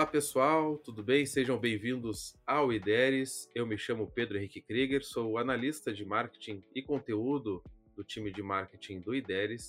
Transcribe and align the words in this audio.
Olá 0.00 0.06
pessoal, 0.06 0.78
tudo 0.78 1.02
bem? 1.02 1.26
Sejam 1.26 1.58
bem-vindos 1.58 2.34
ao 2.46 2.72
IDERES. 2.72 3.50
Eu 3.54 3.66
me 3.66 3.76
chamo 3.76 4.10
Pedro 4.10 4.38
Henrique 4.38 4.62
Krieger, 4.62 5.04
sou 5.04 5.36
analista 5.36 5.92
de 5.92 6.06
marketing 6.06 6.64
e 6.74 6.80
conteúdo 6.80 7.62
do 7.94 8.02
time 8.02 8.32
de 8.32 8.42
marketing 8.42 9.00
do 9.00 9.14
IDERES 9.14 9.68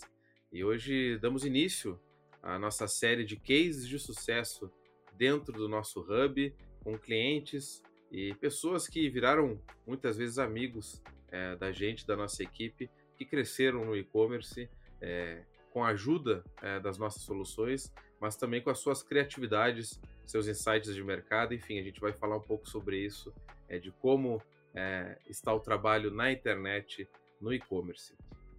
e 0.49 0.63
hoje 0.63 1.17
damos 1.17 1.43
início 1.43 1.99
à 2.41 2.57
nossa 2.57 2.87
série 2.87 3.25
de 3.25 3.35
cases 3.35 3.85
de 3.85 3.99
sucesso 3.99 4.71
dentro 5.17 5.51
do 5.51 5.67
nosso 5.67 5.99
hub 5.99 6.55
com 6.81 6.97
clientes 6.97 7.83
e 8.09 8.33
pessoas 8.35 8.87
que 8.87 9.09
viraram 9.09 9.61
muitas 9.85 10.15
vezes 10.15 10.39
amigos 10.39 11.03
é, 11.27 11.57
da 11.57 11.73
gente, 11.73 12.07
da 12.07 12.15
nossa 12.15 12.41
equipe, 12.41 12.89
que 13.17 13.25
cresceram 13.25 13.83
no 13.83 13.97
e-commerce 13.97 14.69
é, 15.01 15.43
com 15.71 15.83
a 15.83 15.89
ajuda 15.89 16.41
é, 16.61 16.79
das 16.79 16.97
nossas 16.97 17.23
soluções, 17.23 17.91
mas 18.19 18.35
também 18.35 18.61
com 18.61 18.69
as 18.69 18.79
suas 18.79 19.01
criatividades, 19.01 19.99
seus 20.31 20.47
insights 20.47 20.95
de 20.95 21.03
mercado. 21.03 21.53
Enfim, 21.53 21.77
a 21.77 21.83
gente 21.83 21.99
vai 21.99 22.13
falar 22.13 22.37
um 22.37 22.41
pouco 22.41 22.67
sobre 22.67 22.97
isso, 22.97 23.33
é, 23.67 23.77
de 23.77 23.91
como 23.91 24.41
é, 24.73 25.17
está 25.29 25.53
o 25.53 25.59
trabalho 25.59 26.09
na 26.09 26.31
internet, 26.31 27.07
no 27.39 27.53
e-commerce. 27.53 28.13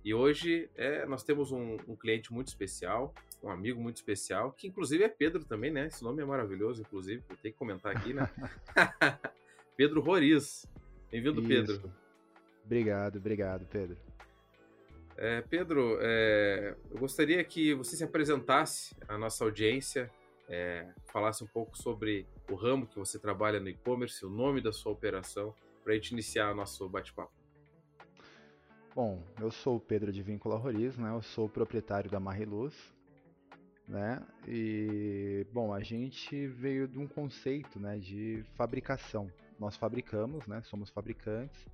E 0.04 0.12
hoje 0.12 0.68
é, 0.74 1.06
nós 1.06 1.22
temos 1.22 1.52
um, 1.52 1.76
um, 1.88 1.96
cliente 1.96 2.32
muito 2.32 2.48
especial, 2.48 3.14
um 3.42 3.48
amigo 3.48 3.80
muito 3.80 3.96
especial, 3.96 4.52
que 4.52 4.66
inclusive 4.66 5.04
é 5.04 5.08
Pedro 5.08 5.44
também, 5.44 5.70
né? 5.70 5.86
Esse 5.86 6.02
nome 6.02 6.22
é 6.22 6.24
maravilhoso, 6.24 6.82
inclusive, 6.82 7.22
eu 7.30 7.36
tenho 7.36 7.52
que 7.52 7.58
comentar 7.58 7.96
aqui, 7.96 8.12
né? 8.12 8.28
Pedro 9.76 10.00
Roriz. 10.00 10.66
Bem-vindo, 11.10 11.42
Pedro. 11.42 11.92
Obrigado, 12.64 13.16
obrigado, 13.16 13.66
Pedro. 13.66 13.96
É, 15.16 15.40
Pedro, 15.42 15.98
é, 16.00 16.74
eu 16.90 16.98
gostaria 16.98 17.42
que 17.44 17.74
você 17.74 17.96
se 17.96 18.02
apresentasse 18.02 18.96
à 19.06 19.16
nossa 19.16 19.44
audiência, 19.44 20.10
é, 20.52 20.86
falasse 21.06 21.42
um 21.42 21.46
pouco 21.46 21.76
sobre 21.78 22.28
o 22.50 22.54
ramo 22.54 22.86
que 22.86 22.98
você 22.98 23.18
trabalha 23.18 23.58
no 23.58 23.70
e-commerce, 23.70 24.24
o 24.24 24.28
nome 24.28 24.60
da 24.60 24.70
sua 24.70 24.92
operação, 24.92 25.54
para 25.82 25.94
a 25.94 25.96
gente 25.96 26.10
iniciar 26.10 26.52
o 26.52 26.54
nosso 26.54 26.86
bate-papo. 26.90 27.32
Bom, 28.94 29.24
eu 29.40 29.50
sou 29.50 29.76
o 29.76 29.80
Pedro 29.80 30.12
de 30.12 30.22
Víncula 30.22 30.58
Roriz, 30.58 30.98
né? 30.98 31.10
Eu 31.10 31.22
sou 31.22 31.48
proprietário 31.48 32.10
da 32.10 32.20
Mariluz, 32.20 32.74
né? 33.88 34.22
E 34.46 35.46
bom, 35.50 35.72
a 35.72 35.80
gente 35.80 36.46
veio 36.46 36.86
de 36.86 36.98
um 36.98 37.08
conceito, 37.08 37.80
né, 37.80 37.98
de 37.98 38.44
fabricação. 38.54 39.32
Nós 39.58 39.76
fabricamos, 39.76 40.46
né? 40.46 40.60
Somos 40.64 40.90
fabricantes 40.90 41.66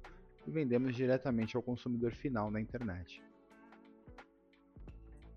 e 0.46 0.50
vendemos 0.52 0.94
diretamente 0.94 1.56
ao 1.56 1.62
consumidor 1.64 2.12
final 2.12 2.48
na 2.48 2.60
internet. 2.60 3.20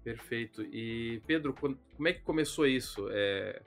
Perfeito. 0.04 0.64
E 0.64 1.22
Pedro, 1.28 1.54
como 1.54 2.08
é 2.08 2.14
que 2.14 2.22
começou 2.22 2.66
isso? 2.66 3.08
É, 3.12 3.62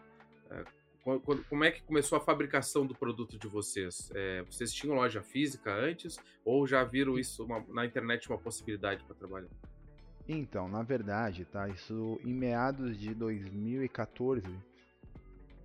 é 0.51 0.65
como 1.05 1.63
é 1.63 1.71
que 1.71 1.83
começou 1.83 2.17
a 2.17 2.21
fabricação 2.21 2.87
do 2.87 2.95
produto 2.95 3.39
de 3.39 3.47
vocês? 3.47 4.11
É, 4.15 4.43
vocês 4.43 4.73
tinham 4.73 4.97
loja 4.97 5.23
física 5.23 5.71
antes 5.75 6.19
ou 6.43 6.67
já 6.67 6.83
viram 6.83 7.19
isso 7.19 7.45
uma, 7.45 7.62
na 7.69 7.85
internet 7.85 8.27
uma 8.29 8.39
possibilidade 8.39 9.05
para 9.05 9.15
trabalhar? 9.15 9.51
Então, 10.27 10.67
na 10.67 10.83
verdade, 10.83 11.45
tá? 11.45 11.69
Isso 11.69 12.19
em 12.25 12.33
meados 12.33 12.99
de 12.99 13.15
2014, 13.15 14.47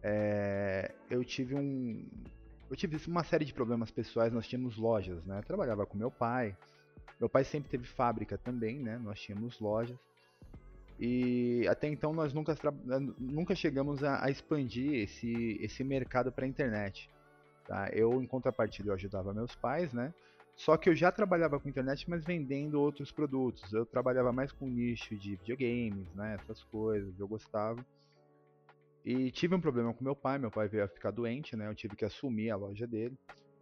é, 0.04 0.94
eu 1.10 1.24
tive 1.24 1.56
um, 1.56 2.06
eu 2.70 2.76
tive 2.76 2.98
uma 3.08 3.24
série 3.24 3.46
de 3.46 3.54
problemas 3.54 3.90
pessoais. 3.90 4.34
Nós 4.34 4.46
tínhamos 4.46 4.78
lojas, 4.78 5.24
né? 5.26 5.40
Eu 5.40 5.44
trabalhava 5.44 5.86
com 5.86 5.98
meu 5.98 6.12
pai. 6.12 6.56
Meu 7.18 7.30
pai 7.30 7.46
sempre 7.46 7.70
teve 7.70 7.88
fábrica 7.88 8.38
também, 8.38 8.78
né? 8.78 8.98
Nós 8.98 9.20
tínhamos 9.22 9.60
lojas. 9.62 9.98
E 11.00 11.66
até 11.70 11.88
então 11.88 12.14
nós 12.14 12.34
nunca, 12.34 12.54
nunca 13.18 13.56
chegamos 13.56 14.04
a, 14.04 14.26
a 14.26 14.30
expandir 14.30 14.96
esse, 14.96 15.58
esse 15.62 15.84
mercado 15.84 16.32
para 16.32 16.46
a 16.46 16.48
internet. 16.48 17.10
Tá? 17.66 17.90
Eu, 17.94 18.22
em 18.22 18.28
contrapartida, 18.28 18.90
eu 18.90 18.94
ajudava 18.94 19.34
meus 19.34 19.56
pais, 19.56 19.94
né? 19.94 20.14
Só 20.56 20.76
que 20.76 20.90
eu 20.90 20.96
já 20.96 21.10
trabalhava 21.10 21.58
com 21.58 21.70
internet, 21.70 22.10
mas 22.10 22.26
vendendo 22.26 22.82
outros 22.82 23.14
produtos. 23.14 23.72
Eu 23.72 23.86
trabalhava 23.86 24.34
mais 24.34 24.52
com 24.52 24.68
nicho 24.68 25.16
de 25.16 25.38
videogames, 25.38 26.14
né? 26.14 26.38
Essas 26.42 26.62
coisas, 26.66 27.18
eu 27.18 27.28
gostava. 27.28 27.80
E 29.06 29.32
tive 29.32 29.56
um 29.56 29.62
problema 29.62 29.94
com 29.94 30.04
meu 30.04 30.16
pai, 30.16 30.38
meu 30.38 30.52
pai 30.52 30.68
veio 30.68 30.84
a 30.84 30.88
ficar 30.90 31.12
doente, 31.12 31.56
né? 31.56 31.70
Eu 31.70 31.76
tive 31.76 31.96
que 31.96 32.04
assumir 32.04 32.50
a 32.52 32.58
loja 32.58 32.86
dele. 32.86 33.18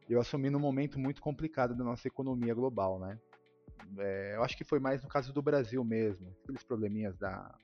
Eu 0.09 0.19
assumi 0.19 0.49
num 0.49 0.59
momento 0.59 0.97
muito 0.97 1.21
complicado 1.21 1.75
da 1.75 1.83
nossa 1.83 2.07
economia 2.07 2.55
global, 2.55 2.97
né? 2.97 3.19
É, 3.97 4.33
eu 4.35 4.43
acho 4.43 4.57
que 4.57 4.63
foi 4.63 4.79
mais 4.79 5.01
no 5.03 5.09
caso 5.09 5.33
do 5.33 5.41
Brasil 5.41 5.83
mesmo. 5.83 6.35
Aqueles 6.43 6.63
probleminhas 6.63 7.17
da, 7.17 7.55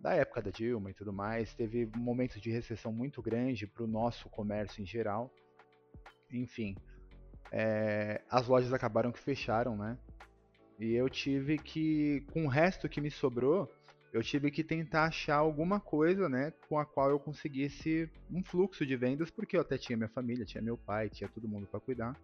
da 0.00 0.14
época 0.14 0.42
da 0.42 0.50
Dilma 0.50 0.90
e 0.90 0.94
tudo 0.94 1.12
mais. 1.12 1.54
Teve 1.54 1.90
um 1.96 2.00
momento 2.00 2.40
de 2.40 2.50
recessão 2.50 2.92
muito 2.92 3.20
grande 3.22 3.66
para 3.66 3.84
o 3.84 3.86
nosso 3.86 4.28
comércio 4.28 4.82
em 4.82 4.86
geral. 4.86 5.30
Enfim, 6.32 6.76
é, 7.52 8.22
as 8.30 8.46
lojas 8.46 8.72
acabaram 8.72 9.12
que 9.12 9.18
fecharam, 9.18 9.76
né? 9.76 9.98
E 10.78 10.94
eu 10.94 11.10
tive 11.10 11.58
que, 11.58 12.24
com 12.32 12.46
o 12.46 12.48
resto 12.48 12.88
que 12.88 13.00
me 13.00 13.10
sobrou, 13.10 13.70
eu 14.12 14.22
tive 14.22 14.50
que 14.50 14.64
tentar 14.64 15.04
achar 15.04 15.36
alguma 15.36 15.78
coisa, 15.78 16.28
né, 16.28 16.52
com 16.68 16.78
a 16.78 16.84
qual 16.84 17.10
eu 17.10 17.20
conseguisse 17.20 18.10
um 18.30 18.42
fluxo 18.42 18.84
de 18.84 18.96
vendas, 18.96 19.30
porque 19.30 19.56
eu 19.56 19.60
até 19.60 19.78
tinha 19.78 19.96
minha 19.96 20.08
família, 20.08 20.44
tinha 20.44 20.62
meu 20.62 20.76
pai, 20.76 21.08
tinha 21.08 21.28
todo 21.28 21.46
mundo 21.46 21.66
para 21.66 21.78
cuidar. 21.78 22.16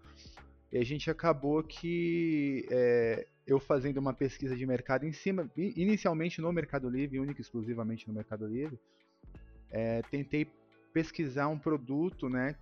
E 0.77 0.79
a 0.79 0.85
gente 0.85 1.11
acabou 1.11 1.63
que 1.63 2.67
é, 2.71 3.27
eu 3.47 3.59
fazendo 3.59 3.97
uma 3.97 4.13
pesquisa 4.13 4.55
de 4.55 4.67
mercado 4.67 5.07
em 5.07 5.13
cima, 5.13 5.51
inicialmente 5.57 6.39
no 6.39 6.53
Mercado 6.53 6.87
Livre, 6.91 7.19
única 7.19 7.41
e 7.41 7.43
exclusivamente 7.43 8.07
no 8.07 8.13
Mercado 8.13 8.47
Livre, 8.47 8.79
é, 9.71 10.03
tentei 10.11 10.47
pesquisar 10.93 11.49
um 11.49 11.59
produto, 11.59 12.29
né, 12.29 12.57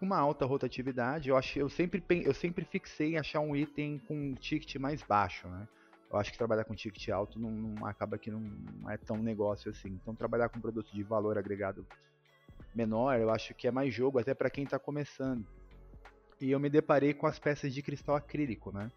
com 0.00 0.06
uma 0.06 0.18
alta 0.18 0.44
rotatividade. 0.44 1.28
Eu 1.28 1.36
achei, 1.36 1.62
eu 1.62 1.68
sempre, 1.68 2.02
eu 2.24 2.34
sempre 2.34 2.64
fixei 2.64 3.12
em 3.12 3.16
achar 3.16 3.38
um 3.38 3.54
item 3.54 4.00
com 4.08 4.16
um 4.16 4.34
ticket 4.34 4.74
mais 4.80 5.00
baixo, 5.04 5.46
né. 5.46 5.68
Eu 6.10 6.18
acho 6.18 6.32
que 6.32 6.38
trabalhar 6.38 6.64
com 6.64 6.74
ticket 6.74 7.10
alto 7.10 7.38
não, 7.38 7.52
não 7.52 7.86
acaba 7.86 8.18
que 8.18 8.28
não, 8.28 8.40
não 8.40 8.90
é 8.90 8.96
tão 8.96 9.18
negócio 9.18 9.70
assim. 9.70 9.90
Então 10.02 10.16
trabalhar 10.16 10.48
com 10.48 10.60
produto 10.60 10.92
de 10.92 11.04
valor 11.04 11.38
agregado 11.38 11.86
menor, 12.74 13.20
eu 13.20 13.30
acho 13.30 13.54
que 13.54 13.68
é 13.68 13.70
mais 13.70 13.94
jogo 13.94 14.18
até 14.18 14.34
para 14.34 14.50
quem 14.50 14.64
está 14.64 14.80
começando 14.80 15.46
e 16.40 16.50
eu 16.50 16.60
me 16.60 16.68
deparei 16.68 17.14
com 17.14 17.26
as 17.26 17.38
peças 17.38 17.72
de 17.72 17.82
cristal 17.82 18.16
acrílico, 18.16 18.72
né? 18.72 18.90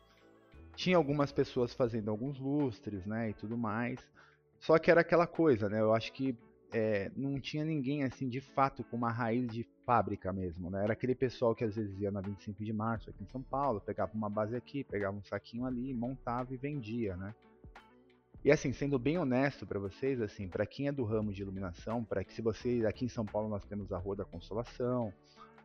Tinha 0.76 0.98
algumas 0.98 1.32
pessoas 1.32 1.74
fazendo 1.74 2.10
alguns 2.10 2.40
lustres, 2.40 3.06
né, 3.06 3.30
e 3.30 3.34
tudo 3.34 3.58
mais. 3.58 4.00
Só 4.60 4.78
que 4.78 4.92
era 4.92 5.02
aquela 5.02 5.28
coisa, 5.28 5.70
né? 5.70 5.80
Eu 5.80 5.94
acho 5.94 6.12
que 6.14 6.38
é, 6.72 7.12
não 7.16 7.40
tinha 7.40 7.66
ninguém 7.66 8.04
assim 8.04 8.30
de 8.30 8.42
fato 8.42 8.84
com 8.84 8.98
uma 8.98 9.12
raiz 9.12 9.48
de 9.52 9.66
fábrica 9.86 10.32
mesmo, 10.32 10.70
né? 10.70 10.84
Era 10.84 10.94
aquele 10.94 11.16
pessoal 11.16 11.56
que 11.56 11.64
às 11.64 11.76
vezes 11.76 12.00
ia 12.00 12.12
na 12.12 12.22
25 12.22 12.64
de 12.64 12.74
março 12.74 13.10
aqui 13.10 13.24
em 13.24 13.28
São 13.28 13.42
Paulo, 13.42 13.82
pegava 13.82 14.14
uma 14.14 14.30
base 14.30 14.56
aqui, 14.56 14.84
pegava 14.84 15.18
um 15.18 15.24
saquinho 15.24 15.66
ali, 15.66 15.94
montava 15.94 16.54
e 16.54 16.58
vendia, 16.58 17.16
né? 17.16 17.34
E 18.44 18.52
assim, 18.52 18.72
sendo 18.72 18.98
bem 18.98 19.18
honesto 19.18 19.66
para 19.66 19.80
vocês, 19.80 20.22
assim, 20.22 20.48
para 20.48 20.66
quem 20.66 20.88
é 20.88 20.92
do 20.92 21.04
ramo 21.04 21.34
de 21.34 21.42
iluminação, 21.42 22.04
para 22.04 22.24
que 22.24 22.34
se 22.34 22.42
você 22.42 22.86
aqui 22.88 23.04
em 23.04 23.10
São 23.10 23.26
Paulo 23.26 23.50
nós 23.50 23.66
temos 23.66 23.92
a 23.92 23.98
Rua 23.98 24.16
da 24.16 24.26
Consolação, 24.26 25.12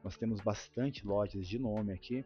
nós 0.04 0.16
temos 0.18 0.40
bastante 0.42 1.06
lojas 1.06 1.48
de 1.48 1.58
nome 1.58 1.92
aqui. 1.92 2.22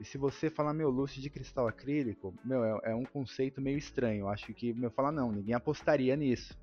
E 0.00 0.04
se 0.04 0.16
você 0.16 0.48
falar, 0.48 0.72
meu, 0.72 0.88
lustre 0.88 1.20
de 1.20 1.28
cristal 1.28 1.66
acrílico, 1.66 2.32
meu, 2.44 2.64
é, 2.64 2.92
é 2.92 2.94
um 2.94 3.04
conceito 3.04 3.60
meio 3.60 3.76
estranho. 3.76 4.20
Eu 4.20 4.28
acho 4.28 4.54
que, 4.54 4.72
meu, 4.72 4.90
falar, 4.92 5.10
não, 5.10 5.32
ninguém 5.32 5.54
apostaria 5.54 6.14
nisso. 6.14 6.56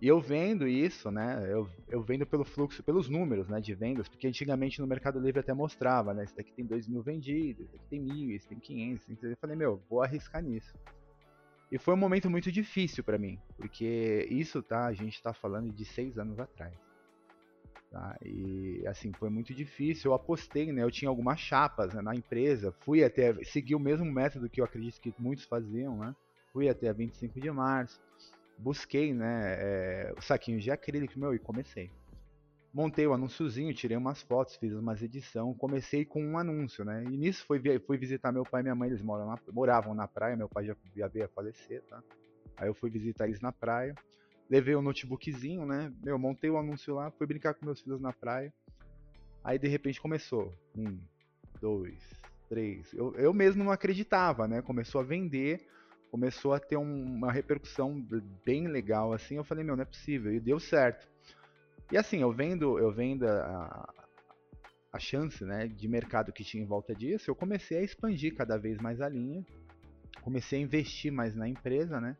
E 0.00 0.06
eu 0.06 0.20
vendo 0.20 0.66
isso, 0.66 1.10
né? 1.10 1.44
Eu, 1.48 1.68
eu 1.88 2.02
vendo 2.02 2.24
pelo 2.24 2.44
fluxo, 2.44 2.82
pelos 2.82 3.08
números, 3.08 3.48
né, 3.48 3.60
de 3.60 3.74
vendas, 3.74 4.08
porque 4.08 4.26
antigamente 4.26 4.80
no 4.80 4.86
Mercado 4.86 5.20
Livre 5.20 5.40
até 5.40 5.52
mostrava, 5.52 6.14
né? 6.14 6.24
Esse 6.24 6.36
daqui 6.36 6.52
tem 6.52 6.64
2 6.64 6.88
mil 6.88 7.02
vendidos, 7.02 7.64
esse 7.64 7.72
daqui 7.72 7.86
tem 7.88 8.00
mil, 8.00 8.34
esse 8.34 8.48
tem 8.48 8.58
500. 8.58 9.22
Eu 9.22 9.36
falei, 9.36 9.56
meu, 9.56 9.82
vou 9.88 10.02
arriscar 10.02 10.42
nisso. 10.42 10.72
E 11.70 11.78
foi 11.78 11.94
um 11.94 11.96
momento 11.96 12.28
muito 12.28 12.50
difícil 12.50 13.02
para 13.02 13.18
mim, 13.18 13.38
porque 13.56 14.26
isso, 14.30 14.62
tá? 14.62 14.86
A 14.86 14.92
gente 14.92 15.22
tá 15.22 15.32
falando 15.32 15.72
de 15.72 15.84
seis 15.84 16.18
anos 16.18 16.38
atrás. 16.38 16.91
Tá? 17.92 18.16
E 18.24 18.82
assim, 18.86 19.12
foi 19.12 19.28
muito 19.28 19.54
difícil. 19.54 20.10
Eu 20.10 20.14
apostei, 20.14 20.72
né? 20.72 20.82
Eu 20.82 20.90
tinha 20.90 21.10
algumas 21.10 21.38
chapas 21.38 21.92
né, 21.92 22.00
na 22.00 22.14
empresa, 22.14 22.72
fui 22.80 23.04
até. 23.04 23.34
Segui 23.44 23.74
o 23.74 23.78
mesmo 23.78 24.10
método 24.10 24.48
que 24.48 24.62
eu 24.62 24.64
acredito 24.64 24.98
que 24.98 25.14
muitos 25.18 25.44
faziam, 25.44 25.98
né? 25.98 26.16
Fui 26.54 26.70
até 26.70 26.90
25 26.90 27.38
de 27.38 27.50
março, 27.50 28.00
busquei, 28.56 29.12
né? 29.12 29.56
É, 29.58 30.14
o 30.16 30.22
saquinho 30.22 30.58
de 30.58 30.70
acrílico, 30.70 31.18
meu, 31.18 31.34
e 31.34 31.38
comecei. 31.38 31.90
Montei 32.72 33.06
o 33.06 33.12
anúnciozinho, 33.12 33.74
tirei 33.74 33.98
umas 33.98 34.22
fotos, 34.22 34.56
fiz 34.56 34.72
umas 34.72 35.02
edição, 35.02 35.52
comecei 35.52 36.06
com 36.06 36.24
um 36.24 36.38
anúncio, 36.38 36.86
né? 36.86 37.04
E 37.04 37.16
nisso 37.18 37.44
fui, 37.44 37.60
fui 37.80 37.98
visitar 37.98 38.32
meu 38.32 38.44
pai 38.44 38.62
e 38.62 38.64
minha 38.64 38.74
mãe, 38.74 38.88
eles 38.88 39.02
moram 39.02 39.26
na, 39.26 39.38
moravam 39.52 39.94
na 39.94 40.08
praia, 40.08 40.34
meu 40.34 40.48
pai 40.48 40.64
já, 40.64 40.74
já 40.96 41.08
veio 41.08 41.26
a 41.26 41.28
falecer, 41.28 41.82
tá? 41.90 42.02
Aí 42.56 42.68
eu 42.68 42.74
fui 42.74 42.88
visitar 42.88 43.26
eles 43.26 43.40
na 43.42 43.52
praia 43.52 43.94
levei 44.52 44.74
o 44.74 44.80
um 44.80 44.82
notebookzinho, 44.82 45.64
né? 45.64 45.90
Meu, 46.04 46.18
montei 46.18 46.50
o 46.50 46.54
um 46.54 46.58
anúncio 46.58 46.94
lá, 46.94 47.10
fui 47.12 47.26
brincar 47.26 47.54
com 47.54 47.64
meus 47.64 47.80
filhos 47.80 48.02
na 48.02 48.12
praia. 48.12 48.52
Aí 49.42 49.58
de 49.58 49.66
repente 49.66 49.98
começou. 49.98 50.52
Um, 50.76 50.98
dois, 51.58 51.98
três. 52.50 52.92
Eu, 52.92 53.14
eu 53.16 53.32
mesmo 53.32 53.64
não 53.64 53.72
acreditava, 53.72 54.46
né? 54.46 54.60
Começou 54.60 55.00
a 55.00 55.04
vender, 55.04 55.66
começou 56.10 56.52
a 56.52 56.60
ter 56.60 56.76
um, 56.76 57.02
uma 57.02 57.32
repercussão 57.32 58.06
bem 58.44 58.68
legal 58.68 59.14
assim. 59.14 59.36
Eu 59.36 59.44
falei, 59.44 59.64
meu, 59.64 59.74
não 59.74 59.84
é 59.84 59.86
possível. 59.86 60.30
E 60.30 60.38
deu 60.38 60.60
certo. 60.60 61.08
E 61.90 61.96
assim, 61.96 62.20
eu 62.20 62.30
vendo, 62.30 62.78
eu 62.78 62.92
vendo 62.92 63.26
a, 63.26 63.88
a 64.92 64.98
chance 64.98 65.42
né, 65.46 65.66
de 65.66 65.88
mercado 65.88 66.30
que 66.30 66.44
tinha 66.44 66.62
em 66.62 66.66
volta 66.66 66.94
disso, 66.94 67.30
eu 67.30 67.34
comecei 67.34 67.78
a 67.78 67.82
expandir 67.82 68.34
cada 68.34 68.58
vez 68.58 68.78
mais 68.82 69.00
a 69.00 69.08
linha, 69.08 69.42
comecei 70.20 70.58
a 70.58 70.62
investir 70.62 71.10
mais 71.10 71.34
na 71.34 71.48
empresa, 71.48 71.98
né? 72.02 72.18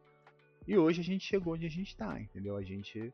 E 0.67 0.79
hoje 0.79 1.01
a 1.01 1.05
gente 1.05 1.25
chegou 1.25 1.55
onde 1.55 1.67
a 1.67 1.71
gente 1.71 1.89
está, 1.89 2.21
entendeu? 2.21 2.57
A 2.57 2.63
gente 2.63 3.13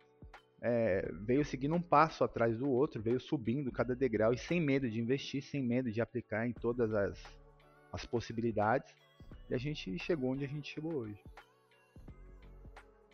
é, 0.61 1.11
veio 1.13 1.45
seguindo 1.45 1.75
um 1.75 1.81
passo 1.81 2.25
atrás 2.25 2.59
do 2.59 2.69
outro, 2.69 3.01
veio 3.01 3.21
subindo 3.21 3.73
cada 3.73 3.95
degrau 3.95 4.33
e 4.33 4.39
sem 4.39 4.61
medo 4.61 4.89
de 4.91 5.01
investir, 5.01 5.43
sem 5.43 5.63
medo 5.63 5.91
de 5.91 6.01
aplicar 6.01 6.47
em 6.47 6.53
todas 6.53 6.93
as, 6.93 7.23
as 7.93 8.05
possibilidades. 8.05 8.95
E 9.49 9.55
a 9.55 9.59
gente 9.59 9.99
chegou 9.99 10.33
onde 10.33 10.45
a 10.45 10.49
gente 10.49 10.73
chegou 10.73 10.95
hoje. 10.95 11.19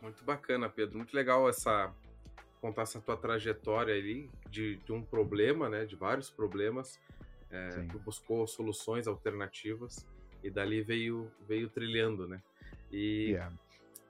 Muito 0.03 0.25
bacana, 0.25 0.69
Pedro. 0.69 0.99
Muito 0.99 1.15
legal 1.15 1.49
essa 1.49 1.95
contar 2.61 2.83
essa 2.83 2.99
tua 2.99 3.17
trajetória 3.17 3.95
ali 3.95 4.31
de, 4.49 4.77
de 4.77 4.91
um 4.91 5.03
problema, 5.03 5.69
né? 5.69 5.85
De 5.85 5.95
vários 5.95 6.31
problemas. 6.31 6.99
É, 7.51 7.69
tu 7.91 7.99
buscou 7.99 8.47
soluções 8.47 9.07
alternativas 9.07 10.07
e 10.43 10.51
dali 10.51 10.83
veio 10.83 11.31
veio 11.47 11.69
trilhando, 11.69 12.27
né? 12.27 12.43
E 12.91 13.33
yeah. 13.33 13.55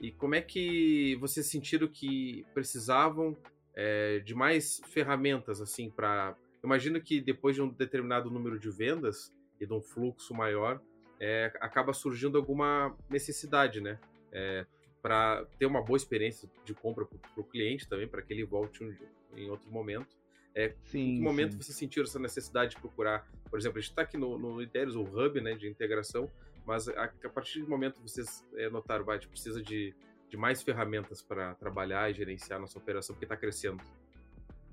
E 0.01 0.11
como 0.11 0.35
é 0.35 0.43
que 0.43 1.17
vocês 1.17 1.47
sentiram 1.47 1.89
que 1.89 2.45
precisavam 2.53 3.37
é, 3.75 4.21
de 4.21 4.35
mais 4.35 4.81
ferramentas, 4.87 5.61
assim, 5.61 5.91
para. 5.91 6.37
Imagino 6.63 7.01
que 7.01 7.21
depois 7.21 7.57
de 7.57 7.63
um 7.63 7.69
determinado 7.69 8.31
número 8.31 8.59
de 8.59 8.71
vendas 8.71 9.33
e 9.61 9.67
de 9.67 9.73
um 9.73 9.83
fluxo 9.83 10.35
maior, 10.35 10.81
é, 11.21 11.53
acaba 11.61 11.93
surgindo 11.93 12.39
alguma 12.39 12.97
necessidade, 13.09 13.81
né? 13.81 13.99
É, 14.33 14.67
para 15.03 15.45
ter 15.59 15.67
uma 15.67 15.83
boa 15.83 15.97
experiência 15.97 16.49
de 16.65 16.73
compra 16.75 17.05
para 17.05 17.19
o 17.37 17.45
cliente 17.45 17.87
também, 17.87 18.09
para 18.09 18.23
que 18.23 18.33
ele 18.33 18.45
volte 18.45 18.83
um, 18.83 18.95
em 19.37 19.51
outro 19.51 19.71
momento. 19.71 20.17
É, 20.55 20.73
sim, 20.85 21.17
em 21.17 21.17
que 21.17 21.21
momento 21.21 21.53
sim. 21.53 21.63
vocês 21.63 21.77
sentiram 21.77 22.05
essa 22.05 22.19
necessidade 22.19 22.75
de 22.75 22.81
procurar? 22.81 23.29
Por 23.51 23.59
exemplo, 23.59 23.79
a 23.79 23.81
gente 23.81 23.91
está 23.91 24.03
aqui 24.03 24.17
no, 24.17 24.39
no 24.39 24.63
Ideias, 24.63 24.95
o 24.95 25.03
hub 25.03 25.41
né, 25.41 25.55
de 25.55 25.69
integração, 25.69 26.31
mas 26.67 26.89
a, 26.89 27.05
a 27.05 27.29
partir 27.29 27.61
do 27.61 27.69
momento 27.69 28.01
que 28.01 28.03
vocês 28.03 28.45
é, 28.55 28.69
notaram, 28.71 29.05
vai, 29.05 29.19
precisa 29.19 29.63
de, 29.63 29.95
de 30.29 30.37
mais 30.37 30.63
ferramentas 30.63 31.23
para 31.23 31.55
trabalhar 31.55 32.11
e 32.11 32.15
gerenciar 32.15 32.61
nossa 32.61 32.79
operação, 32.79 33.15
porque 33.15 33.25
está 33.25 33.37
crescendo. 33.37 33.83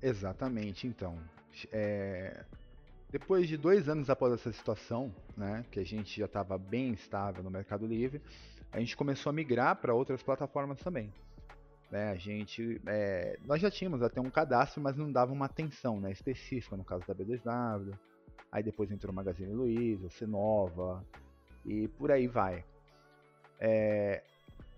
Exatamente, 0.00 0.86
então. 0.86 1.18
É... 1.70 2.44
Depois 3.10 3.46
de 3.46 3.58
dois 3.58 3.88
anos 3.88 4.08
após 4.08 4.32
essa 4.32 4.50
situação, 4.50 5.14
né, 5.36 5.64
que 5.70 5.78
a 5.78 5.84
gente 5.84 6.18
já 6.18 6.24
estava 6.24 6.56
bem 6.56 6.92
estável 6.92 7.44
no 7.44 7.50
Mercado 7.50 7.86
Livre, 7.86 8.22
a 8.72 8.80
gente 8.80 8.96
começou 8.96 9.28
a 9.28 9.32
migrar 9.34 9.76
para 9.76 9.94
outras 9.94 10.22
plataformas 10.22 10.80
também. 10.80 11.12
Né, 11.90 12.10
a 12.10 12.14
gente, 12.14 12.80
é... 12.86 13.38
nós 13.44 13.60
já 13.60 13.70
tínhamos 13.70 14.02
até 14.02 14.18
um 14.18 14.30
cadastro, 14.30 14.80
mas 14.80 14.96
não 14.96 15.12
dava 15.12 15.30
uma 15.30 15.44
atenção 15.44 16.00
né, 16.00 16.10
específica, 16.10 16.74
no 16.74 16.84
caso 16.84 17.06
da 17.06 17.14
B2W. 17.14 17.94
Aí 18.50 18.62
depois 18.62 18.90
entrou 18.90 19.12
o 19.12 19.16
Magazine 19.16 19.52
Luiza, 19.52 20.10
Cenova, 20.10 21.04
e 21.64 21.88
por 21.88 22.10
aí 22.10 22.26
vai. 22.26 22.64
É, 23.58 24.22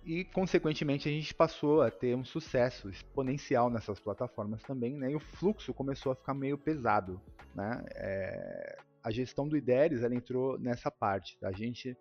e, 0.04 0.24
consequentemente, 0.24 1.08
a 1.08 1.12
gente 1.12 1.34
passou 1.34 1.80
a 1.80 1.90
ter 1.90 2.14
um 2.14 2.24
sucesso 2.24 2.90
exponencial 2.90 3.70
nessas 3.70 3.98
plataformas 3.98 4.62
também, 4.62 4.94
né? 4.96 5.10
E 5.10 5.16
o 5.16 5.20
fluxo 5.20 5.72
começou 5.72 6.12
a 6.12 6.14
ficar 6.14 6.34
meio 6.34 6.58
pesado, 6.58 7.18
né? 7.54 7.82
É, 7.94 8.78
a 9.02 9.10
gestão 9.10 9.48
do 9.48 9.56
IDERES, 9.56 10.02
ela 10.02 10.14
entrou 10.14 10.58
nessa 10.58 10.90
parte. 10.90 11.38
A 11.42 11.52
gente, 11.52 11.96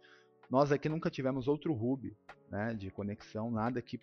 nós 0.50 0.72
aqui 0.72 0.90
nunca 0.90 1.10
tivemos 1.10 1.48
outro 1.48 1.74
hub, 1.74 2.14
né? 2.52 2.74
De 2.74 2.92
conexão, 2.92 3.50
nada 3.50 3.82
que 3.82 3.98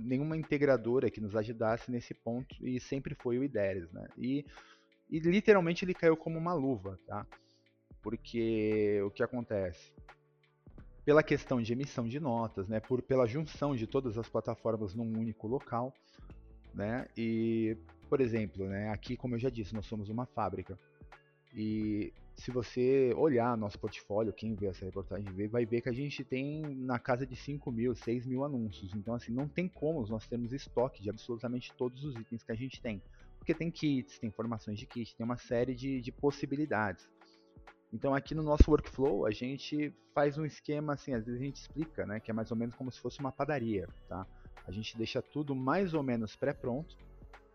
nenhuma 0.00 0.36
integradora 0.36 1.10
que 1.10 1.20
nos 1.20 1.34
ajudasse 1.34 1.90
nesse 1.90 2.14
ponto 2.14 2.54
e 2.64 2.78
sempre 2.78 3.16
foi 3.16 3.38
o 3.38 3.44
IDERES, 3.44 3.90
né? 3.90 4.06
E, 4.16 4.46
e 5.10 5.18
literalmente 5.18 5.84
ele 5.84 5.94
caiu 5.94 6.16
como 6.16 6.38
uma 6.38 6.54
luva, 6.54 6.96
tá? 7.08 7.26
Porque 8.02 9.00
o 9.04 9.10
que 9.10 9.22
acontece? 9.22 9.92
Pela 11.04 11.22
questão 11.22 11.60
de 11.60 11.72
emissão 11.72 12.06
de 12.06 12.20
notas, 12.20 12.68
né, 12.68 12.80
por, 12.80 13.02
pela 13.02 13.26
junção 13.26 13.74
de 13.74 13.86
todas 13.86 14.18
as 14.18 14.28
plataformas 14.28 14.94
num 14.94 15.18
único 15.18 15.46
local, 15.46 15.92
né, 16.74 17.06
e, 17.16 17.76
por 18.08 18.20
exemplo, 18.20 18.66
né, 18.66 18.90
aqui, 18.90 19.16
como 19.16 19.34
eu 19.34 19.38
já 19.38 19.50
disse, 19.50 19.74
nós 19.74 19.86
somos 19.86 20.08
uma 20.08 20.26
fábrica, 20.26 20.78
e 21.54 22.12
se 22.36 22.50
você 22.50 23.12
olhar 23.16 23.56
nosso 23.56 23.78
portfólio, 23.78 24.32
quem 24.32 24.54
vê 24.54 24.66
essa 24.66 24.84
reportagem 24.84 25.30
vê, 25.32 25.46
vai 25.46 25.66
ver 25.66 25.82
que 25.82 25.88
a 25.88 25.92
gente 25.92 26.24
tem 26.24 26.62
na 26.62 26.98
casa 26.98 27.26
de 27.26 27.36
5 27.36 27.70
mil, 27.70 27.94
6 27.94 28.26
mil 28.26 28.44
anúncios. 28.44 28.94
Então, 28.94 29.14
assim, 29.14 29.32
não 29.32 29.46
tem 29.46 29.68
como 29.68 30.04
nós 30.06 30.26
termos 30.26 30.52
estoque 30.52 31.02
de 31.02 31.10
absolutamente 31.10 31.72
todos 31.74 32.04
os 32.04 32.16
itens 32.16 32.42
que 32.42 32.52
a 32.52 32.54
gente 32.54 32.80
tem. 32.80 33.02
Porque 33.38 33.54
tem 33.54 33.70
kits, 33.70 34.18
tem 34.18 34.28
informações 34.28 34.78
de 34.78 34.86
kit, 34.86 35.14
tem 35.14 35.24
uma 35.24 35.36
série 35.36 35.74
de, 35.74 36.00
de 36.00 36.10
possibilidades. 36.10 37.08
Então 37.92 38.14
aqui 38.14 38.34
no 38.34 38.42
nosso 38.42 38.70
workflow 38.70 39.26
a 39.26 39.30
gente 39.30 39.92
faz 40.14 40.38
um 40.38 40.44
esquema 40.44 40.94
assim, 40.94 41.12
às 41.12 41.24
vezes 41.24 41.40
a 41.40 41.44
gente 41.44 41.56
explica, 41.56 42.06
né, 42.06 42.20
que 42.20 42.30
é 42.30 42.34
mais 42.34 42.50
ou 42.50 42.56
menos 42.56 42.74
como 42.74 42.90
se 42.90 43.00
fosse 43.00 43.20
uma 43.20 43.30
padaria, 43.30 43.88
tá? 44.08 44.26
A 44.66 44.72
gente 44.72 44.96
deixa 44.96 45.20
tudo 45.20 45.54
mais 45.54 45.92
ou 45.92 46.02
menos 46.02 46.36
pré-pronto, 46.36 46.96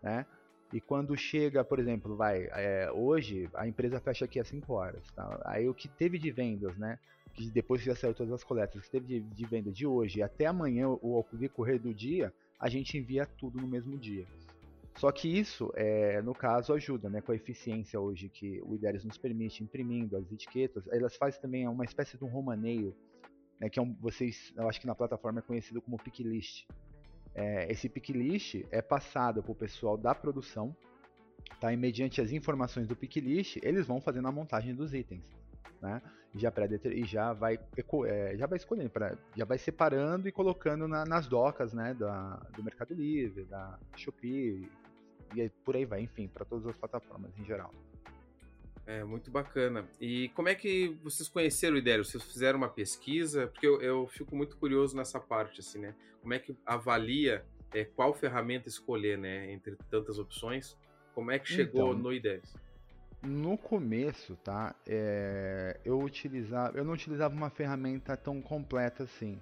né? 0.02 0.26
E 0.72 0.80
quando 0.80 1.16
chega, 1.16 1.64
por 1.64 1.78
exemplo, 1.78 2.14
vai, 2.14 2.46
é, 2.52 2.90
hoje 2.92 3.48
a 3.54 3.66
empresa 3.66 3.98
fecha 4.00 4.26
aqui 4.26 4.38
às 4.38 4.48
5 4.48 4.70
horas, 4.74 5.02
tá? 5.16 5.40
Aí 5.46 5.66
o 5.66 5.74
que 5.74 5.88
teve 5.88 6.18
de 6.18 6.30
vendas, 6.30 6.76
né? 6.76 6.98
Que 7.32 7.50
depois 7.50 7.80
já 7.80 7.96
saiu 7.96 8.14
todas 8.14 8.32
as 8.32 8.44
coletas, 8.44 8.82
que 8.82 8.90
teve 8.90 9.06
de, 9.06 9.20
de 9.20 9.46
venda 9.46 9.72
de 9.72 9.86
hoje 9.86 10.22
até 10.22 10.44
amanhã, 10.44 10.88
o, 10.88 11.20
o 11.20 11.36
decorrer 11.36 11.80
do 11.80 11.94
dia, 11.94 12.32
a 12.60 12.68
gente 12.68 12.98
envia 12.98 13.24
tudo 13.24 13.58
no 13.58 13.66
mesmo 13.66 13.96
dia. 13.96 14.26
Só 14.98 15.12
que 15.12 15.28
isso, 15.28 15.72
é, 15.76 16.20
no 16.22 16.34
caso, 16.34 16.72
ajuda 16.72 17.08
né, 17.08 17.20
com 17.20 17.30
a 17.30 17.34
eficiência 17.36 18.00
hoje 18.00 18.28
que 18.28 18.60
o 18.64 18.74
IDERES 18.74 19.04
nos 19.04 19.16
permite, 19.16 19.62
imprimindo 19.62 20.16
as 20.16 20.30
etiquetas. 20.32 20.88
Elas 20.88 21.16
fazem 21.16 21.40
também 21.40 21.68
uma 21.68 21.84
espécie 21.84 22.18
de 22.18 22.24
um 22.24 22.28
romaneio, 22.28 22.96
né, 23.60 23.68
que 23.68 23.78
é 23.78 23.82
um, 23.82 23.94
vocês, 24.00 24.52
eu 24.56 24.68
acho 24.68 24.80
que 24.80 24.88
na 24.88 24.96
plataforma 24.96 25.38
é 25.38 25.42
conhecido 25.42 25.80
como 25.80 26.02
pick 26.02 26.18
list. 26.18 26.66
É, 27.32 27.70
esse 27.70 27.88
pick 27.88 28.08
list 28.10 28.56
é 28.72 28.82
passado 28.82 29.40
para 29.40 29.52
o 29.52 29.54
pessoal 29.54 29.96
da 29.96 30.16
produção, 30.16 30.74
tá? 31.60 31.72
e 31.72 31.76
mediante 31.76 32.20
as 32.20 32.32
informações 32.32 32.88
do 32.88 32.96
pick 32.96 33.18
list, 33.18 33.56
eles 33.62 33.86
vão 33.86 34.00
fazendo 34.00 34.26
a 34.26 34.32
montagem 34.32 34.74
dos 34.74 34.92
itens. 34.92 35.22
Né? 35.80 36.02
Já 36.34 36.52
e 36.92 37.04
já 37.04 37.32
vai 37.32 37.58
é, 38.06 38.36
já 38.36 38.46
vai 38.46 38.58
escolhendo 38.58 38.90
pra, 38.90 39.16
já 39.36 39.44
vai 39.44 39.58
separando 39.58 40.28
e 40.28 40.32
colocando 40.32 40.86
na, 40.88 41.04
nas 41.04 41.26
docas 41.26 41.72
né 41.72 41.94
da, 41.94 42.34
do 42.54 42.62
Mercado 42.62 42.92
Livre 42.92 43.44
da 43.44 43.78
Shopee 43.96 44.68
e 45.34 45.48
por 45.64 45.76
aí 45.76 45.84
vai, 45.84 46.00
enfim, 46.02 46.28
para 46.28 46.44
todas 46.44 46.66
as 46.66 46.76
plataformas 46.76 47.30
em 47.38 47.44
geral. 47.44 47.72
É, 48.86 49.04
muito 49.04 49.30
bacana. 49.30 49.86
E 50.00 50.30
como 50.30 50.48
é 50.48 50.54
que 50.54 50.98
vocês 51.02 51.28
conheceram 51.28 51.76
o 51.76 51.78
Idério? 51.78 52.04
Vocês 52.04 52.24
fizeram 52.24 52.58
uma 52.58 52.70
pesquisa? 52.70 53.46
Porque 53.48 53.66
eu, 53.66 53.82
eu, 53.82 54.06
fico 54.06 54.34
muito 54.34 54.56
curioso 54.56 54.96
nessa 54.96 55.20
parte, 55.20 55.60
assim, 55.60 55.78
né? 55.78 55.94
Como 56.22 56.32
é 56.32 56.38
que 56.38 56.56
avalia 56.64 57.44
é, 57.74 57.84
qual 57.84 58.14
ferramenta 58.14 58.66
escolher, 58.66 59.18
né? 59.18 59.52
Entre 59.52 59.76
tantas 59.90 60.18
opções. 60.18 60.74
Como 61.14 61.30
é 61.30 61.38
que 61.38 61.48
chegou 61.48 61.88
então, 61.90 62.02
no 62.02 62.12
Idérios? 62.12 62.56
No 63.22 63.58
começo, 63.58 64.36
tá? 64.36 64.74
É, 64.86 65.78
eu 65.84 65.98
utilizava, 66.00 66.78
eu 66.78 66.84
não 66.84 66.94
utilizava 66.94 67.34
uma 67.34 67.50
ferramenta 67.50 68.16
tão 68.16 68.40
completa 68.40 69.02
assim 69.02 69.38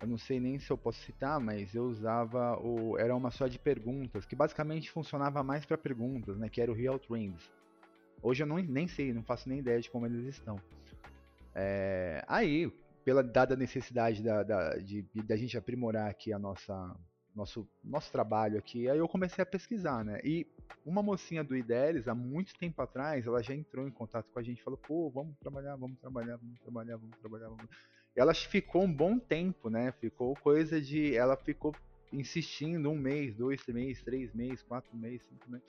eu 0.00 0.06
não 0.06 0.18
sei 0.18 0.38
nem 0.38 0.58
se 0.58 0.70
eu 0.70 0.76
posso 0.76 1.00
citar, 1.00 1.40
mas 1.40 1.74
eu 1.74 1.84
usava 1.84 2.58
o 2.60 2.98
era 2.98 3.14
uma 3.14 3.30
só 3.30 3.46
de 3.46 3.58
perguntas, 3.58 4.26
que 4.26 4.36
basicamente 4.36 4.90
funcionava 4.90 5.42
mais 5.42 5.64
para 5.64 5.78
perguntas, 5.78 6.36
né, 6.36 6.48
que 6.48 6.60
era 6.60 6.70
o 6.70 6.74
Real 6.74 6.98
Trends. 6.98 7.50
Hoje 8.22 8.42
eu 8.42 8.46
não, 8.46 8.58
nem 8.58 8.88
sei, 8.88 9.12
não 9.12 9.22
faço 9.22 9.48
nem 9.48 9.58
ideia 9.58 9.80
de 9.80 9.90
como 9.90 10.06
eles 10.06 10.26
estão. 10.26 10.60
É, 11.54 12.24
aí, 12.28 12.70
pela 13.04 13.22
dada 13.22 13.56
necessidade 13.56 14.22
da, 14.22 14.42
da, 14.42 14.76
de, 14.76 15.02
da 15.24 15.36
gente 15.36 15.56
aprimorar 15.56 16.10
aqui 16.10 16.32
a 16.32 16.38
nossa 16.38 16.94
nosso, 17.36 17.68
nosso 17.84 18.10
trabalho 18.10 18.58
aqui, 18.58 18.88
aí 18.88 18.98
eu 18.98 19.06
comecei 19.06 19.42
a 19.42 19.46
pesquisar, 19.46 20.04
né? 20.04 20.18
E 20.24 20.46
uma 20.84 21.02
mocinha 21.02 21.44
do 21.44 21.54
IDELES, 21.54 22.08
há 22.08 22.14
muito 22.14 22.54
tempo 22.58 22.80
atrás, 22.80 23.26
ela 23.26 23.42
já 23.42 23.54
entrou 23.54 23.86
em 23.86 23.90
contato 23.90 24.26
com 24.32 24.38
a 24.38 24.42
gente 24.42 24.62
falou, 24.62 24.78
pô, 24.78 25.10
vamos 25.10 25.36
trabalhar, 25.38 25.76
vamos 25.76 25.98
trabalhar, 25.98 26.36
vamos 26.36 26.58
trabalhar, 26.60 26.96
vamos 26.96 27.18
trabalhar, 27.18 27.48
vamos 27.48 27.68
ela 28.16 28.32
ficou 28.32 28.82
um 28.82 28.92
bom 28.92 29.18
tempo, 29.18 29.68
né? 29.68 29.92
Ficou 29.92 30.34
coisa 30.36 30.80
de. 30.80 31.14
Ela 31.14 31.36
ficou 31.36 31.76
insistindo 32.10 32.88
um 32.88 32.96
mês, 32.96 33.34
dois 33.34 33.64
meses, 33.66 34.02
três 34.02 34.32
meses, 34.32 34.62
quatro 34.62 34.96
meses, 34.96 35.26
cinco 35.28 35.50
meses. 35.50 35.66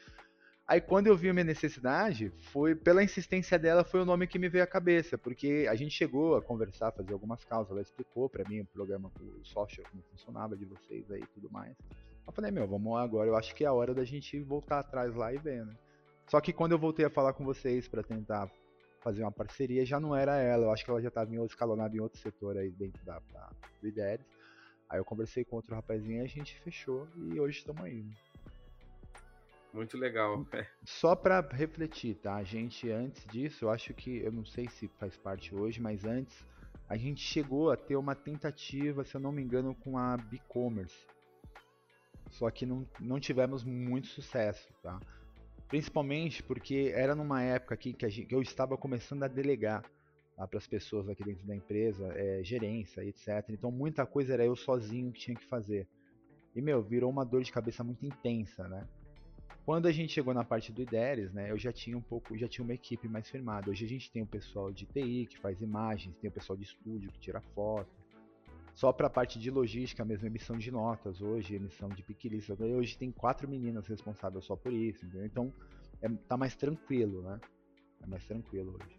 Aí 0.67 0.81
quando 0.81 1.07
eu 1.07 1.15
vi 1.15 1.29
a 1.29 1.33
minha 1.33 1.45
necessidade, 1.45 2.29
foi 2.51 2.75
pela 2.75 3.01
insistência 3.01 3.57
dela 3.57 3.85
foi 3.85 4.01
o 4.01 4.05
nome 4.05 4.27
que 4.27 4.37
me 4.37 4.49
veio 4.49 4.65
à 4.65 4.67
cabeça, 4.67 5.17
porque 5.17 5.65
a 5.69 5.75
gente 5.75 5.91
chegou 5.91 6.35
a 6.35 6.41
conversar, 6.41 6.91
fazer 6.91 7.13
algumas 7.13 7.43
causas, 7.45 7.71
ela 7.71 7.81
explicou 7.81 8.29
para 8.29 8.47
mim 8.49 8.59
o 8.59 8.65
programa, 8.65 9.09
o 9.21 9.45
software 9.45 9.85
como 9.89 10.03
funcionava 10.11 10.57
de 10.57 10.65
vocês 10.65 11.09
aí 11.09 11.21
e 11.21 11.27
tudo 11.27 11.49
mais. 11.49 11.73
Eu 12.25 12.33
falei, 12.33 12.51
meu, 12.51 12.67
vamos 12.67 12.91
lá 12.91 13.01
agora, 13.01 13.29
eu 13.29 13.37
acho 13.37 13.55
que 13.55 13.63
é 13.63 13.67
a 13.67 13.71
hora 13.71 13.93
da 13.93 14.03
gente 14.03 14.37
voltar 14.41 14.79
atrás 14.79 15.15
lá 15.15 15.33
e 15.33 15.37
ver, 15.37 15.65
né? 15.65 15.73
Só 16.27 16.41
que 16.41 16.51
quando 16.51 16.73
eu 16.73 16.77
voltei 16.77 17.05
a 17.05 17.09
falar 17.09 17.31
com 17.31 17.45
vocês 17.45 17.87
para 17.87 18.03
tentar 18.03 18.51
fazer 18.99 19.23
uma 19.23 19.31
parceria, 19.31 19.85
já 19.85 19.97
não 20.01 20.13
era 20.13 20.35
ela. 20.35 20.65
Eu 20.65 20.71
acho 20.71 20.83
que 20.83 20.91
ela 20.91 21.01
já 21.01 21.07
estava 21.07 21.33
escalonada 21.45 21.95
em 21.95 22.01
outro 22.01 22.19
setor 22.19 22.57
aí 22.57 22.69
dentro 22.71 23.03
da, 23.05 23.19
da 23.31 23.49
do 23.81 23.87
IDERES. 23.87 24.25
Aí 24.89 24.99
eu 24.99 25.05
conversei 25.05 25.45
com 25.45 25.55
outro 25.55 25.73
rapazinho 25.73 26.21
e 26.21 26.25
a 26.25 26.27
gente 26.27 26.59
fechou 26.59 27.07
e 27.15 27.39
hoje 27.39 27.59
estamos 27.59 27.81
aí. 27.83 28.03
Né? 28.03 28.11
Muito 29.73 29.97
legal. 29.97 30.45
É. 30.51 30.65
Só 30.85 31.15
para 31.15 31.41
refletir, 31.41 32.15
tá? 32.15 32.35
A 32.35 32.43
gente, 32.43 32.89
antes 32.89 33.25
disso, 33.27 33.65
eu 33.65 33.69
acho 33.69 33.93
que, 33.93 34.17
eu 34.17 34.31
não 34.31 34.45
sei 34.45 34.67
se 34.67 34.87
faz 34.99 35.15
parte 35.17 35.53
hoje, 35.53 35.81
mas 35.81 36.05
antes, 36.05 36.45
a 36.89 36.95
gente 36.95 37.21
chegou 37.21 37.71
a 37.71 37.77
ter 37.77 37.95
uma 37.95 38.15
tentativa, 38.15 39.03
se 39.03 39.15
eu 39.15 39.21
não 39.21 39.31
me 39.31 39.41
engano, 39.41 39.75
com 39.75 39.97
a 39.97 40.15
B-Commerce. 40.17 41.05
Só 42.29 42.49
que 42.49 42.65
não, 42.65 42.87
não 42.99 43.19
tivemos 43.19 43.63
muito 43.63 44.07
sucesso, 44.07 44.73
tá? 44.81 44.99
Principalmente 45.67 46.41
porque 46.43 46.91
era 46.95 47.13
numa 47.13 47.41
época 47.41 47.75
aqui 47.75 47.93
que, 47.93 48.09
gente, 48.09 48.27
que 48.27 48.35
eu 48.35 48.41
estava 48.41 48.77
começando 48.77 49.23
a 49.23 49.27
delegar 49.27 49.83
tá, 50.35 50.47
para 50.47 50.57
as 50.57 50.67
pessoas 50.67 51.09
aqui 51.09 51.23
dentro 51.23 51.45
da 51.45 51.55
empresa, 51.55 52.07
é, 52.15 52.41
gerência, 52.43 53.03
etc. 53.03 53.27
Então 53.49 53.69
muita 53.69 54.05
coisa 54.05 54.33
era 54.33 54.45
eu 54.45 54.55
sozinho 54.55 55.11
que 55.11 55.19
tinha 55.19 55.35
que 55.35 55.45
fazer. 55.45 55.87
E, 56.55 56.61
meu, 56.61 56.81
virou 56.81 57.09
uma 57.09 57.25
dor 57.25 57.43
de 57.43 57.51
cabeça 57.51 57.83
muito 57.83 58.05
intensa, 58.05 58.67
né? 58.67 58.87
Quando 59.67 59.85
a 59.85 59.91
gente 59.91 60.13
chegou 60.13 60.33
na 60.33 60.45
parte 60.45 60.71
do 60.71 60.81
IDERES, 60.81 61.33
né, 61.33 61.51
eu 61.51 61.57
já 61.57 61.73
tinha 61.73 61.97
um 61.97 62.01
pouco, 62.01 62.37
já 62.37 62.47
tinha 62.47 62.63
uma 62.63 62.73
equipe 62.73 63.05
mais 63.09 63.29
firmada. 63.29 63.69
Hoje 63.69 63.83
a 63.83 63.89
gente 63.89 64.09
tem 64.09 64.21
o 64.21 64.25
pessoal 64.25 64.71
de 64.71 64.85
TI 64.85 65.27
que 65.29 65.37
faz 65.37 65.59
imagens, 65.61 66.15
tem 66.15 66.29
o 66.29 66.31
pessoal 66.31 66.55
de 66.55 66.63
estúdio 66.63 67.11
que 67.11 67.19
tira 67.19 67.41
foto. 67.53 67.91
Só 68.73 68.93
para 68.93 69.07
a 69.07 69.09
parte 69.09 69.37
de 69.37 69.51
logística 69.51 70.05
mesmo, 70.05 70.25
emissão 70.25 70.57
de 70.57 70.71
notas 70.71 71.21
hoje, 71.21 71.55
emissão 71.55 71.89
de 71.89 72.01
piquilista. 72.01 72.55
Hoje 72.63 72.97
tem 72.97 73.11
quatro 73.11 73.45
meninas 73.45 73.85
responsáveis 73.87 74.45
só 74.45 74.55
por 74.55 74.71
isso, 74.71 75.05
entendeu? 75.05 75.25
Então 75.25 75.53
é, 76.01 76.07
tá 76.29 76.37
mais 76.37 76.55
tranquilo, 76.55 77.21
né? 77.23 77.37
É 78.01 78.07
mais 78.07 78.23
tranquilo 78.23 78.79
hoje. 78.81 78.97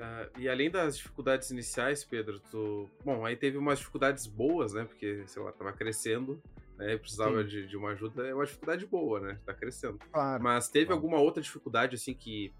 Uh, 0.00 0.40
e 0.40 0.48
além 0.48 0.70
das 0.70 0.96
dificuldades 0.96 1.50
iniciais, 1.50 2.02
Pedro, 2.02 2.40
tu... 2.50 2.88
bom, 3.04 3.26
aí 3.26 3.36
teve 3.36 3.58
umas 3.58 3.80
dificuldades 3.80 4.26
boas, 4.26 4.72
né? 4.72 4.86
Porque, 4.86 5.24
sei 5.26 5.42
lá, 5.42 5.52
tava 5.52 5.74
crescendo 5.74 6.42
né? 6.76 6.96
Precisava 6.96 7.44
de, 7.44 7.66
de, 7.66 7.76
uma 7.76 7.90
ajuda, 7.90 8.26
é 8.26 8.34
uma 8.34 8.44
dificuldade 8.44 8.86
boa, 8.86 9.20
né? 9.20 9.38
Tá 9.44 9.54
crescendo. 9.54 9.98
Claro, 10.12 10.42
Mas 10.42 10.68
teve 10.68 10.86
claro. 10.86 10.98
alguma 10.98 11.18
outra 11.18 11.42
dificuldade, 11.42 11.94
assim, 11.94 12.14
que, 12.14 12.52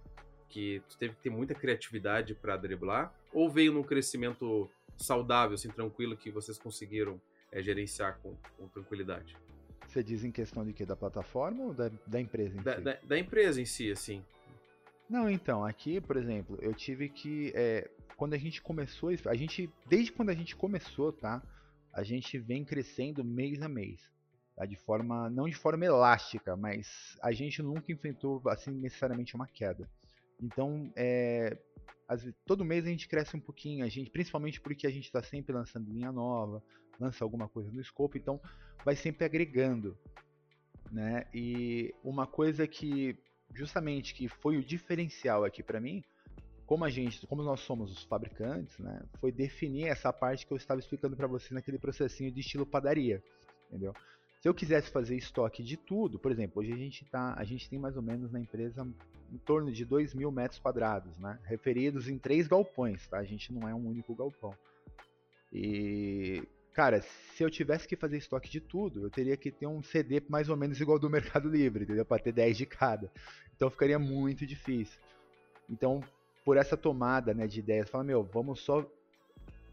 que 0.49 0.83
tu 0.88 0.97
teve 0.99 1.14
que 1.14 1.23
ter 1.23 1.30
muita 1.30 1.54
criatividade 1.54 2.35
para 2.35 2.56
driblar? 2.56 3.14
Ou 3.33 3.50
veio 3.50 3.73
num 3.73 3.83
crescimento 3.83 4.71
saudável, 4.97 5.54
assim, 5.54 5.68
tranquilo, 5.68 6.16
que 6.16 6.30
vocês 6.30 6.59
conseguiram 6.59 7.21
é, 7.50 7.62
gerenciar 7.62 8.18
com, 8.23 8.37
com, 8.56 8.68
tranquilidade? 8.68 9.37
Você 9.87 10.02
diz 10.02 10.25
em 10.25 10.30
questão 10.30 10.64
de 10.64 10.73
quê? 10.73 10.85
Da 10.85 10.97
plataforma 10.97 11.64
ou 11.64 11.75
da, 11.75 11.90
da 12.06 12.21
empresa 12.21 12.59
em 12.59 12.62
da, 12.62 12.76
si? 12.76 12.80
Da, 12.80 12.99
da, 13.02 13.18
empresa 13.18 13.61
em 13.61 13.64
si, 13.64 13.90
assim. 13.90 14.25
Não, 15.09 15.28
então, 15.28 15.64
aqui, 15.64 16.00
por 16.00 16.16
exemplo, 16.16 16.59
eu 16.61 16.73
tive 16.73 17.09
que. 17.09 17.52
É, 17.54 17.90
quando 18.16 18.35
a 18.35 18.38
gente 18.38 18.62
começou, 18.62 19.11
a 19.26 19.35
gente. 19.35 19.71
Desde 19.87 20.11
quando 20.11 20.30
a 20.30 20.35
gente 20.35 20.56
começou, 20.56 21.12
tá? 21.12 21.42
A 21.94 22.02
gente 22.02 22.38
vem 22.38 22.64
crescendo 22.64 23.24
mês 23.24 23.62
a 23.62 23.68
mês. 23.68 24.00
Tá? 24.56 24.66
De 24.66 24.76
forma, 24.76 25.30
não 25.30 25.48
de 25.48 25.54
forma 25.54 25.84
elástica, 25.84 26.56
mas 26.56 27.16
a 27.22 27.32
gente 27.32 27.62
nunca 27.62 27.92
enfrentou 27.92 28.42
assim 28.48 28.72
necessariamente 28.72 29.34
uma 29.34 29.46
queda. 29.46 29.88
Então, 30.42 30.92
é, 30.96 31.56
as, 32.08 32.28
todo 32.44 32.64
mês 32.64 32.84
a 32.84 32.88
gente 32.88 33.08
cresce 33.08 33.36
um 33.36 33.40
pouquinho, 33.40 33.84
a 33.84 33.88
gente, 33.88 34.10
principalmente 34.10 34.60
porque 34.60 34.86
a 34.86 34.90
gente 34.90 35.04
está 35.04 35.22
sempre 35.22 35.54
lançando 35.54 35.92
linha 35.92 36.10
nova, 36.10 36.62
lança 37.00 37.24
alguma 37.24 37.48
coisa 37.48 37.70
no 37.70 37.80
escopo, 37.80 38.18
então 38.18 38.40
vai 38.84 38.96
sempre 38.96 39.24
agregando. 39.24 39.96
Né? 40.90 41.26
E 41.32 41.94
uma 42.02 42.26
coisa 42.26 42.66
que 42.66 43.16
justamente 43.52 44.14
que 44.14 44.28
foi 44.28 44.56
o 44.56 44.64
diferencial 44.64 45.44
aqui 45.44 45.62
para 45.62 45.80
mim 45.80 46.02
como 46.66 46.85
a 46.85 46.90
gente, 46.90 47.26
como 47.26 47.42
nós 47.42 47.61
somos 47.61 47.92
os 47.92 48.02
fabricantes, 48.04 48.78
né, 48.78 49.02
foi 49.21 49.30
definir 49.30 49.88
essa 49.88 50.12
parte 50.12 50.47
que 50.47 50.52
eu 50.52 50.56
estava 50.56 50.80
explicando 50.80 51.16
para 51.16 51.26
vocês 51.26 51.52
naquele 51.52 51.78
processinho 51.78 52.30
de 52.30 52.40
estilo 52.40 52.64
padaria, 52.64 53.23
entendeu? 53.68 53.94
Se 54.40 54.49
eu 54.49 54.54
quisesse 54.54 54.90
fazer 54.90 55.16
estoque 55.16 55.62
de 55.62 55.76
tudo, 55.76 56.18
por 56.18 56.30
exemplo, 56.30 56.61
hoje 56.61 56.73
a 56.73 56.76
gente 56.76 57.04
tá, 57.06 57.35
a 57.37 57.44
gente 57.44 57.68
tem 57.68 57.78
mais 57.78 57.97
ou 57.97 58.02
menos 58.02 58.30
na 58.30 58.40
empresa 58.40 58.87
em 59.33 59.38
torno 59.38 59.73
de 59.73 59.85
2 59.85 60.14
mil 60.14 60.30
metros 60.30 60.61
quadrados, 60.61 61.18
né, 61.18 61.38
referidos 61.44 62.09
em 62.09 62.18
três 62.18 62.47
galpões, 62.47 63.06
tá? 63.09 63.18
A 63.18 63.25
gente 63.25 63.52
não 63.52 63.68
é 63.68 63.75
um 63.75 63.87
único 63.87 64.14
galpão. 64.14 64.54
E 65.52 66.42
cara, 66.75 67.00
se 67.00 67.42
eu 67.42 67.50
tivesse 67.50 67.87
que 67.87 67.97
fazer 67.97 68.18
estoque 68.18 68.50
de 68.50 68.61
tudo, 68.61 69.04
eu 69.04 69.11
teria 69.11 69.37
que 69.37 69.50
ter 69.50 69.66
um 69.66 69.83
CD 69.83 70.21
mais 70.28 70.49
ou 70.49 70.56
menos 70.56 70.80
igual 70.80 70.99
do 70.99 71.09
Mercado 71.11 71.49
Livre, 71.49 71.85
entendeu? 71.85 72.04
Para 72.04 72.23
ter 72.23 72.33
10 72.33 72.56
de 72.56 72.66
cada. 72.66 73.11
Então 73.56 73.71
ficaria 73.71 73.99
muito 73.99 74.44
difícil. 74.44 75.00
Então, 75.71 76.02
por 76.44 76.56
essa 76.56 76.76
tomada 76.76 77.32
né, 77.32 77.46
de 77.46 77.60
ideias. 77.60 77.88
Fala, 77.88 78.04
meu, 78.04 78.22
vamos 78.22 78.60
só 78.60 78.86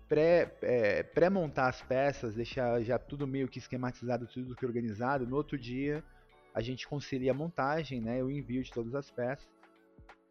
pré, 0.07 0.53
é, 0.61 1.03
pré-montar 1.03 1.67
as 1.67 1.81
peças, 1.81 2.33
deixar 2.33 2.81
já 2.81 2.97
tudo 2.97 3.27
meio 3.27 3.47
que 3.47 3.59
esquematizado, 3.59 4.25
tudo 4.27 4.55
que 4.55 4.65
organizado. 4.65 5.27
No 5.27 5.35
outro 5.35 5.57
dia, 5.57 6.03
a 6.53 6.61
gente 6.61 6.87
concilia 6.87 7.31
a 7.31 7.33
montagem, 7.33 8.01
né, 8.01 8.23
o 8.23 8.31
envio 8.31 8.63
de 8.63 8.71
todas 8.71 8.95
as 8.95 9.11
peças. 9.11 9.47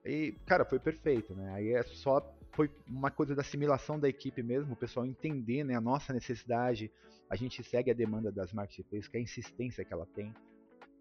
E, 0.04 0.34
cara, 0.46 0.64
foi 0.64 0.78
perfeito, 0.78 1.34
né? 1.34 1.52
Aí 1.52 1.74
é 1.74 1.82
só 1.82 2.20
foi 2.52 2.70
uma 2.88 3.10
coisa 3.10 3.34
da 3.34 3.42
assimilação 3.42 3.98
da 3.98 4.08
equipe 4.08 4.42
mesmo, 4.42 4.72
o 4.72 4.76
pessoal 4.76 5.06
entender 5.06 5.62
né, 5.62 5.74
a 5.74 5.80
nossa 5.80 6.12
necessidade. 6.12 6.90
A 7.28 7.36
gente 7.36 7.62
segue 7.62 7.90
a 7.90 7.94
demanda 7.94 8.32
das 8.32 8.52
marketplaces, 8.52 9.08
que 9.08 9.16
é 9.16 9.20
a 9.20 9.22
insistência 9.22 9.84
que 9.84 9.92
ela 9.92 10.06
tem 10.06 10.34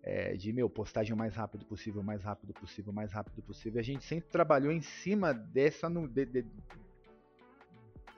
é, 0.03 0.35
de 0.35 0.51
meu 0.53 0.69
postagem 0.69 1.13
o 1.13 1.17
mais 1.17 1.35
rápido 1.35 1.65
possível, 1.65 2.01
mais 2.01 2.21
rápido 2.21 2.53
possível, 2.53 2.93
mais 2.93 3.11
rápido 3.11 3.41
possível. 3.41 3.79
A 3.79 3.83
gente 3.83 4.03
sempre 4.03 4.29
trabalhou 4.29 4.71
em 4.71 4.81
cima 4.81 5.33
dessa 5.33 5.89
de, 5.89 6.25
de, 6.25 6.45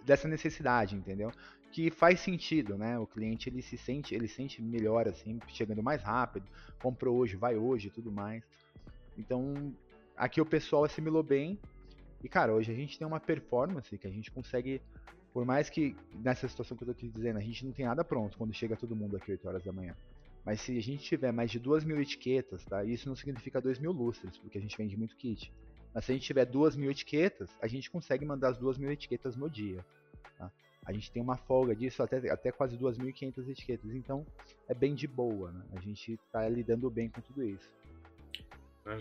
dessa 0.05 0.27
necessidade, 0.27 0.95
entendeu? 0.95 1.31
Que 1.71 1.89
faz 1.89 2.19
sentido, 2.19 2.77
né? 2.77 2.99
O 2.99 3.07
cliente 3.07 3.49
ele 3.49 3.61
se 3.61 3.77
sente, 3.77 4.13
ele 4.13 4.27
sente 4.27 4.61
melhor 4.61 5.07
assim, 5.07 5.39
chegando 5.47 5.81
mais 5.81 6.03
rápido, 6.03 6.45
comprou 6.81 7.17
hoje, 7.17 7.35
vai 7.35 7.55
hoje, 7.55 7.89
tudo 7.89 8.11
mais. 8.11 8.43
Então, 9.17 9.73
aqui 10.15 10.39
o 10.39 10.45
pessoal 10.45 10.83
assimilou 10.83 11.23
bem. 11.23 11.59
E 12.23 12.29
cara, 12.29 12.53
hoje 12.53 12.71
a 12.71 12.75
gente 12.75 12.99
tem 12.99 13.07
uma 13.07 13.19
performance 13.19 13.97
que 13.97 14.05
a 14.05 14.11
gente 14.11 14.29
consegue 14.29 14.81
por 15.33 15.45
mais 15.45 15.69
que 15.69 15.95
nessa 16.13 16.47
situação 16.47 16.75
que 16.75 16.83
eu 16.83 16.87
tô 16.87 16.93
te 16.93 17.07
dizendo, 17.07 17.37
a 17.37 17.41
gente 17.41 17.65
não 17.65 17.71
tem 17.71 17.85
nada 17.85 18.03
pronto 18.03 18.37
quando 18.37 18.53
chega 18.53 18.75
todo 18.75 18.95
mundo 18.95 19.15
aqui 19.15 19.31
8 19.31 19.47
horas 19.47 19.63
da 19.63 19.71
manhã. 19.71 19.95
Mas 20.45 20.61
se 20.61 20.77
a 20.77 20.81
gente 20.81 21.03
tiver 21.03 21.31
mais 21.31 21.51
de 21.51 21.59
2 21.59 21.83
mil 21.83 22.01
etiquetas, 22.01 22.65
tá? 22.65 22.83
Isso 22.83 23.07
não 23.07 23.15
significa 23.15 23.61
2 23.61 23.79
mil 23.79 23.91
lustres, 23.91 24.37
porque 24.39 24.57
a 24.57 24.61
gente 24.61 24.75
vende 24.77 24.97
muito 24.97 25.15
kit. 25.15 25.53
Mas 25.93 26.05
se 26.05 26.11
a 26.11 26.15
gente 26.15 26.25
tiver 26.25 26.45
2 26.45 26.75
mil 26.75 26.89
etiquetas, 26.89 27.49
a 27.61 27.67
gente 27.67 27.91
consegue 27.91 28.25
mandar 28.25 28.49
as 28.49 28.57
2 28.57 28.77
mil 28.77 28.91
etiquetas 28.91 29.35
no 29.35 29.49
dia. 29.49 29.85
Tá? 30.37 30.51
A 30.85 30.91
gente 30.91 31.11
tem 31.11 31.21
uma 31.21 31.37
folga 31.37 31.75
disso 31.75 32.01
até, 32.01 32.29
até 32.31 32.51
quase 32.51 32.77
2.500 32.77 33.49
etiquetas. 33.49 33.91
Então 33.93 34.25
é 34.67 34.73
bem 34.73 34.95
de 34.95 35.07
boa, 35.07 35.51
né? 35.51 35.63
A 35.73 35.79
gente 35.79 36.13
está 36.13 36.47
lidando 36.49 36.89
bem 36.89 37.09
com 37.09 37.21
tudo 37.21 37.43
isso. 37.43 37.69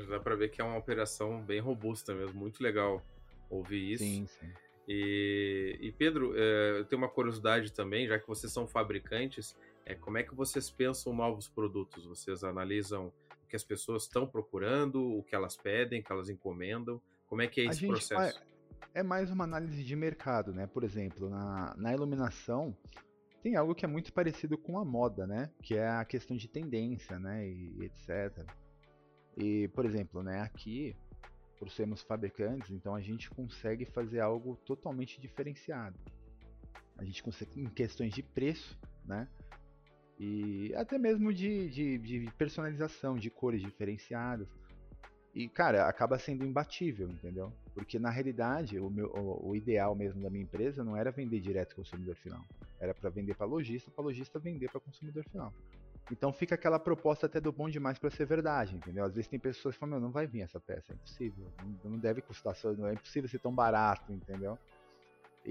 Dá 0.08 0.20
para 0.20 0.36
ver 0.36 0.50
que 0.50 0.60
é 0.60 0.64
uma 0.64 0.76
operação 0.76 1.40
bem 1.42 1.58
robusta 1.58 2.14
mesmo, 2.14 2.38
muito 2.38 2.62
legal 2.62 3.02
ouvir 3.48 3.92
isso. 3.92 4.04
Sim, 4.04 4.26
sim. 4.26 4.52
E, 4.86 5.78
e 5.80 5.92
Pedro, 5.92 6.34
é, 6.36 6.80
eu 6.80 6.84
tenho 6.84 7.00
uma 7.00 7.08
curiosidade 7.08 7.72
também, 7.72 8.06
já 8.06 8.18
que 8.18 8.26
vocês 8.26 8.52
são 8.52 8.66
fabricantes, 8.66 9.56
é, 9.90 9.94
como 9.96 10.18
é 10.18 10.22
que 10.22 10.34
vocês 10.34 10.70
pensam 10.70 11.12
novos 11.12 11.48
produtos? 11.48 12.06
Vocês 12.06 12.44
analisam 12.44 13.12
o 13.44 13.46
que 13.48 13.56
as 13.56 13.64
pessoas 13.64 14.04
estão 14.04 14.26
procurando, 14.26 15.02
o 15.02 15.22
que 15.24 15.34
elas 15.34 15.56
pedem, 15.56 16.00
o 16.00 16.04
que 16.04 16.12
elas 16.12 16.28
encomendam? 16.28 17.02
Como 17.26 17.42
é 17.42 17.48
que 17.48 17.60
é 17.60 17.64
esse 17.64 17.86
processo? 17.86 18.14
Vai, 18.14 18.32
é 18.94 19.02
mais 19.02 19.30
uma 19.30 19.44
análise 19.44 19.82
de 19.82 19.96
mercado, 19.96 20.52
né? 20.52 20.66
Por 20.66 20.84
exemplo, 20.84 21.28
na, 21.28 21.74
na 21.76 21.92
iluminação 21.92 22.76
tem 23.42 23.56
algo 23.56 23.74
que 23.74 23.84
é 23.84 23.88
muito 23.88 24.12
parecido 24.12 24.56
com 24.56 24.78
a 24.78 24.84
moda, 24.84 25.26
né? 25.26 25.50
Que 25.60 25.74
é 25.74 25.88
a 25.88 26.04
questão 26.04 26.36
de 26.36 26.46
tendência, 26.46 27.18
né? 27.18 27.48
E, 27.48 27.76
e 27.78 27.84
etc. 27.84 28.46
E, 29.36 29.68
por 29.68 29.84
exemplo, 29.84 30.22
né? 30.22 30.40
Aqui, 30.40 30.96
por 31.58 31.68
sermos 31.68 32.00
fabricantes, 32.02 32.70
então 32.70 32.94
a 32.94 33.00
gente 33.00 33.28
consegue 33.28 33.84
fazer 33.84 34.20
algo 34.20 34.56
totalmente 34.64 35.20
diferenciado. 35.20 35.98
A 36.96 37.04
gente 37.04 37.22
consegue, 37.22 37.60
em 37.60 37.68
questões 37.68 38.12
de 38.12 38.22
preço, 38.22 38.78
né? 39.04 39.26
E 40.22 40.70
até 40.74 40.98
mesmo 40.98 41.32
de, 41.32 41.70
de, 41.70 41.96
de, 41.96 42.30
personalização, 42.36 43.16
de 43.16 43.30
cores 43.30 43.62
diferenciadas. 43.62 44.46
E, 45.34 45.48
cara, 45.48 45.88
acaba 45.88 46.18
sendo 46.18 46.44
imbatível, 46.44 47.08
entendeu? 47.08 47.50
Porque 47.72 47.98
na 47.98 48.10
realidade, 48.10 48.78
o, 48.78 48.90
meu, 48.90 49.06
o, 49.14 49.50
o 49.50 49.56
ideal 49.56 49.94
mesmo 49.94 50.20
da 50.20 50.28
minha 50.28 50.42
empresa 50.42 50.84
não 50.84 50.94
era 50.94 51.10
vender 51.10 51.40
direto 51.40 51.70
ao 51.70 51.76
consumidor 51.76 52.16
final. 52.16 52.44
Era 52.78 52.92
para 52.92 53.08
vender 53.08 53.34
para 53.34 53.46
lojista, 53.46 53.90
para 53.90 54.04
lojista 54.04 54.38
vender 54.38 54.70
para 54.70 54.78
consumidor 54.80 55.24
final. 55.24 55.54
Então 56.10 56.32
fica 56.34 56.54
aquela 56.54 56.78
proposta 56.78 57.24
até 57.24 57.40
do 57.40 57.50
bom 57.50 57.70
demais 57.70 57.98
para 57.98 58.10
ser 58.10 58.26
verdade, 58.26 58.76
entendeu? 58.76 59.04
Às 59.04 59.14
vezes 59.14 59.28
tem 59.28 59.38
pessoas 59.38 59.74
que 59.74 59.78
falam, 59.78 59.92
meu, 59.92 60.00
não 60.00 60.12
vai 60.12 60.26
vir 60.26 60.42
essa 60.42 60.60
peça, 60.60 60.92
é 60.92 60.94
impossível. 60.94 61.46
Não, 61.62 61.92
não 61.92 61.98
deve 61.98 62.20
custar, 62.20 62.54
não 62.76 62.88
é 62.88 62.92
impossível 62.92 63.30
ser 63.30 63.38
tão 63.38 63.54
barato, 63.54 64.12
entendeu? 64.12 64.58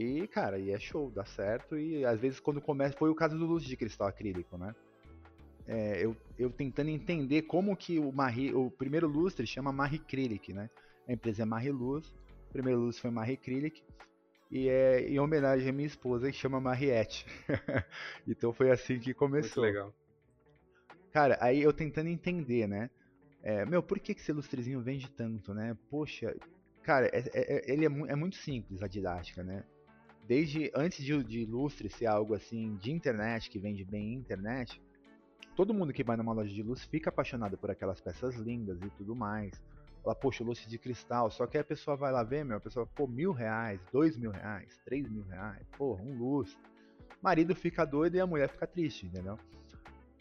E, 0.01 0.27
cara, 0.27 0.57
e 0.57 0.71
é 0.71 0.79
show, 0.79 1.11
dá 1.11 1.25
certo. 1.25 1.77
E 1.77 2.05
às 2.05 2.19
vezes 2.19 2.39
quando 2.39 2.61
começa. 2.61 2.97
Foi 2.97 3.09
o 3.09 3.15
caso 3.15 3.37
do 3.37 3.45
luz 3.45 3.63
de 3.63 3.75
cristal 3.75 4.07
acrílico, 4.07 4.57
né? 4.57 4.73
É, 5.67 6.03
eu, 6.03 6.15
eu 6.37 6.49
tentando 6.49 6.89
entender 6.89 7.43
como 7.43 7.75
que 7.75 7.99
o 7.99 8.11
Marie, 8.11 8.53
o 8.53 8.71
primeiro 8.71 9.07
lustre 9.07 9.45
chama 9.45 9.71
Marie 9.71 9.99
Acrylic, 9.99 10.53
né? 10.53 10.69
A 11.07 11.13
empresa 11.13 11.43
é 11.43 11.45
Marie 11.45 11.71
Luz, 11.71 12.07
o 12.49 12.51
primeiro 12.53 12.79
lustre 12.79 13.01
foi 13.01 13.11
Marie 13.11 13.35
Acrylic, 13.35 13.83
e 14.49 14.67
é 14.67 15.01
em 15.01 15.19
homenagem 15.19 15.69
à 15.69 15.71
minha 15.71 15.85
esposa 15.85 16.31
que 16.31 16.37
chama 16.37 16.59
Mariette. 16.59 17.25
então 18.27 18.51
foi 18.51 18.71
assim 18.71 18.99
que 18.99 19.13
começou. 19.13 19.63
Muito 19.63 19.75
legal. 19.75 19.93
Cara, 21.11 21.37
aí 21.41 21.61
eu 21.61 21.73
tentando 21.73 22.07
entender, 22.07 22.67
né? 22.67 22.89
É, 23.43 23.65
meu, 23.65 23.81
por 23.81 23.99
que, 23.99 24.13
que 24.13 24.21
esse 24.21 24.31
lustrezinho 24.31 24.81
vende 24.81 25.09
tanto, 25.11 25.53
né? 25.53 25.77
Poxa, 25.89 26.35
cara, 26.83 27.07
é, 27.07 27.19
é, 27.33 27.57
é 27.57 27.71
ele 27.71 27.85
é, 27.85 28.11
é, 28.11 28.15
muito 28.15 28.37
simples 28.37 28.81
a 28.81 28.87
didática, 28.87 29.43
né? 29.43 29.63
Desde 30.29 30.71
antes 30.75 31.03
de, 31.03 31.23
de 31.23 31.43
lustre 31.43 31.89
ser 31.89 32.05
algo 32.05 32.35
assim 32.35 32.75
de 32.75 32.91
internet, 32.91 33.49
que 33.49 33.57
vende 33.57 33.83
bem 33.83 34.13
internet, 34.13 34.79
todo 35.55 35.73
mundo 35.73 35.91
que 35.91 36.03
vai 36.03 36.15
numa 36.15 36.31
loja 36.31 36.53
de 36.53 36.61
luz 36.61 36.83
fica 36.85 37.09
apaixonado 37.09 37.57
por 37.57 37.71
aquelas 37.71 37.99
peças 37.99 38.35
lindas 38.35 38.79
e 38.79 38.91
tudo 38.91 39.15
mais. 39.15 39.59
Ela, 40.05 40.13
poxa, 40.13 40.43
lustre 40.43 40.69
de 40.69 40.77
cristal. 40.77 41.31
Só 41.31 41.47
que 41.47 41.57
a 41.57 41.63
pessoa 41.63 41.97
vai 41.97 42.11
lá 42.11 42.21
ver, 42.21 42.45
meu, 42.45 42.57
a 42.57 42.59
pessoa, 42.59 42.85
pô, 42.85 43.07
mil 43.07 43.31
reais, 43.31 43.81
dois 43.91 44.15
mil 44.15 44.29
reais, 44.29 44.79
três 44.85 45.09
mil 45.09 45.23
reais, 45.23 45.65
porra, 45.75 46.03
um 46.03 46.15
lustre. 46.15 46.61
Marido 47.23 47.55
fica 47.55 47.83
doido 47.83 48.13
e 48.13 48.19
a 48.19 48.27
mulher 48.27 48.49
fica 48.49 48.67
triste, 48.67 49.07
entendeu? 49.07 49.35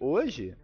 Hoje, 0.01 0.57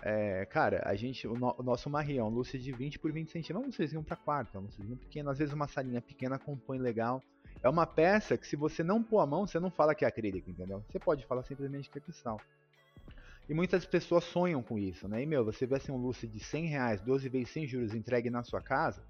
é, 0.00 0.46
cara, 0.46 0.80
a 0.86 0.94
gente, 0.94 1.26
o, 1.26 1.34
no, 1.34 1.56
o 1.58 1.62
nosso 1.64 1.90
Marie 1.90 2.18
é 2.18 2.22
um 2.22 2.28
lustre 2.28 2.60
de 2.60 2.70
20 2.70 3.00
por 3.00 3.10
20 3.10 3.32
centímetros, 3.32 3.56
é 3.56 3.64
um 3.64 3.66
lustrezinho 3.66 4.04
para 4.04 4.14
quarto, 4.14 4.56
é 4.56 4.60
um 4.60 4.62
lustrezinho 4.62 4.96
pequeno, 4.96 5.28
às 5.28 5.38
vezes 5.38 5.52
uma 5.52 5.66
salinha 5.66 6.00
pequena 6.00 6.38
compõe 6.38 6.78
legal. 6.78 7.20
É 7.62 7.68
uma 7.68 7.86
peça 7.86 8.36
que 8.36 8.46
se 8.46 8.56
você 8.56 8.82
não 8.82 9.02
pôr 9.02 9.20
a 9.20 9.26
mão, 9.26 9.46
você 9.46 9.60
não 9.60 9.70
fala 9.70 9.94
que 9.94 10.04
é 10.04 10.08
acrílico, 10.08 10.50
entendeu? 10.50 10.82
Você 10.90 10.98
pode 10.98 11.24
falar 11.26 11.44
simplesmente 11.44 11.88
que 11.88 11.98
é 11.98 12.00
cristal. 12.00 12.40
E 13.48 13.54
muitas 13.54 13.84
pessoas 13.84 14.24
sonham 14.24 14.62
com 14.62 14.78
isso, 14.78 15.06
né? 15.06 15.22
E, 15.22 15.26
meu, 15.26 15.44
você 15.44 15.66
vê 15.66 15.76
assim 15.76 15.92
um 15.92 15.96
lustre 15.96 16.26
de 16.26 16.40
100 16.40 16.66
reais, 16.66 17.00
12 17.00 17.28
vezes 17.28 17.50
sem 17.50 17.66
juros 17.66 17.94
entregue 17.94 18.30
na 18.30 18.42
sua 18.42 18.60
casa, 18.60 19.02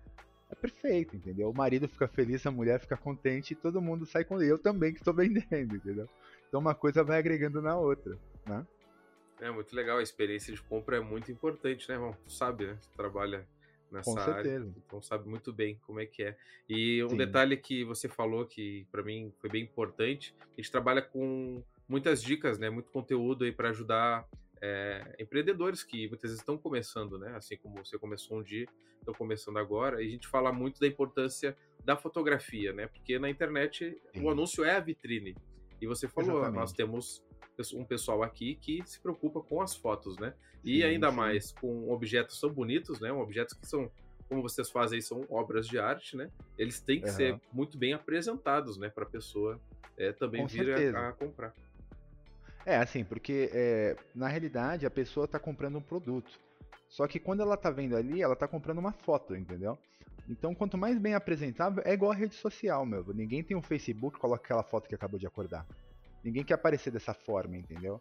é 0.50 0.54
perfeito, 0.54 1.16
entendeu? 1.16 1.48
O 1.48 1.54
marido 1.54 1.88
fica 1.88 2.06
feliz, 2.06 2.44
a 2.46 2.50
mulher 2.50 2.78
fica 2.78 2.96
contente 2.96 3.52
e 3.52 3.56
todo 3.56 3.80
mundo 3.80 4.04
sai 4.04 4.24
com. 4.24 4.40
Eu 4.42 4.58
também 4.58 4.92
que 4.92 4.98
estou 4.98 5.14
vendendo, 5.14 5.76
entendeu? 5.76 6.08
Então 6.48 6.60
uma 6.60 6.74
coisa 6.74 7.02
vai 7.02 7.18
agregando 7.18 7.62
na 7.62 7.76
outra, 7.76 8.18
né? 8.46 8.66
É 9.40 9.50
muito 9.50 9.74
legal, 9.74 9.98
a 9.98 10.02
experiência 10.02 10.54
de 10.54 10.62
compra 10.62 10.98
é 10.98 11.00
muito 11.00 11.32
importante, 11.32 11.88
né, 11.88 11.96
irmão? 11.96 12.16
Tu 12.24 12.32
sabe, 12.32 12.66
né? 12.66 12.78
Tu 12.80 12.88
trabalha 12.96 13.46
nessa 13.92 14.20
área, 14.20 14.66
então 14.76 15.02
sabe 15.02 15.28
muito 15.28 15.52
bem 15.52 15.78
como 15.86 16.00
é 16.00 16.06
que 16.06 16.22
é. 16.22 16.36
E 16.68 17.02
um 17.04 17.10
Sim. 17.10 17.16
detalhe 17.16 17.56
que 17.56 17.84
você 17.84 18.08
falou 18.08 18.46
que 18.46 18.86
para 18.90 19.02
mim 19.02 19.32
foi 19.38 19.50
bem 19.50 19.62
importante, 19.62 20.34
a 20.40 20.60
gente 20.60 20.70
trabalha 20.70 21.02
com 21.02 21.62
muitas 21.88 22.22
dicas, 22.22 22.58
né? 22.58 22.70
Muito 22.70 22.90
conteúdo 22.90 23.44
aí 23.44 23.52
para 23.52 23.68
ajudar 23.70 24.26
é, 24.60 25.16
empreendedores 25.18 25.82
que 25.82 26.08
muitas 26.08 26.30
vezes 26.30 26.38
estão 26.38 26.56
começando, 26.56 27.18
né? 27.18 27.34
Assim 27.36 27.56
como 27.56 27.84
você 27.84 27.98
começou 27.98 28.38
um 28.38 28.42
dia, 28.42 28.66
estão 28.98 29.12
começando 29.12 29.58
agora. 29.58 30.02
E 30.02 30.06
a 30.06 30.10
gente 30.10 30.28
fala 30.28 30.52
muito 30.52 30.80
da 30.80 30.86
importância 30.86 31.56
da 31.84 31.96
fotografia, 31.96 32.72
né? 32.72 32.86
Porque 32.86 33.18
na 33.18 33.28
internet 33.28 34.00
Sim. 34.14 34.22
o 34.22 34.30
anúncio 34.30 34.64
é 34.64 34.76
a 34.76 34.80
vitrine. 34.80 35.36
E 35.80 35.86
você 35.86 36.06
falou, 36.06 36.38
Exatamente. 36.38 36.60
nós 36.60 36.72
temos 36.72 37.24
um 37.72 37.84
pessoal 37.84 38.22
aqui 38.22 38.56
que 38.56 38.82
se 38.86 38.98
preocupa 39.00 39.40
com 39.40 39.60
as 39.60 39.76
fotos, 39.76 40.16
né? 40.18 40.34
E 40.64 40.78
sim, 40.78 40.82
ainda 40.84 41.10
sim. 41.10 41.16
mais 41.16 41.52
com 41.52 41.90
objetos 41.90 42.40
tão 42.40 42.50
bonitos, 42.50 43.00
né? 43.00 43.12
Objetos 43.12 43.54
que 43.54 43.66
são, 43.66 43.90
como 44.28 44.42
vocês 44.42 44.70
fazem, 44.70 45.00
são 45.00 45.26
obras 45.28 45.66
de 45.66 45.78
arte, 45.78 46.16
né? 46.16 46.30
Eles 46.56 46.80
têm 46.80 47.00
que 47.00 47.08
uhum. 47.08 47.14
ser 47.14 47.40
muito 47.52 47.76
bem 47.76 47.92
apresentados, 47.92 48.76
né? 48.78 48.88
Para 48.88 49.04
a 49.04 49.08
pessoa 49.08 49.60
é, 49.96 50.12
também 50.12 50.42
com 50.42 50.48
vir 50.48 50.96
a, 50.96 51.08
a, 51.08 51.12
comprar. 51.12 51.54
É, 52.64 52.76
assim, 52.76 53.04
porque 53.04 53.50
é, 53.52 53.96
na 54.14 54.28
realidade 54.28 54.86
a 54.86 54.90
pessoa 54.90 55.24
está 55.26 55.38
comprando 55.38 55.76
um 55.76 55.82
produto. 55.82 56.38
Só 56.88 57.06
que 57.06 57.18
quando 57.18 57.40
ela 57.40 57.54
está 57.54 57.70
vendo 57.70 57.96
ali, 57.96 58.22
ela 58.22 58.34
está 58.34 58.46
comprando 58.46 58.78
uma 58.78 58.92
foto, 58.92 59.34
entendeu? 59.34 59.78
Então, 60.28 60.54
quanto 60.54 60.78
mais 60.78 60.98
bem 60.98 61.14
apresentável, 61.14 61.82
é 61.84 61.92
igual 61.92 62.12
a 62.12 62.14
rede 62.14 62.34
social, 62.34 62.86
meu. 62.86 63.04
Ninguém 63.12 63.42
tem 63.42 63.56
um 63.56 63.62
Facebook 63.62 64.18
coloca 64.18 64.44
aquela 64.44 64.62
foto 64.62 64.88
que 64.88 64.94
acabou 64.94 65.18
de 65.18 65.26
acordar. 65.26 65.66
Ninguém 66.24 66.44
quer 66.44 66.54
aparecer 66.54 66.90
dessa 66.90 67.14
forma, 67.14 67.56
entendeu? 67.56 68.00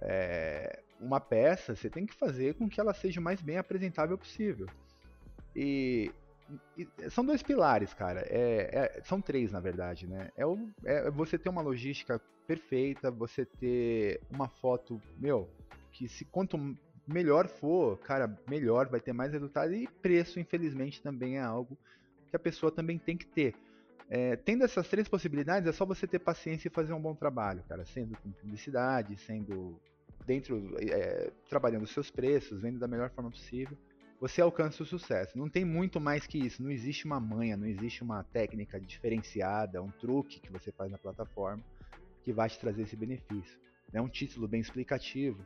É, 0.00 0.82
uma 1.00 1.20
peça, 1.20 1.74
você 1.76 1.88
tem 1.88 2.06
que 2.06 2.14
fazer 2.14 2.54
com 2.54 2.68
que 2.68 2.80
ela 2.80 2.92
seja 2.92 3.20
o 3.20 3.22
mais 3.22 3.40
bem 3.40 3.58
apresentável 3.58 4.18
possível. 4.18 4.66
E, 5.54 6.12
e 6.76 7.10
são 7.10 7.24
dois 7.24 7.42
pilares, 7.42 7.94
cara. 7.94 8.20
É, 8.28 8.96
é, 8.96 9.02
são 9.02 9.20
três, 9.20 9.52
na 9.52 9.60
verdade, 9.60 10.06
né? 10.06 10.30
É, 10.36 10.46
o, 10.46 10.68
é 10.84 11.10
você 11.10 11.38
ter 11.38 11.48
uma 11.48 11.62
logística 11.62 12.20
perfeita, 12.46 13.10
você 13.10 13.44
ter 13.44 14.20
uma 14.30 14.48
foto, 14.48 15.00
meu, 15.18 15.48
que 15.92 16.08
se 16.08 16.24
quanto 16.24 16.58
melhor 17.06 17.48
for, 17.48 17.98
cara, 17.98 18.36
melhor 18.48 18.88
vai 18.88 19.00
ter 19.00 19.12
mais 19.12 19.32
resultado. 19.32 19.72
E 19.74 19.86
preço, 19.86 20.40
infelizmente, 20.40 21.02
também 21.02 21.38
é 21.38 21.42
algo 21.42 21.78
que 22.30 22.36
a 22.36 22.40
pessoa 22.40 22.72
também 22.72 22.98
tem 22.98 23.16
que 23.16 23.26
ter. 23.26 23.54
É, 24.14 24.36
tendo 24.36 24.62
essas 24.62 24.86
três 24.88 25.08
possibilidades, 25.08 25.66
é 25.66 25.72
só 25.72 25.86
você 25.86 26.06
ter 26.06 26.18
paciência 26.18 26.68
e 26.68 26.70
fazer 26.70 26.92
um 26.92 27.00
bom 27.00 27.14
trabalho, 27.14 27.64
cara. 27.66 27.82
Sendo 27.86 28.14
com 28.18 28.30
publicidade, 28.30 29.16
sendo 29.16 29.80
dentro, 30.26 30.76
é, 30.78 31.30
trabalhando 31.48 31.84
os 31.84 31.92
seus 31.92 32.10
preços, 32.10 32.60
vendo 32.60 32.78
da 32.78 32.86
melhor 32.86 33.08
forma 33.08 33.30
possível, 33.30 33.74
você 34.20 34.42
alcança 34.42 34.82
o 34.82 34.86
sucesso. 34.86 35.38
Não 35.38 35.48
tem 35.48 35.64
muito 35.64 35.98
mais 35.98 36.26
que 36.26 36.36
isso. 36.36 36.62
Não 36.62 36.70
existe 36.70 37.06
uma 37.06 37.18
manha, 37.18 37.56
não 37.56 37.66
existe 37.66 38.02
uma 38.02 38.22
técnica 38.22 38.78
diferenciada, 38.78 39.82
um 39.82 39.90
truque 39.90 40.40
que 40.40 40.52
você 40.52 40.70
faz 40.70 40.90
na 40.90 40.98
plataforma 40.98 41.64
que 42.22 42.34
vai 42.34 42.50
te 42.50 42.58
trazer 42.58 42.82
esse 42.82 42.94
benefício. 42.94 43.58
É 43.94 44.00
um 44.02 44.10
título 44.10 44.46
bem 44.46 44.60
explicativo, 44.60 45.42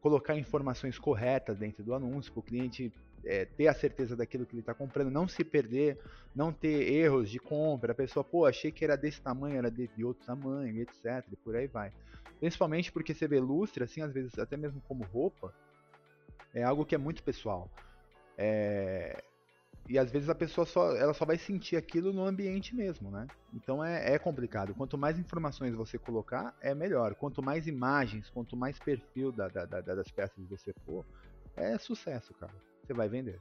colocar 0.00 0.36
informações 0.36 0.96
corretas 0.96 1.58
dentro 1.58 1.82
do 1.82 1.92
anúncio 1.92 2.32
para 2.32 2.38
o 2.38 2.42
cliente 2.44 2.92
é, 3.24 3.44
ter 3.44 3.68
a 3.68 3.74
certeza 3.74 4.16
daquilo 4.16 4.46
que 4.46 4.54
ele 4.54 4.60
está 4.60 4.74
comprando, 4.74 5.10
não 5.10 5.28
se 5.28 5.44
perder, 5.44 5.98
não 6.34 6.52
ter 6.52 6.92
erros 6.92 7.30
de 7.30 7.38
compra. 7.38 7.92
A 7.92 7.94
pessoa, 7.94 8.24
pô, 8.24 8.46
achei 8.46 8.70
que 8.70 8.84
era 8.84 8.96
desse 8.96 9.20
tamanho, 9.20 9.56
era 9.56 9.70
de, 9.70 9.88
de 9.88 10.04
outro 10.04 10.24
tamanho, 10.24 10.80
etc. 10.80 11.24
E 11.30 11.36
por 11.36 11.56
aí 11.56 11.66
vai. 11.66 11.92
Principalmente 12.38 12.90
porque 12.90 13.14
você 13.14 13.28
vê 13.28 13.38
lustre, 13.38 13.84
assim, 13.84 14.00
às 14.00 14.12
vezes 14.12 14.38
até 14.38 14.56
mesmo 14.56 14.80
como 14.88 15.04
roupa, 15.04 15.54
é 16.54 16.62
algo 16.62 16.84
que 16.84 16.94
é 16.94 16.98
muito 16.98 17.22
pessoal. 17.22 17.70
É... 18.36 19.22
E 19.88 19.98
às 19.98 20.10
vezes 20.10 20.28
a 20.28 20.34
pessoa 20.34 20.64
só, 20.64 20.94
ela 20.94 21.12
só 21.12 21.24
vai 21.24 21.36
sentir 21.36 21.76
aquilo 21.76 22.12
no 22.12 22.24
ambiente 22.24 22.76
mesmo, 22.76 23.10
né? 23.10 23.26
Então 23.52 23.84
é, 23.84 24.14
é 24.14 24.18
complicado. 24.18 24.74
Quanto 24.74 24.96
mais 24.96 25.18
informações 25.18 25.74
você 25.74 25.98
colocar, 25.98 26.54
é 26.60 26.74
melhor. 26.74 27.14
Quanto 27.16 27.42
mais 27.42 27.66
imagens, 27.66 28.30
quanto 28.30 28.56
mais 28.56 28.78
perfil 28.78 29.32
da, 29.32 29.48
da, 29.48 29.64
da, 29.66 29.80
das 29.80 30.10
peças 30.10 30.46
você 30.48 30.72
pôr, 30.86 31.04
é 31.56 31.76
sucesso, 31.76 32.32
cara 32.34 32.69
você 32.90 32.94
vai 32.94 33.08
vender. 33.08 33.40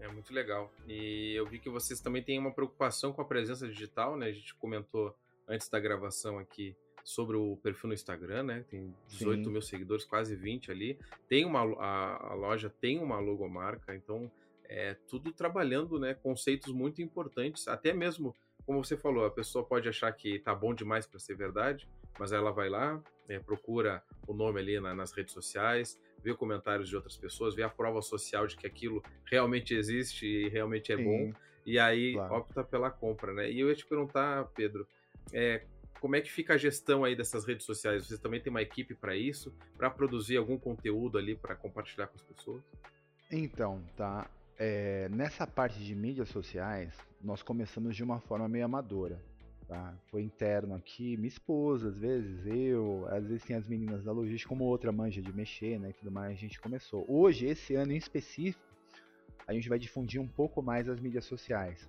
É 0.00 0.08
muito 0.08 0.32
legal. 0.32 0.72
E 0.88 1.34
eu 1.34 1.46
vi 1.46 1.58
que 1.58 1.70
vocês 1.70 2.00
também 2.00 2.22
têm 2.22 2.38
uma 2.38 2.50
preocupação 2.50 3.12
com 3.12 3.22
a 3.22 3.24
presença 3.24 3.66
digital, 3.66 4.16
né? 4.16 4.26
A 4.26 4.32
gente 4.32 4.54
comentou 4.56 5.14
antes 5.48 5.68
da 5.68 5.78
gravação 5.78 6.38
aqui 6.38 6.76
sobre 7.04 7.36
o 7.36 7.56
perfil 7.62 7.88
no 7.88 7.94
Instagram, 7.94 8.42
né? 8.42 8.64
Tem 8.68 8.92
18 9.08 9.44
Sim. 9.44 9.50
mil 9.50 9.62
seguidores, 9.62 10.04
quase 10.04 10.34
20 10.34 10.70
ali. 10.70 10.98
Tem 11.28 11.44
uma 11.44 11.60
a, 11.80 12.32
a, 12.32 12.34
loja 12.34 12.68
tem 12.68 12.98
uma 12.98 13.20
logomarca, 13.20 13.94
então 13.94 14.30
é 14.64 14.94
tudo 15.08 15.32
trabalhando, 15.32 15.98
né? 15.98 16.14
Conceitos 16.14 16.72
muito 16.72 17.00
importantes, 17.00 17.68
até 17.68 17.92
mesmo 17.92 18.34
como 18.66 18.84
você 18.84 18.96
falou, 18.96 19.24
a 19.24 19.30
pessoa 19.30 19.64
pode 19.64 19.88
achar 19.88 20.10
que 20.10 20.40
tá 20.40 20.52
bom 20.52 20.74
demais 20.74 21.06
para 21.06 21.20
ser 21.20 21.36
verdade, 21.36 21.88
mas 22.18 22.32
ela 22.32 22.50
vai 22.50 22.68
lá, 22.68 23.00
é, 23.28 23.38
procura 23.38 24.02
o 24.26 24.34
nome 24.34 24.58
ali 24.58 24.80
na, 24.80 24.92
nas 24.92 25.12
redes 25.12 25.32
sociais, 25.32 25.96
vê 26.22 26.34
comentários 26.34 26.88
de 26.88 26.96
outras 26.96 27.16
pessoas, 27.16 27.54
vê 27.54 27.62
a 27.62 27.68
prova 27.68 28.02
social 28.02 28.46
de 28.46 28.56
que 28.56 28.66
aquilo 28.66 29.02
realmente 29.24 29.74
existe 29.74 30.26
e 30.26 30.48
realmente 30.48 30.92
é 30.92 30.96
Sim, 30.96 31.04
bom, 31.04 31.32
e 31.64 31.78
aí 31.78 32.14
claro. 32.14 32.34
opta 32.34 32.64
pela 32.64 32.90
compra, 32.90 33.32
né? 33.32 33.50
E 33.50 33.60
eu 33.60 33.68
ia 33.68 33.74
te 33.74 33.86
perguntar, 33.86 34.44
Pedro, 34.54 34.86
é, 35.32 35.64
como 36.00 36.14
é 36.14 36.20
que 36.20 36.30
fica 36.30 36.54
a 36.54 36.56
gestão 36.56 37.04
aí 37.04 37.16
dessas 37.16 37.44
redes 37.44 37.66
sociais? 37.66 38.06
Você 38.06 38.18
também 38.18 38.40
tem 38.40 38.50
uma 38.50 38.62
equipe 38.62 38.94
para 38.94 39.16
isso, 39.16 39.52
para 39.76 39.90
produzir 39.90 40.36
algum 40.36 40.58
conteúdo 40.58 41.18
ali 41.18 41.34
para 41.34 41.56
compartilhar 41.56 42.06
com 42.06 42.16
as 42.16 42.22
pessoas? 42.22 42.62
Então, 43.30 43.82
tá. 43.96 44.30
É, 44.58 45.08
nessa 45.10 45.46
parte 45.46 45.78
de 45.80 45.94
mídias 45.94 46.28
sociais, 46.28 46.94
nós 47.20 47.42
começamos 47.42 47.96
de 47.96 48.02
uma 48.02 48.20
forma 48.20 48.48
meio 48.48 48.64
amadora. 48.64 49.20
Tá? 49.68 49.94
Foi 50.10 50.22
interno 50.22 50.76
aqui, 50.76 51.16
minha 51.16 51.28
esposa, 51.28 51.88
às 51.88 51.98
vezes, 51.98 52.46
eu, 52.46 53.04
às 53.10 53.26
vezes 53.26 53.42
tem 53.42 53.56
as 53.56 53.66
meninas 53.66 54.04
da 54.04 54.12
logística, 54.12 54.48
como 54.48 54.64
outra 54.64 54.92
manja 54.92 55.20
de 55.20 55.32
mexer, 55.32 55.78
né, 55.80 55.92
tudo 55.98 56.10
mais, 56.10 56.32
a 56.32 56.40
gente 56.40 56.60
começou. 56.60 57.04
Hoje, 57.08 57.46
esse 57.46 57.74
ano 57.74 57.92
em 57.92 57.96
específico, 57.96 58.64
a 59.44 59.52
gente 59.52 59.68
vai 59.68 59.78
difundir 59.78 60.20
um 60.20 60.28
pouco 60.28 60.62
mais 60.62 60.88
as 60.88 61.00
mídias 61.00 61.24
sociais. 61.24 61.88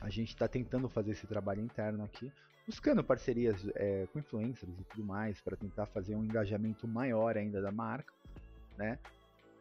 A 0.00 0.10
gente 0.10 0.30
está 0.30 0.48
tentando 0.48 0.88
fazer 0.88 1.12
esse 1.12 1.28
trabalho 1.28 1.62
interno 1.62 2.02
aqui, 2.02 2.32
buscando 2.66 3.04
parcerias 3.04 3.64
é, 3.76 4.08
com 4.12 4.18
influencers 4.18 4.76
e 4.78 4.84
tudo 4.84 5.04
mais, 5.04 5.40
para 5.40 5.56
tentar 5.56 5.86
fazer 5.86 6.16
um 6.16 6.24
engajamento 6.24 6.88
maior 6.88 7.36
ainda 7.36 7.62
da 7.62 7.70
marca, 7.70 8.12
né? 8.76 8.98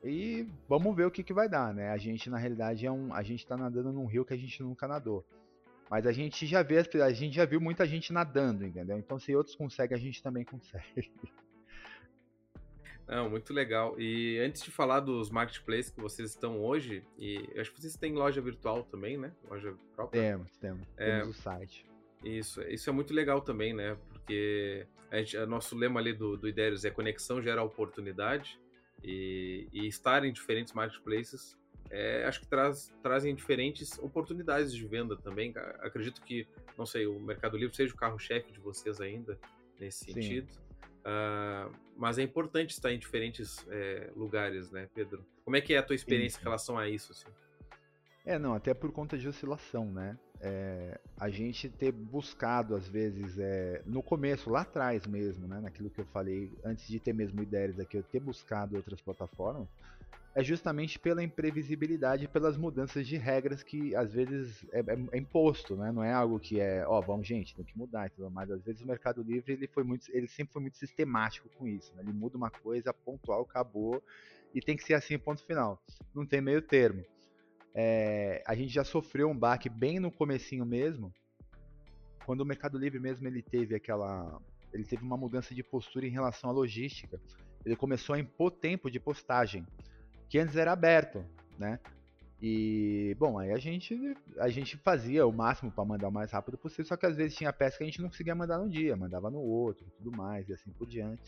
E 0.04 0.48
vamos 0.68 0.96
ver 0.96 1.06
o 1.06 1.12
que, 1.12 1.24
que 1.24 1.34
vai 1.34 1.50
dar, 1.50 1.74
né? 1.74 1.90
A 1.90 1.98
gente, 1.98 2.30
na 2.30 2.38
realidade, 2.38 2.86
é 2.86 2.92
um, 2.92 3.14
a 3.14 3.22
gente 3.22 3.40
está 3.40 3.58
nadando 3.58 3.92
num 3.92 4.06
rio 4.06 4.24
que 4.24 4.34
a 4.34 4.38
gente 4.38 4.64
nunca 4.64 4.88
nadou. 4.88 5.26
Mas 5.90 6.06
a 6.06 6.12
gente 6.12 6.46
já 6.46 6.62
vê, 6.62 6.78
a 7.04 7.12
gente 7.12 7.36
já 7.36 7.46
viu 7.46 7.60
muita 7.60 7.86
gente 7.86 8.14
nadando, 8.14 8.66
entendeu? 8.66 8.98
Então 8.98 9.18
se 9.18 9.36
outros 9.36 9.56
conseguem, 9.56 9.98
a 9.98 10.00
gente 10.00 10.22
também 10.22 10.44
consegue. 10.46 11.12
Não, 13.08 13.28
muito 13.28 13.52
legal. 13.52 14.00
E 14.00 14.38
antes 14.40 14.62
de 14.62 14.70
falar 14.70 15.00
dos 15.00 15.32
marketplaces 15.32 15.90
que 15.90 16.00
vocês 16.00 16.30
estão 16.30 16.60
hoje, 16.60 17.04
e 17.18 17.44
acho 17.58 17.74
que 17.74 17.82
vocês 17.82 17.96
têm 17.96 18.14
loja 18.14 18.40
virtual 18.40 18.84
também, 18.84 19.18
né? 19.18 19.32
Loja 19.50 19.76
própria. 19.96 20.22
Temos, 20.22 20.58
temos. 20.58 20.88
É, 20.96 21.20
temos 21.20 21.40
o 21.40 21.42
site. 21.42 21.86
Isso, 22.24 22.62
isso 22.62 22.88
é 22.88 22.94
muito 22.94 23.12
legal 23.12 23.42
também, 23.42 23.74
né? 23.74 23.98
Porque 24.10 24.86
a 25.10 25.18
gente, 25.18 25.36
a 25.38 25.48
nosso 25.48 25.76
lema 25.76 26.00
ali 26.00 26.14
do, 26.14 26.38
do 26.38 26.48
Ideiros 26.48 26.86
é 26.86 26.92
conexão 26.92 27.42
gera 27.42 27.64
oportunidade. 27.64 28.60
E, 29.04 29.68
e 29.72 29.88
estar 29.88 30.24
em 30.26 30.32
diferentes 30.32 30.74
marketplaces 30.74 31.58
é, 31.90 32.26
acho 32.26 32.42
que 32.42 32.48
traz, 32.48 32.94
trazem 33.02 33.34
diferentes 33.34 33.98
oportunidades 34.00 34.74
de 34.74 34.86
venda 34.86 35.18
também. 35.18 35.54
Acredito 35.80 36.22
que, 36.22 36.48
não 36.78 36.86
sei, 36.86 37.08
o 37.08 37.20
Mercado 37.20 37.58
Livre 37.58 37.76
seja 37.76 37.94
o 37.94 37.98
carro-chefe 37.98 38.52
de 38.52 38.60
vocês 38.60 39.02
ainda 39.02 39.38
nesse 39.80 40.06
Sim. 40.06 40.14
sentido. 40.14 40.50
Uh, 41.00 41.74
mas 41.96 42.20
é 42.20 42.22
importante 42.22 42.72
estar 42.72 42.92
em 42.92 43.00
diferentes 43.00 43.66
é, 43.70 44.12
lugares, 44.16 44.70
né, 44.70 44.88
Pedro? 44.94 45.26
Como 45.44 45.56
é 45.56 45.62
que 45.62 45.74
é 45.74 45.78
a 45.78 45.84
tua 45.84 45.96
experiência 45.96 46.38
Sim. 46.38 46.42
em 46.42 46.44
relação 46.44 46.78
a 46.78 46.88
isso? 46.88 47.12
Assim? 47.12 47.28
É, 48.26 48.38
não, 48.38 48.54
até 48.54 48.74
por 48.74 48.92
conta 48.92 49.18
de 49.18 49.28
oscilação, 49.28 49.92
né? 49.92 50.18
É, 50.42 51.00
a 51.18 51.30
gente 51.30 51.68
ter 51.70 51.92
buscado, 51.92 52.76
às 52.76 52.88
vezes, 52.88 53.40
é, 53.40 53.82
no 53.86 54.04
começo, 54.04 54.50
lá 54.50 54.62
atrás 54.62 55.08
mesmo, 55.08 55.48
né? 55.48 55.60
Naquilo 55.60 55.90
que 55.90 56.00
eu 56.00 56.06
falei, 56.06 56.52
antes 56.64 56.88
de 56.88 57.00
ter 57.00 57.14
mesmo 57.14 57.42
ideias 57.42 57.80
aqui, 57.80 57.98
eu 57.98 58.04
ter 58.04 58.20
buscado 58.20 58.76
outras 58.76 59.02
plataformas, 59.02 59.68
é 60.36 60.44
justamente 60.44 61.00
pela 61.00 61.24
imprevisibilidade, 61.24 62.28
pelas 62.28 62.56
mudanças 62.56 63.08
de 63.08 63.18
regras 63.18 63.64
que 63.64 63.96
às 63.96 64.14
vezes 64.14 64.64
é, 64.72 64.80
é, 64.80 64.98
é, 65.12 65.18
imposto, 65.18 65.76
né? 65.76 65.92
Não 65.92 66.04
é 66.04 66.14
algo 66.14 66.40
que 66.40 66.60
é, 66.60 66.86
ó, 66.88 67.00
oh, 67.00 67.02
vamos 67.02 67.28
gente, 67.28 67.56
tem 67.56 67.66
que 67.66 67.78
mudar 67.78 68.12
mais. 68.32 68.52
Às 68.52 68.64
vezes 68.64 68.82
o 68.82 68.88
Mercado 68.88 69.24
Livre 69.24 69.54
ele 69.54 69.68
foi 69.68 69.84
muito, 69.84 70.06
ele 70.12 70.28
sempre 70.28 70.54
foi 70.54 70.62
muito 70.62 70.78
sistemático 70.78 71.50
com 71.58 71.68
isso. 71.68 71.94
Né? 71.96 72.04
Ele 72.04 72.14
muda 72.14 72.38
uma 72.38 72.52
coisa 72.52 72.94
pontual, 72.94 73.42
acabou 73.42 74.02
e 74.54 74.62
tem 74.62 74.76
que 74.76 74.84
ser 74.84 74.94
assim, 74.94 75.18
ponto 75.18 75.44
final. 75.44 75.82
Não 76.14 76.26
tem 76.26 76.42
meio 76.42 76.62
termo. 76.62 77.04
É, 77.74 78.44
a 78.46 78.56
gente 78.56 78.74
já 78.74 78.84
sofreu 78.84 79.30
um 79.30 79.38
baque 79.38 79.70
bem 79.70 80.00
no 80.00 80.12
comecinho 80.12 80.66
mesmo, 80.66 81.14
quando 82.26 82.42
o 82.42 82.46
Mercado 82.46 82.78
Livre 82.78 83.00
mesmo 83.00 83.28
ele 83.28 83.42
teve 83.42 83.76
aquela, 83.76 84.40
ele 84.72 84.84
teve 84.84 85.04
uma 85.04 85.18
mudança 85.18 85.56
de 85.56 85.64
postura 85.64 86.06
em 86.06 86.12
relação 86.12 86.50
à 86.50 86.54
logística. 86.54 87.20
Ele 87.66 87.76
começou 87.76 88.16
a 88.16 88.20
impor 88.20 88.52
tempo 88.52 88.90
de 88.90 89.00
postagem 89.00 89.66
que 90.30 90.38
antes 90.38 90.56
era 90.56 90.72
aberto, 90.72 91.26
né? 91.58 91.80
E, 92.42 93.16
bom, 93.20 93.38
aí 93.38 93.52
a 93.52 93.58
gente, 93.58 94.16
a 94.38 94.48
gente 94.48 94.78
fazia 94.78 95.28
o 95.28 95.34
máximo 95.34 95.70
para 95.70 95.84
mandar 95.84 96.08
o 96.08 96.12
mais 96.12 96.32
rápido 96.32 96.58
possível, 96.58 96.86
só 96.86 96.96
que 96.96 97.06
às 97.06 97.18
vezes 97.18 97.36
tinha 97.36 97.52
peça 97.52 97.78
que 97.78 97.84
a 97.84 97.88
gente 97.88 98.02
não 98.02 98.08
conseguia 98.08 98.34
mandar 98.34 98.58
no 98.58 98.70
dia, 98.70 98.96
mandava 98.96 99.30
no 99.30 99.40
outro, 99.40 99.86
tudo 99.98 100.16
mais, 100.16 100.48
e 100.48 100.54
assim 100.54 100.72
por 100.72 100.88
diante. 100.88 101.22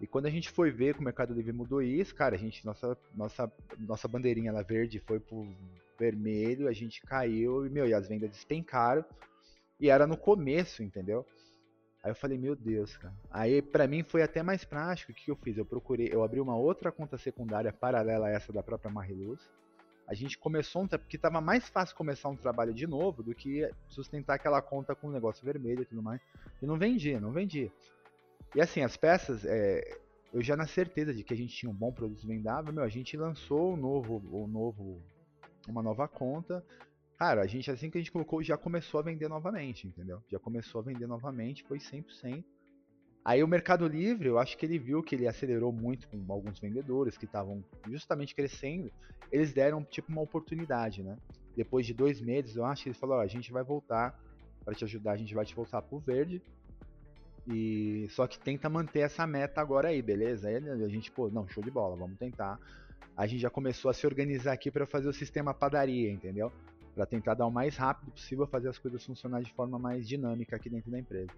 E 0.00 0.06
quando 0.06 0.26
a 0.26 0.30
gente 0.30 0.50
foi 0.50 0.70
ver 0.70 0.94
que 0.94 1.00
o 1.00 1.04
Mercado 1.04 1.32
Livre 1.32 1.52
mudou 1.52 1.80
isso, 1.80 2.14
cara, 2.14 2.34
a 2.34 2.38
gente, 2.38 2.66
nossa, 2.66 2.98
nossa, 3.14 3.50
nossa 3.78 4.06
bandeirinha 4.06 4.52
lá 4.52 4.60
verde 4.60 4.98
foi 4.98 5.18
pro 5.18 5.48
vermelho, 5.98 6.68
a 6.68 6.72
gente 6.72 7.00
caiu 7.02 7.64
e, 7.64 7.70
meu, 7.70 7.86
e 7.88 7.94
as 7.94 8.06
vendas 8.06 8.28
despencaram. 8.28 9.04
E 9.80 9.88
era 9.88 10.06
no 10.06 10.16
começo, 10.16 10.82
entendeu? 10.82 11.24
Aí 12.04 12.10
eu 12.10 12.14
falei, 12.14 12.36
meu 12.36 12.54
Deus, 12.54 12.98
cara. 12.98 13.14
Aí 13.30 13.62
para 13.62 13.88
mim 13.88 14.02
foi 14.02 14.22
até 14.22 14.42
mais 14.42 14.62
prático. 14.62 15.10
O 15.10 15.14
que 15.14 15.30
eu 15.30 15.36
fiz? 15.36 15.56
Eu 15.56 15.64
procurei, 15.64 16.10
eu 16.12 16.22
abri 16.22 16.38
uma 16.38 16.54
outra 16.54 16.92
conta 16.92 17.16
secundária 17.16 17.72
paralela 17.72 18.26
a 18.26 18.30
essa 18.30 18.52
da 18.52 18.62
própria 18.62 18.92
Mariluz. 18.92 19.40
A 20.06 20.12
gente 20.12 20.36
começou 20.36 20.82
um 20.82 20.86
porque 20.86 21.16
tava 21.16 21.40
mais 21.40 21.66
fácil 21.66 21.96
começar 21.96 22.28
um 22.28 22.36
trabalho 22.36 22.74
de 22.74 22.86
novo 22.86 23.22
do 23.22 23.34
que 23.34 23.66
sustentar 23.88 24.34
aquela 24.34 24.60
conta 24.60 24.94
com 24.94 25.08
o 25.08 25.10
negócio 25.10 25.42
vermelho 25.42 25.80
e 25.80 25.86
tudo 25.86 26.02
mais. 26.02 26.20
E 26.60 26.66
não 26.66 26.76
vendia, 26.76 27.18
não 27.18 27.32
vendia. 27.32 27.72
E 28.54 28.60
assim, 28.60 28.82
as 28.82 28.98
peças, 28.98 29.42
é, 29.46 29.96
eu 30.30 30.42
já 30.42 30.54
na 30.54 30.66
certeza 30.66 31.14
de 31.14 31.24
que 31.24 31.32
a 31.32 31.36
gente 31.36 31.56
tinha 31.56 31.70
um 31.70 31.74
bom 31.74 31.90
produto 31.90 32.26
vendável, 32.26 32.70
meu, 32.70 32.84
a 32.84 32.88
gente 32.88 33.16
lançou 33.16 33.72
um 33.72 33.76
novo, 33.78 34.22
um 34.30 34.46
novo, 34.46 35.00
uma 35.66 35.82
nova 35.82 36.06
conta 36.06 36.62
Cara, 37.18 37.42
a 37.42 37.46
gente, 37.46 37.70
assim 37.70 37.90
que 37.90 37.98
a 37.98 38.00
gente 38.00 38.10
colocou, 38.10 38.42
já 38.42 38.56
começou 38.56 39.00
a 39.00 39.02
vender 39.02 39.28
novamente, 39.28 39.86
entendeu? 39.86 40.22
Já 40.30 40.38
começou 40.38 40.80
a 40.80 40.84
vender 40.84 41.06
novamente, 41.06 41.64
foi 41.64 41.78
100%. 41.78 42.44
Aí 43.24 43.42
o 43.42 43.48
Mercado 43.48 43.88
Livre, 43.88 44.28
eu 44.28 44.38
acho 44.38 44.58
que 44.58 44.66
ele 44.66 44.78
viu 44.78 45.02
que 45.02 45.14
ele 45.14 45.26
acelerou 45.26 45.72
muito 45.72 46.06
com 46.08 46.22
alguns 46.30 46.58
vendedores 46.58 47.16
que 47.16 47.24
estavam 47.24 47.64
justamente 47.86 48.34
crescendo. 48.34 48.92
Eles 49.32 49.52
deram 49.52 49.82
tipo 49.82 50.12
uma 50.12 50.20
oportunidade, 50.20 51.02
né? 51.02 51.16
Depois 51.56 51.86
de 51.86 51.94
dois 51.94 52.20
meses, 52.20 52.56
eu 52.56 52.66
acho 52.66 52.82
que 52.82 52.88
eles 52.90 52.98
falaram: 52.98 53.22
a 53.22 53.26
gente 53.26 53.50
vai 53.50 53.64
voltar 53.64 54.20
para 54.62 54.74
te 54.74 54.84
ajudar, 54.84 55.12
a 55.12 55.16
gente 55.16 55.34
vai 55.34 55.44
te 55.46 55.54
voltar 55.54 55.80
pro 55.80 55.98
verde. 55.98 56.42
E 57.46 58.06
só 58.10 58.26
que 58.26 58.38
tenta 58.38 58.68
manter 58.68 59.00
essa 59.00 59.26
meta 59.26 59.60
agora 59.60 59.88
aí, 59.88 60.02
beleza? 60.02 60.48
Aí 60.48 60.56
a 60.56 60.88
gente, 60.88 61.10
pô, 61.10 61.30
não, 61.30 61.48
show 61.48 61.62
de 61.62 61.70
bola, 61.70 61.96
vamos 61.96 62.18
tentar. 62.18 62.58
A 63.16 63.26
gente 63.26 63.40
já 63.40 63.50
começou 63.50 63.90
a 63.90 63.94
se 63.94 64.06
organizar 64.06 64.52
aqui 64.52 64.70
para 64.70 64.86
fazer 64.86 65.08
o 65.08 65.12
sistema 65.12 65.54
padaria, 65.54 66.10
entendeu? 66.10 66.52
Para 66.94 67.06
tentar 67.06 67.34
dar 67.34 67.46
o 67.46 67.50
mais 67.50 67.76
rápido 67.76 68.12
possível 68.12 68.46
fazer 68.46 68.68
as 68.68 68.78
coisas 68.78 69.04
funcionarem 69.04 69.46
de 69.46 69.52
forma 69.52 69.78
mais 69.78 70.06
dinâmica 70.06 70.56
aqui 70.56 70.70
dentro 70.70 70.90
da 70.90 70.98
empresa. 70.98 71.30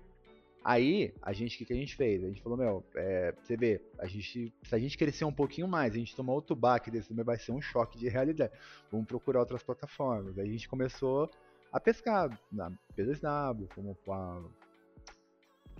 Aí, 0.64 1.14
a 1.22 1.32
gente, 1.32 1.54
o 1.54 1.58
que, 1.58 1.64
que 1.64 1.72
a 1.72 1.76
gente 1.76 1.94
fez? 1.94 2.24
A 2.24 2.26
gente 2.26 2.42
falou, 2.42 2.58
meu, 2.58 2.84
é, 2.96 3.32
você 3.40 3.56
vê, 3.56 3.80
a 4.00 4.06
gente, 4.06 4.52
se 4.64 4.74
a 4.74 4.78
gente 4.78 4.98
crescer 4.98 5.24
um 5.24 5.32
pouquinho 5.32 5.68
mais, 5.68 5.94
a 5.94 5.96
gente 5.96 6.16
tomar 6.16 6.32
outro 6.32 6.56
baque 6.56 6.90
desse 6.90 7.08
também 7.08 7.24
vai 7.24 7.38
ser 7.38 7.52
um 7.52 7.60
choque 7.60 7.96
de 7.96 8.08
realidade. 8.08 8.52
Vamos 8.90 9.06
procurar 9.06 9.38
outras 9.38 9.62
plataformas. 9.62 10.36
Aí 10.36 10.48
a 10.48 10.50
gente 10.50 10.68
começou 10.68 11.30
a 11.72 11.78
pescar 11.78 12.36
na 12.50 12.72
P2W, 12.96 13.68
como 13.76 13.94
com 14.04 14.12
a, 14.12 14.42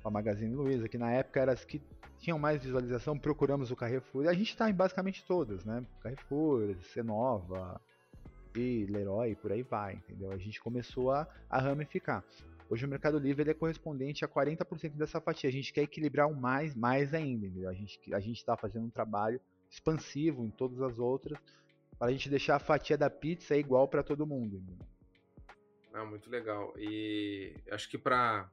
com 0.01 0.09
a 0.09 0.11
Magazine 0.11 0.55
Luiza, 0.55 0.89
que 0.89 0.99
na 0.99 1.11
época 1.11 1.41
eram 1.41 1.53
as 1.53 1.65
que 1.65 1.83
tinham 2.21 2.39
mais 2.39 2.63
visualização, 2.63 3.19
procuramos 3.19 3.73
o 3.73 3.77
Carrefour. 3.77 4.29
A 4.29 4.35
gente 4.35 4.51
está 4.51 4.71
em 4.71 4.75
basicamente 4.75 5.25
todas, 5.27 5.65
né? 5.65 5.85
Carrefour, 6.01 6.77
Cenova, 6.93 7.81
XP, 8.57 8.87
Leroy, 8.89 9.35
por 9.37 9.53
aí 9.53 9.63
vai, 9.63 9.95
entendeu? 9.95 10.33
A 10.33 10.39
gente 10.39 10.61
começou 10.61 11.13
a, 11.13 11.29
a 11.51 11.61
ramificar. 11.61 12.25
Hoje 12.69 12.85
o 12.85 12.89
Mercado 12.89 13.19
Livre 13.19 13.49
é 13.49 13.55
correspondente 13.55 14.25
a 14.25 14.29
40% 14.29 14.93
dessa 14.97 15.21
fatia. 15.21 15.49
A 15.49 15.53
gente 15.53 15.73
quer 15.73 15.83
equilibrar 15.83 16.29
o 16.29 16.35
mais, 16.35 16.75
mais 16.75 17.15
ainda, 17.15 17.47
entendeu? 17.47 17.69
A 17.69 17.75
gente 17.75 18.01
a 18.13 18.19
está 18.19 18.57
fazendo 18.57 18.87
um 18.87 18.91
trabalho 18.91 19.41
expansivo 19.71 20.45
em 20.45 20.51
todas 20.51 20.81
as 20.81 20.99
outras 20.99 21.39
para 21.99 22.09
a 22.09 22.13
gente 22.13 22.29
deixar 22.29 22.57
a 22.57 22.59
fatia 22.59 22.97
da 22.97 23.09
pizza 23.09 23.57
igual 23.57 23.87
para 23.87 24.03
todo 24.03 24.27
mundo. 24.27 24.57
Entendeu? 24.57 24.87
Ah, 25.93 26.05
muito 26.05 26.29
legal. 26.29 26.75
E 26.77 27.55
acho 27.71 27.89
que 27.89 27.97
para 27.97 28.51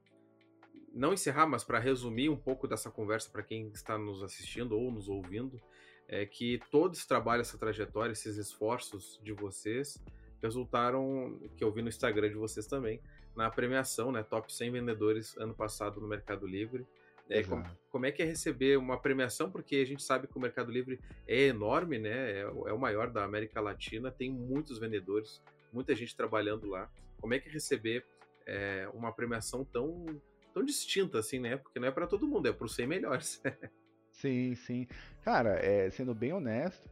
não 0.94 1.12
encerrar, 1.12 1.46
mas 1.46 1.64
para 1.64 1.78
resumir 1.80 2.28
um 2.28 2.36
pouco 2.36 2.68
dessa 2.68 2.90
conversa 2.90 3.28
para 3.30 3.42
quem 3.42 3.68
está 3.68 3.98
nos 3.98 4.22
assistindo 4.22 4.78
ou 4.78 4.92
nos 4.92 5.08
ouvindo, 5.08 5.60
é 6.08 6.26
que 6.26 6.60
todo 6.70 6.94
esse 6.94 7.06
trabalho, 7.06 7.40
essa 7.40 7.58
trajetória, 7.58 8.12
esses 8.12 8.36
esforços 8.36 9.20
de 9.22 9.32
vocês 9.32 10.02
resultaram, 10.42 11.40
que 11.56 11.64
eu 11.64 11.72
vi 11.72 11.82
no 11.82 11.88
Instagram 11.88 12.28
de 12.28 12.34
vocês 12.34 12.66
também, 12.66 13.00
na 13.34 13.50
premiação, 13.50 14.12
né, 14.12 14.22
Top 14.22 14.52
100 14.52 14.70
Vendedores 14.70 15.36
ano 15.38 15.54
passado 15.54 16.00
no 16.00 16.06
Mercado 16.06 16.46
Livre. 16.46 16.86
É, 17.28 17.42
como, 17.42 17.64
como, 17.90 18.06
é 18.06 18.12
que 18.12 18.22
é 18.22 18.26
receber 18.26 18.76
uma 18.76 19.00
premiação? 19.00 19.50
Porque 19.50 19.76
a 19.76 19.86
gente 19.86 20.02
sabe 20.02 20.26
que 20.28 20.36
o 20.36 20.40
Mercado 20.40 20.70
Livre 20.70 21.00
é 21.26 21.44
enorme, 21.44 21.98
né? 21.98 22.32
É, 22.32 22.40
é, 22.40 22.72
o 22.72 22.78
maior 22.78 23.10
da 23.10 23.24
América 23.24 23.62
Latina, 23.62 24.10
tem 24.10 24.30
muitos 24.30 24.78
vendedores, 24.78 25.42
muita 25.72 25.94
gente 25.94 26.14
trabalhando 26.14 26.68
lá. 26.68 26.90
Como 27.18 27.32
é 27.32 27.38
que 27.38 27.48
é 27.48 27.52
receber 27.52 28.04
é, 28.46 28.86
uma 28.92 29.10
premiação 29.10 29.64
tão, 29.64 30.04
tão 30.52 30.62
distinta 30.62 31.18
assim, 31.18 31.38
né? 31.38 31.56
Porque 31.56 31.80
não 31.80 31.88
é 31.88 31.90
para 31.90 32.06
todo 32.06 32.28
mundo, 32.28 32.46
é 32.46 32.52
para 32.52 32.66
os 32.66 32.74
100 32.74 32.86
melhores. 32.86 33.42
Sim, 34.20 34.54
sim. 34.54 34.86
Cara, 35.22 35.58
é, 35.64 35.90
sendo 35.90 36.14
bem 36.14 36.32
honesto, 36.32 36.88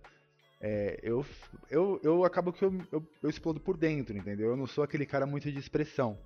é, 0.60 0.98
eu, 1.02 1.24
eu, 1.70 2.00
eu 2.02 2.24
acabo 2.24 2.52
que 2.52 2.64
eu, 2.64 2.72
eu, 2.92 3.06
eu, 3.22 3.30
explodo 3.30 3.60
por 3.60 3.76
dentro, 3.76 4.16
entendeu? 4.16 4.50
Eu 4.50 4.56
não 4.56 4.66
sou 4.66 4.84
aquele 4.84 5.06
cara 5.06 5.26
muito 5.26 5.50
de 5.50 5.58
expressão. 5.58 6.18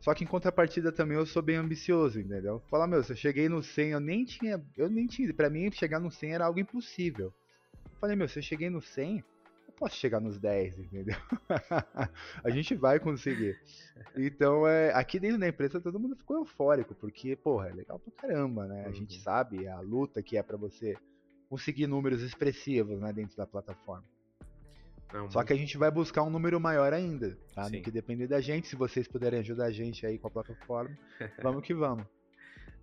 Só 0.00 0.12
que 0.14 0.24
em 0.24 0.26
contrapartida 0.26 0.92
também 0.92 1.16
eu 1.16 1.24
sou 1.24 1.42
bem 1.42 1.56
ambicioso, 1.56 2.20
entendeu? 2.20 2.60
Falar, 2.70 2.86
meu, 2.86 3.02
se 3.02 3.12
eu 3.12 3.16
cheguei 3.16 3.48
no 3.48 3.62
100, 3.62 3.90
eu 3.90 4.00
nem 4.00 4.24
tinha. 4.24 4.62
Eu 4.76 4.90
nem 4.90 5.06
tinha. 5.06 5.32
Pra 5.32 5.48
mim, 5.48 5.70
chegar 5.72 5.98
no 5.98 6.10
100 6.10 6.34
era 6.34 6.44
algo 6.44 6.60
impossível. 6.60 7.32
Falei, 8.00 8.16
meu, 8.16 8.28
se 8.28 8.38
eu 8.38 8.42
cheguei 8.42 8.68
no 8.68 8.82
100, 8.82 9.24
posso 9.74 9.96
chegar 9.96 10.20
nos 10.20 10.38
10, 10.38 10.78
entendeu? 10.78 11.16
a 12.42 12.50
gente 12.50 12.74
vai 12.74 12.98
conseguir. 12.98 13.58
Então, 14.16 14.66
é, 14.66 14.92
aqui 14.94 15.18
dentro 15.20 15.38
da 15.38 15.48
empresa 15.48 15.80
todo 15.80 15.98
mundo 15.98 16.16
ficou 16.16 16.38
eufórico, 16.38 16.94
porque, 16.94 17.36
porra, 17.36 17.68
é 17.68 17.72
legal 17.72 17.98
pra 17.98 18.12
caramba, 18.12 18.66
né? 18.66 18.84
A 18.84 18.88
uhum. 18.88 18.94
gente 18.94 19.20
sabe 19.20 19.66
a 19.68 19.80
luta 19.80 20.22
que 20.22 20.36
é 20.36 20.42
para 20.42 20.56
você 20.56 20.96
conseguir 21.48 21.86
números 21.86 22.22
expressivos 22.22 23.00
né, 23.00 23.12
dentro 23.12 23.36
da 23.36 23.46
plataforma. 23.46 24.04
Não, 25.12 25.30
Só 25.30 25.44
que 25.44 25.52
a 25.52 25.56
gente 25.56 25.78
vai 25.78 25.90
buscar 25.90 26.24
um 26.24 26.30
número 26.30 26.58
maior 26.58 26.92
ainda, 26.92 27.38
tá? 27.54 27.64
Sim. 27.64 27.76
No 27.76 27.82
que 27.82 27.90
depender 27.90 28.26
da 28.26 28.40
gente, 28.40 28.66
se 28.66 28.74
vocês 28.74 29.06
puderem 29.06 29.38
ajudar 29.38 29.66
a 29.66 29.70
gente 29.70 30.04
aí 30.04 30.18
com 30.18 30.26
a 30.26 30.30
plataforma, 30.30 30.96
vamos 31.40 31.64
que 31.64 31.72
vamos. 31.72 32.04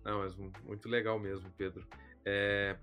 Não, 0.02 0.20
mas 0.20 0.34
muito 0.64 0.88
legal 0.88 1.18
mesmo, 1.18 1.50
Pedro. 1.58 1.86
É, 2.24 2.76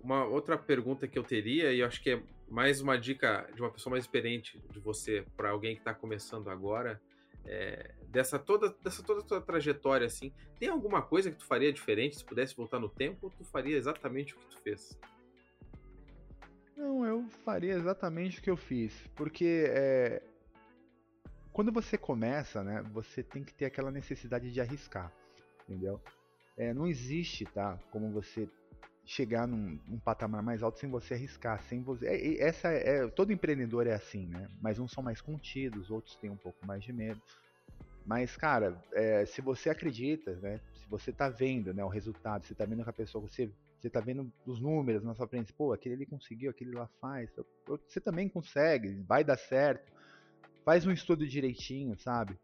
uma 0.00 0.24
outra 0.24 0.56
pergunta 0.56 1.06
que 1.06 1.18
eu 1.18 1.22
teria, 1.22 1.72
e 1.72 1.80
eu 1.80 1.86
acho 1.86 2.02
que 2.02 2.10
é 2.10 2.22
mais 2.50 2.80
uma 2.80 2.98
dica 2.98 3.48
de 3.54 3.60
uma 3.60 3.70
pessoa 3.70 3.92
mais 3.92 4.04
experiente 4.04 4.58
de 4.70 4.78
você 4.78 5.24
para 5.36 5.50
alguém 5.50 5.74
que 5.74 5.80
está 5.80 5.94
começando 5.94 6.48
agora, 6.48 7.00
é, 7.44 7.94
dessa 8.08 8.38
toda 8.38 8.74
dessa 8.82 9.02
toda 9.02 9.22
tua 9.22 9.40
trajetória 9.40 10.06
assim, 10.06 10.32
tem 10.58 10.68
alguma 10.68 11.02
coisa 11.02 11.30
que 11.30 11.36
tu 11.36 11.46
faria 11.46 11.72
diferente 11.72 12.16
se 12.16 12.24
pudesse 12.24 12.54
voltar 12.54 12.78
no 12.78 12.88
tempo 12.88 13.32
tu 13.36 13.44
faria 13.44 13.76
exatamente 13.76 14.34
o 14.34 14.38
que 14.38 14.46
tu 14.48 14.60
fez? 14.60 14.98
Não, 16.76 17.04
eu 17.04 17.28
faria 17.44 17.74
exatamente 17.74 18.38
o 18.38 18.42
que 18.42 18.50
eu 18.50 18.56
fiz, 18.56 18.94
porque 19.16 19.66
é, 19.68 20.22
quando 21.52 21.72
você 21.72 21.98
começa, 21.98 22.62
né, 22.62 22.82
você 22.92 23.20
tem 23.22 23.42
que 23.42 23.52
ter 23.52 23.64
aquela 23.64 23.90
necessidade 23.90 24.52
de 24.52 24.60
arriscar, 24.60 25.12
entendeu? 25.64 26.00
É, 26.56 26.72
não 26.72 26.86
existe, 26.86 27.44
tá? 27.46 27.78
Como 27.90 28.12
você 28.12 28.48
chegar 29.08 29.48
num, 29.48 29.80
num, 29.88 29.98
patamar 29.98 30.42
mais 30.42 30.62
alto 30.62 30.78
sem 30.78 30.90
você 30.90 31.14
arriscar, 31.14 31.62
sem 31.62 31.82
você. 31.82 32.06
É, 32.06 32.42
essa 32.42 32.68
é 32.68 33.08
todo 33.08 33.32
empreendedor 33.32 33.86
é 33.86 33.94
assim, 33.94 34.26
né? 34.26 34.48
Mas 34.60 34.78
uns 34.78 34.92
são 34.92 35.02
mais 35.02 35.22
contidos, 35.22 35.90
outros 35.90 36.14
têm 36.16 36.28
um 36.28 36.36
pouco 36.36 36.64
mais 36.66 36.84
de 36.84 36.92
medo. 36.92 37.20
Mas 38.04 38.36
cara, 38.36 38.78
é, 38.92 39.24
se 39.24 39.40
você 39.40 39.70
acredita, 39.70 40.34
né? 40.36 40.60
Se 40.74 40.86
você 40.90 41.10
tá 41.10 41.30
vendo, 41.30 41.72
né, 41.72 41.82
o 41.82 41.88
resultado, 41.88 42.46
você 42.46 42.54
tá 42.54 42.66
vendo 42.66 42.84
que 42.84 42.90
a 42.90 42.92
pessoa, 42.92 43.26
você 43.26 43.50
você 43.80 43.88
tá 43.88 44.00
vendo 44.00 44.30
os 44.44 44.60
números 44.60 45.04
na 45.04 45.14
sua 45.14 45.28
frente, 45.28 45.52
pô, 45.52 45.72
aquele 45.72 45.94
ali 45.94 46.04
conseguiu, 46.04 46.50
aquele 46.50 46.72
lá 46.72 46.88
faz, 47.00 47.30
você 47.64 48.00
também 48.00 48.28
consegue, 48.28 49.04
vai 49.06 49.22
dar 49.22 49.38
certo. 49.38 49.90
Faz 50.64 50.84
um 50.84 50.90
estudo 50.90 51.24
direitinho, 51.26 51.96
sabe? 51.96 52.36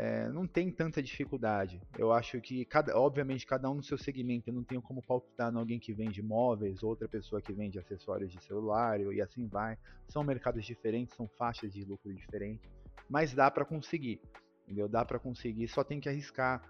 É, 0.00 0.28
não 0.28 0.46
tem 0.46 0.70
tanta 0.70 1.02
dificuldade. 1.02 1.82
Eu 1.98 2.12
acho 2.12 2.40
que, 2.40 2.64
cada, 2.64 2.96
obviamente, 2.96 3.44
cada 3.44 3.68
um 3.68 3.74
no 3.74 3.82
seu 3.82 3.98
segmento. 3.98 4.48
Eu 4.48 4.54
não 4.54 4.62
tenho 4.62 4.80
como 4.80 5.02
palpitar 5.02 5.52
em 5.52 5.56
alguém 5.56 5.80
que 5.80 5.92
vende 5.92 6.22
móveis, 6.22 6.84
outra 6.84 7.08
pessoa 7.08 7.42
que 7.42 7.52
vende 7.52 7.80
acessórios 7.80 8.30
de 8.30 8.40
celular 8.44 9.00
e 9.00 9.20
assim 9.20 9.48
vai. 9.48 9.76
São 10.08 10.22
mercados 10.22 10.64
diferentes, 10.64 11.16
são 11.16 11.26
faixas 11.36 11.72
de 11.72 11.84
lucro 11.84 12.14
diferentes, 12.14 12.70
mas 13.10 13.34
dá 13.34 13.50
para 13.50 13.64
conseguir. 13.64 14.20
Entendeu? 14.62 14.88
Dá 14.88 15.04
para 15.04 15.18
conseguir, 15.18 15.66
só 15.66 15.82
tem 15.82 15.98
que 15.98 16.08
arriscar. 16.08 16.62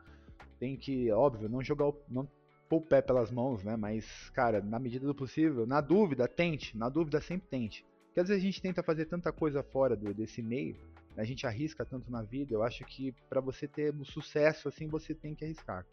Tem 0.59 0.75
que, 0.75 1.13
óbvio, 1.13 1.51
não 1.51 1.63
jogar 1.63 1.89
o, 1.89 2.03
não 2.09 2.27
pôr 2.67 2.79
o 2.79 2.81
pé 2.81 3.03
pelas 3.03 3.31
mãos, 3.31 3.63
né? 3.63 3.77
Mas, 3.77 4.31
cara, 4.31 4.63
na 4.63 4.79
medida 4.79 5.07
do 5.07 5.15
possível, 5.15 5.67
na 5.67 5.83
dúvida, 5.83 6.27
tente. 6.27 6.75
Na 6.79 6.89
dúvida, 6.89 7.21
sempre 7.21 7.47
tente. 7.47 7.85
Porque 8.07 8.21
às 8.21 8.29
vezes 8.29 8.43
a 8.43 8.47
gente 8.47 8.63
tenta 8.63 8.83
fazer 8.83 9.05
tanta 9.05 9.31
coisa 9.31 9.63
fora 9.63 9.95
do, 9.95 10.15
desse 10.15 10.41
meio 10.41 10.79
a 11.19 11.25
gente 11.25 11.47
arrisca 11.47 11.85
tanto 11.85 12.11
na 12.11 12.23
vida, 12.23 12.55
eu 12.55 12.63
acho 12.63 12.85
que 12.85 13.13
para 13.29 13.41
você 13.41 13.67
ter 13.67 13.93
um 13.93 14.05
sucesso 14.05 14.69
assim, 14.69 14.87
você 14.87 15.13
tem 15.13 15.35
que 15.35 15.45
arriscar. 15.45 15.85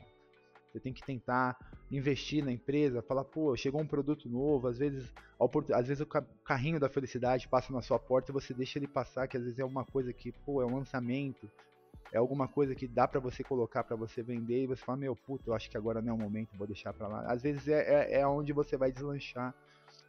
Você 0.71 0.79
tem 0.79 0.93
que 0.93 1.03
tentar 1.03 1.57
investir 1.89 2.43
na 2.43 2.51
empresa, 2.51 3.01
falar, 3.01 3.23
pô, 3.23 3.55
chegou 3.55 3.81
um 3.81 3.87
produto 3.87 4.29
novo, 4.29 4.67
às 4.67 4.77
vezes, 4.77 5.11
às 5.73 5.87
vezes 5.87 6.01
o 6.01 6.05
carrinho 6.05 6.79
da 6.79 6.89
felicidade 6.89 7.47
passa 7.47 7.73
na 7.73 7.81
sua 7.81 7.97
porta 7.97 8.31
e 8.31 8.33
você 8.33 8.53
deixa 8.53 8.77
ele 8.77 8.87
passar, 8.87 9.27
que 9.27 9.37
às 9.37 9.43
vezes 9.43 9.57
é 9.57 9.65
uma 9.65 9.83
coisa 9.83 10.13
que, 10.13 10.31
pô, 10.31 10.61
é 10.61 10.65
um 10.65 10.75
lançamento, 10.75 11.49
é 12.11 12.17
alguma 12.17 12.47
coisa 12.47 12.75
que 12.75 12.87
dá 12.87 13.07
para 13.07 13.19
você 13.19 13.43
colocar 13.43 13.83
para 13.83 13.95
você 13.95 14.21
vender 14.21 14.63
e 14.63 14.67
você 14.67 14.83
fala, 14.83 14.97
meu, 14.97 15.15
puto, 15.15 15.49
eu 15.49 15.53
acho 15.55 15.69
que 15.69 15.77
agora 15.77 16.01
não 16.01 16.11
é 16.11 16.15
o 16.15 16.19
momento, 16.19 16.55
vou 16.57 16.67
deixar 16.67 16.93
para 16.93 17.07
lá. 17.07 17.21
Às 17.31 17.41
vezes 17.41 17.67
é, 17.67 18.11
é, 18.11 18.19
é 18.19 18.27
onde 18.27 18.53
você 18.53 18.77
vai 18.77 18.91
deslanchar 18.91 19.55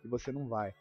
e 0.04 0.08
você 0.08 0.30
não 0.30 0.46
vai. 0.46 0.74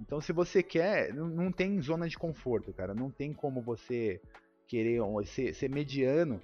Então, 0.00 0.20
se 0.20 0.32
você 0.32 0.62
quer, 0.62 1.12
não 1.14 1.52
tem 1.52 1.80
zona 1.80 2.08
de 2.08 2.18
conforto, 2.18 2.72
cara. 2.72 2.94
Não 2.94 3.10
tem 3.10 3.32
como 3.32 3.62
você 3.62 4.20
querer 4.66 5.00
ser, 5.26 5.54
ser 5.54 5.70
mediano 5.70 6.40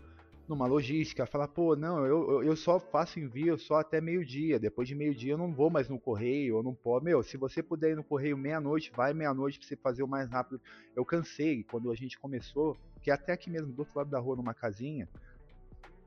numa 0.50 0.66
logística, 0.66 1.24
falar, 1.26 1.46
pô, 1.46 1.76
não, 1.76 2.04
eu, 2.04 2.42
eu 2.42 2.56
só 2.56 2.80
faço 2.80 3.20
envio 3.20 3.56
só 3.56 3.76
até 3.76 4.00
meio-dia. 4.00 4.58
Depois 4.58 4.88
de 4.88 4.96
meio-dia 4.96 5.34
eu 5.34 5.38
não 5.38 5.52
vou 5.52 5.70
mais 5.70 5.88
no 5.88 5.98
correio, 5.98 6.56
eu 6.56 6.62
não 6.62 6.74
posso. 6.74 7.04
Meu, 7.04 7.22
se 7.22 7.36
você 7.36 7.62
puder 7.62 7.92
ir 7.92 7.96
no 7.96 8.02
correio 8.02 8.36
meia-noite, 8.36 8.90
vai 8.94 9.14
meia-noite 9.14 9.60
pra 9.60 9.68
você 9.68 9.76
fazer 9.76 10.02
o 10.02 10.08
mais 10.08 10.28
rápido. 10.28 10.60
Eu 10.96 11.04
cansei 11.04 11.62
quando 11.62 11.90
a 11.90 11.94
gente 11.94 12.18
começou, 12.18 12.76
que 13.00 13.12
até 13.12 13.32
aqui 13.32 13.48
mesmo 13.48 13.72
do 13.72 13.78
outro 13.78 13.96
lado 13.96 14.10
da 14.10 14.18
rua, 14.18 14.34
numa 14.34 14.52
casinha, 14.52 15.08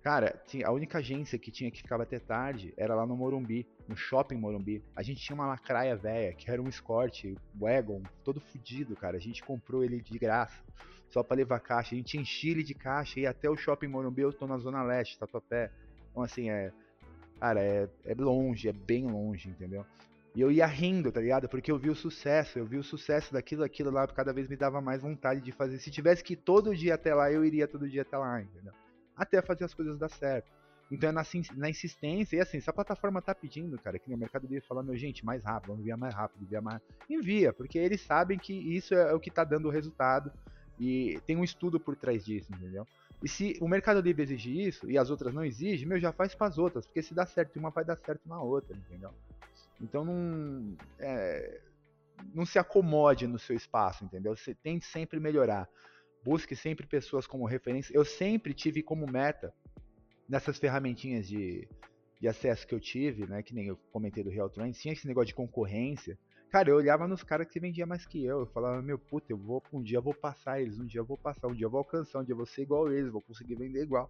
Cara, 0.04 0.38
a 0.66 0.72
única 0.74 0.98
agência 0.98 1.40
que 1.40 1.50
tinha 1.50 1.72
que 1.72 1.78
ficava 1.78 2.04
até 2.04 2.20
tarde 2.20 2.74
era 2.76 2.94
lá 2.94 3.06
no 3.06 3.16
Morumbi, 3.16 3.66
no 3.88 3.96
shopping 3.96 4.36
Morumbi. 4.36 4.84
A 4.94 5.02
gente 5.02 5.22
tinha 5.22 5.34
uma 5.34 5.48
lacraia 5.48 5.96
velha, 5.96 6.34
que 6.34 6.52
era 6.52 6.62
um 6.62 6.68
Escort, 6.68 7.24
Wagon, 7.56 8.04
todo 8.22 8.42
fudido, 8.42 8.98
cara. 8.98 9.16
A 9.16 9.20
gente 9.22 9.42
comprou 9.42 9.82
ele 9.82 10.02
de 10.02 10.20
graça, 10.20 10.62
só 11.10 11.24
para 11.24 11.38
levar 11.38 11.62
caixa. 11.62 11.96
A 11.96 11.98
gente 11.98 12.18
enchia 12.18 12.52
ele 12.52 12.64
de 12.64 12.74
caixa 12.74 13.18
e 13.18 13.26
até 13.26 13.50
o 13.50 13.56
shopping 13.56 13.88
Morumbi 13.88 14.24
eu 14.24 14.34
tô 14.34 14.46
na 14.46 14.58
Zona 14.58 14.84
Leste, 14.84 15.18
Tatuapé. 15.18 15.72
Então, 16.12 16.22
assim, 16.22 16.50
é. 16.50 16.74
Cara, 17.40 17.62
é, 17.62 17.88
é 18.06 18.14
longe, 18.14 18.68
é 18.68 18.74
bem 18.74 19.08
longe, 19.08 19.48
entendeu? 19.48 19.86
E 20.36 20.42
eu 20.42 20.52
ia 20.52 20.66
rindo, 20.66 21.14
tá 21.14 21.22
ligado? 21.22 21.48
Porque 21.48 21.72
eu 21.72 21.78
vi 21.78 21.90
o 21.90 21.96
sucesso, 21.96 22.60
eu 22.60 22.66
vi 22.66 22.78
o 22.78 22.84
sucesso 22.84 23.32
daquilo, 23.32 23.64
aquilo 23.64 23.90
lá, 23.90 24.06
cada 24.06 24.34
vez 24.34 24.50
me 24.50 24.58
dava 24.58 24.82
mais 24.82 25.02
vontade 25.02 25.40
de 25.40 25.54
fazer. 25.54 25.78
Se 25.78 25.90
tivesse 25.90 26.22
que 26.22 26.34
ir 26.34 26.38
todo 26.38 26.76
dia 26.76 26.96
até 26.96 27.16
lá, 27.16 27.32
eu 27.32 27.46
iria 27.46 27.70
todo 27.70 27.90
dia 27.90 28.02
até 28.02 28.18
lá, 28.18 28.42
entendeu? 28.42 28.74
Até 29.16 29.42
fazer 29.42 29.66
as 29.66 29.74
coisas 29.74 29.98
dar 29.98 30.10
certo. 30.10 30.52
Então 30.92 31.10
é 31.10 31.12
na, 31.12 31.24
na 31.56 31.70
insistência, 31.70 32.38
e 32.38 32.40
assim, 32.40 32.60
se 32.60 32.70
a 32.70 32.74
plataforma 32.74 33.22
tá 33.22 33.34
pedindo, 33.34 33.80
cara, 33.80 33.98
que 33.98 34.12
no 34.12 34.18
mercado 34.18 34.48
dele 34.48 34.62
falar, 34.62 34.84
meu 34.84 34.96
gente, 34.96 35.26
mais 35.26 35.44
rápido, 35.44 35.70
vamos 35.70 35.82
enviar 35.82 35.98
mais 35.98 36.14
rápido, 36.14 36.44
enviar 36.44 36.62
mais. 36.62 36.82
Envia, 37.10 37.52
porque 37.52 37.80
eles 37.80 38.02
sabem 38.02 38.38
que 38.38 38.54
isso 38.54 38.94
é 38.94 39.14
o 39.14 39.20
que 39.20 39.32
tá 39.32 39.44
dando 39.44 39.68
o 39.68 39.72
resultado. 39.72 40.32
E 40.80 41.20
tem 41.26 41.38
um 41.38 41.44
estudo 41.44 41.80
por 41.80 41.96
trás 41.96 42.26
disso, 42.26 42.52
entendeu? 42.52 42.86
E 43.24 43.30
se 43.30 43.58
o 43.62 43.68
Mercado 43.68 44.02
Livre 44.02 44.24
exige 44.24 44.68
isso 44.68 44.90
e 44.90 44.98
as 44.98 45.10
outras 45.10 45.34
não 45.34 45.46
exigem, 45.46 45.88
meu, 45.88 46.00
já 46.00 46.12
faz 46.12 46.36
para 46.36 46.48
as 46.48 46.58
outras, 46.58 46.86
porque 46.86 47.02
se 47.02 47.14
dá 47.14 47.26
certo 47.26 47.58
uma, 47.58 47.70
vai 47.70 47.86
dar 47.86 47.96
certo 47.96 48.28
na 48.28 48.42
outra, 48.42 48.76
entendeu? 48.76 49.12
Então 49.80 50.04
não. 50.04 50.76
É, 51.00 51.62
não 52.34 52.46
se 52.46 52.60
acomode 52.60 53.28
no 53.28 53.40
seu 53.40 53.56
espaço, 53.56 54.06
entendeu? 54.06 54.36
Você 54.36 54.54
tem 54.54 54.80
sempre 54.80 55.20
melhorar 55.20 55.68
busque 56.24 56.56
sempre 56.56 56.86
pessoas 56.88 57.28
como 57.28 57.46
referência. 57.46 57.94
Eu 57.94 58.06
sempre 58.06 58.54
tive 58.54 58.82
como 58.82 59.06
meta, 59.06 59.54
nessas 60.28 60.58
ferramentinhas 60.58 61.28
de, 61.28 61.68
de 62.20 62.28
acesso 62.28 62.66
que 62.66 62.74
eu 62.74 62.80
tive, 62.80 63.28
né, 63.28 63.44
que 63.44 63.54
nem 63.54 63.68
eu 63.68 63.78
comentei 63.92 64.24
do 64.24 64.30
Real 64.30 64.50
Trends, 64.50 64.80
tinha 64.80 64.94
esse 64.94 65.08
negócio 65.08 65.28
de 65.28 65.36
concorrência. 65.36 66.18
Cara, 66.50 66.70
eu 66.70 66.76
olhava 66.76 67.08
nos 67.08 67.24
caras 67.24 67.48
que 67.48 67.60
vendiam 67.60 67.88
mais 67.88 68.06
que 68.06 68.24
eu. 68.24 68.42
Eu 68.42 68.46
falava, 68.46 68.82
meu 68.82 69.00
puta, 69.00 69.34
eu 69.34 69.38
vou, 69.38 69.62
um 69.74 69.82
dia 69.82 69.98
eu 69.98 70.04
vou 70.04 70.14
passar 70.14 70.62
eles, 70.62 70.80
um 70.80 70.86
dia 70.86 71.02
eu 71.02 71.06
vou 71.06 71.18
passar, 71.18 71.48
um 71.48 71.54
dia 71.54 71.66
eu 71.66 71.70
vou 71.70 71.80
alcançar, 71.80 72.20
um 72.20 72.24
dia 72.24 72.34
eu 72.34 72.38
vou 72.38 72.46
ser 72.46 72.62
igual 72.62 72.92
eles, 72.92 73.12
vou 73.12 73.22
conseguir 73.22 73.56
vender 73.56 73.82
igual. 73.82 74.10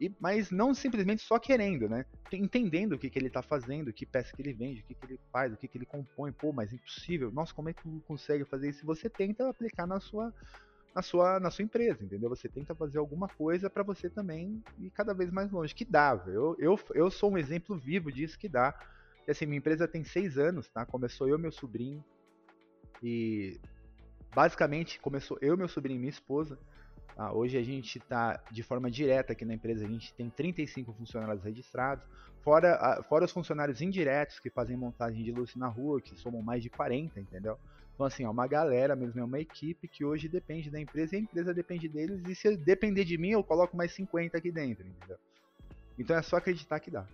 E, 0.00 0.12
mas 0.20 0.50
não 0.50 0.74
simplesmente 0.74 1.22
só 1.22 1.38
querendo, 1.38 1.88
né? 1.88 2.04
Entendendo 2.32 2.92
o 2.92 2.98
que, 2.98 3.10
que 3.10 3.18
ele 3.18 3.26
está 3.26 3.42
fazendo, 3.42 3.92
que 3.92 4.06
peça 4.06 4.34
que 4.34 4.40
ele 4.40 4.52
vende, 4.52 4.80
o 4.80 4.84
que, 4.84 4.94
que 4.94 5.06
ele 5.06 5.20
faz, 5.32 5.52
o 5.52 5.56
que, 5.56 5.66
que 5.66 5.76
ele 5.76 5.86
compõe. 5.86 6.30
Pô, 6.32 6.52
mas 6.52 6.72
é 6.72 6.76
impossível. 6.76 7.32
Nossa, 7.32 7.52
como 7.52 7.68
é 7.68 7.72
que 7.72 7.82
tu 7.82 8.02
consegue 8.06 8.44
fazer 8.44 8.70
isso? 8.70 8.86
Você 8.86 9.10
tenta 9.10 9.48
aplicar 9.48 9.86
na 9.86 9.98
sua, 9.98 10.32
na 10.98 11.02
sua, 11.02 11.38
na 11.38 11.48
sua 11.48 11.62
empresa, 11.62 12.04
entendeu? 12.04 12.28
Você 12.28 12.48
tenta 12.48 12.74
fazer 12.74 12.98
alguma 12.98 13.28
coisa 13.28 13.70
para 13.70 13.84
você 13.84 14.10
também 14.10 14.60
ir 14.80 14.90
cada 14.90 15.14
vez 15.14 15.30
mais 15.30 15.48
longe, 15.48 15.72
que 15.72 15.84
dá, 15.84 16.20
eu, 16.26 16.56
eu, 16.58 16.80
eu 16.92 17.08
sou 17.08 17.30
um 17.30 17.38
exemplo 17.38 17.78
vivo 17.78 18.10
disso 18.10 18.36
que 18.36 18.48
dá. 18.48 18.74
E, 19.24 19.30
assim, 19.30 19.46
minha 19.46 19.58
empresa 19.58 19.86
tem 19.86 20.02
seis 20.02 20.36
anos, 20.36 20.66
tá? 20.68 20.84
Começou 20.84 21.28
eu 21.28 21.38
e 21.38 21.40
meu 21.40 21.52
sobrinho, 21.52 22.04
e 23.00 23.60
basicamente 24.34 24.98
começou 24.98 25.38
eu, 25.40 25.56
meu 25.56 25.68
sobrinho 25.68 25.98
e 25.98 26.00
minha 26.00 26.10
esposa. 26.10 26.58
Tá? 27.14 27.32
Hoje 27.32 27.56
a 27.56 27.62
gente 27.62 27.98
está 27.98 28.42
de 28.50 28.64
forma 28.64 28.90
direta 28.90 29.34
aqui 29.34 29.44
na 29.44 29.54
empresa, 29.54 29.84
a 29.84 29.88
gente 29.88 30.12
tem 30.14 30.28
35 30.28 30.92
funcionários 30.94 31.44
registrados, 31.44 32.04
fora, 32.42 33.00
fora 33.08 33.24
os 33.24 33.30
funcionários 33.30 33.80
indiretos 33.80 34.40
que 34.40 34.50
fazem 34.50 34.76
montagem 34.76 35.22
de 35.22 35.30
luz 35.30 35.54
na 35.54 35.68
rua, 35.68 36.00
que 36.00 36.18
somam 36.18 36.42
mais 36.42 36.60
de 36.60 36.68
40, 36.68 37.20
entendeu? 37.20 37.56
Então, 37.98 38.06
assim, 38.06 38.22
é 38.22 38.28
uma 38.28 38.46
galera 38.46 38.94
mesmo, 38.94 39.18
é 39.18 39.24
uma 39.24 39.40
equipe 39.40 39.88
que 39.88 40.04
hoje 40.04 40.28
depende 40.28 40.70
da 40.70 40.80
empresa 40.80 41.16
e 41.16 41.18
a 41.18 41.20
empresa 41.20 41.52
depende 41.52 41.88
deles. 41.88 42.22
E 42.28 42.32
se 42.32 42.56
depender 42.56 43.04
de 43.04 43.18
mim, 43.18 43.30
eu 43.30 43.42
coloco 43.42 43.76
mais 43.76 43.90
50 43.90 44.38
aqui 44.38 44.52
dentro, 44.52 44.86
entendeu? 44.86 45.18
Então 45.98 46.14
é 46.14 46.22
só 46.22 46.36
acreditar 46.36 46.78
que 46.78 46.92
dá. 46.92 47.04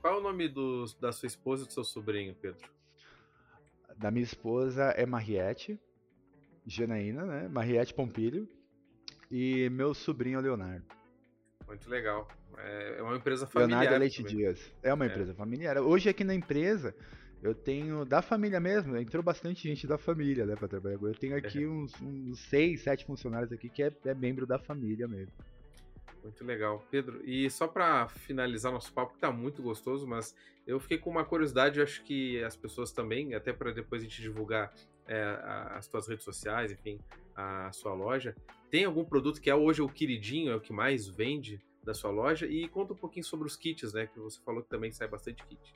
Qual 0.00 0.14
é 0.14 0.16
o 0.16 0.22
nome 0.22 0.48
do, 0.48 0.86
da 0.98 1.12
sua 1.12 1.26
esposa 1.26 1.64
e 1.64 1.66
do 1.66 1.74
seu 1.74 1.84
sobrinho, 1.84 2.34
Pedro? 2.40 2.66
Da 3.98 4.10
minha 4.10 4.24
esposa 4.24 4.84
é 4.96 5.04
Mariette, 5.04 5.78
Janaína, 6.66 7.26
né? 7.26 7.48
Mariette 7.48 7.92
Pompilho. 7.92 8.48
E 9.30 9.68
meu 9.68 9.92
sobrinho 9.92 10.38
é 10.38 10.40
Leonardo. 10.40 10.86
Muito 11.66 11.90
legal. 11.90 12.26
É 12.56 13.02
uma 13.02 13.14
empresa 13.14 13.46
familiar. 13.46 13.80
Leonardo 13.80 14.00
Leite 14.00 14.22
também. 14.22 14.36
Dias. 14.38 14.72
É 14.82 14.94
uma 14.94 15.04
é. 15.04 15.08
empresa 15.08 15.32
é. 15.32 15.34
familiar. 15.34 15.76
Hoje 15.76 16.08
aqui 16.08 16.24
na 16.24 16.34
empresa, 16.34 16.94
eu 17.42 17.54
tenho 17.54 18.04
da 18.04 18.20
família 18.20 18.58
mesmo, 18.58 18.96
entrou 18.96 19.22
bastante 19.22 19.68
gente 19.68 19.86
da 19.86 19.96
família, 19.96 20.44
né, 20.44 20.56
pra 20.56 20.66
trabalhar. 20.66 20.98
Eu 21.00 21.14
tenho 21.14 21.36
aqui 21.36 21.62
é. 21.62 21.68
uns, 21.68 21.92
uns 22.00 22.40
seis, 22.48 22.82
sete 22.82 23.04
funcionários 23.04 23.52
aqui 23.52 23.68
que 23.68 23.82
é, 23.82 23.92
é 24.04 24.14
membro 24.14 24.46
da 24.46 24.58
família 24.58 25.06
mesmo. 25.06 25.32
Muito 26.22 26.44
legal. 26.44 26.84
Pedro, 26.90 27.22
e 27.24 27.48
só 27.48 27.68
para 27.68 28.08
finalizar 28.08 28.72
nosso 28.72 28.92
papo, 28.92 29.14
que 29.14 29.20
tá 29.20 29.30
muito 29.30 29.62
gostoso, 29.62 30.06
mas 30.06 30.34
eu 30.66 30.80
fiquei 30.80 30.98
com 30.98 31.10
uma 31.10 31.24
curiosidade, 31.24 31.78
eu 31.78 31.84
acho 31.84 32.02
que 32.02 32.42
as 32.42 32.56
pessoas 32.56 32.92
também, 32.92 33.34
até 33.34 33.52
para 33.52 33.70
depois 33.72 34.02
a 34.02 34.04
gente 34.04 34.20
divulgar 34.20 34.72
é, 35.06 35.22
as 35.70 35.86
suas 35.86 36.08
redes 36.08 36.24
sociais, 36.24 36.72
enfim, 36.72 37.00
a 37.34 37.70
sua 37.72 37.94
loja. 37.94 38.36
Tem 38.68 38.84
algum 38.84 39.04
produto 39.04 39.40
que 39.40 39.48
é 39.48 39.54
hoje 39.54 39.80
o 39.80 39.88
queridinho, 39.88 40.52
é 40.52 40.56
o 40.56 40.60
que 40.60 40.72
mais 40.72 41.08
vende 41.08 41.60
da 41.82 41.94
sua 41.94 42.10
loja? 42.10 42.46
E 42.46 42.68
conta 42.68 42.92
um 42.92 42.96
pouquinho 42.96 43.24
sobre 43.24 43.46
os 43.46 43.56
kits, 43.56 43.92
né? 43.92 44.06
Que 44.06 44.18
você 44.18 44.38
falou 44.44 44.62
que 44.62 44.68
também 44.68 44.92
sai 44.92 45.08
bastante 45.08 45.42
kit. 45.46 45.74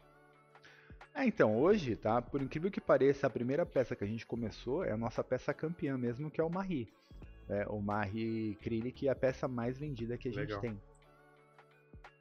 É, 1.15 1.27
então, 1.27 1.59
hoje, 1.59 1.95
tá? 1.95 2.23
Por 2.23 2.41
incrível 2.41 2.71
que 2.71 2.81
pareça, 2.81 3.27
a 3.27 3.31
primeira 3.31 3.67
peça 3.67 3.95
que 3.95 4.03
a 4.03 4.07
gente 4.07 4.27
começou 4.27 4.85
é 4.85 4.93
a 4.93 4.97
nossa 4.97 5.23
peça 5.23 5.53
campeã 5.53 5.97
mesmo, 5.99 6.31
que 6.31 6.41
é 6.41 6.45
o 6.45 6.51
Marie. 6.51 6.89
É, 7.49 7.67
o 7.69 7.81
Marie 7.81 8.57
Acrylic 8.59 9.07
é 9.07 9.11
a 9.11 9.15
peça 9.15 9.47
mais 9.47 9.79
vendida 9.79 10.17
que 10.17 10.29
a 10.29 10.33
Legal. 10.33 10.47
gente 10.47 10.61
tem. 10.61 10.81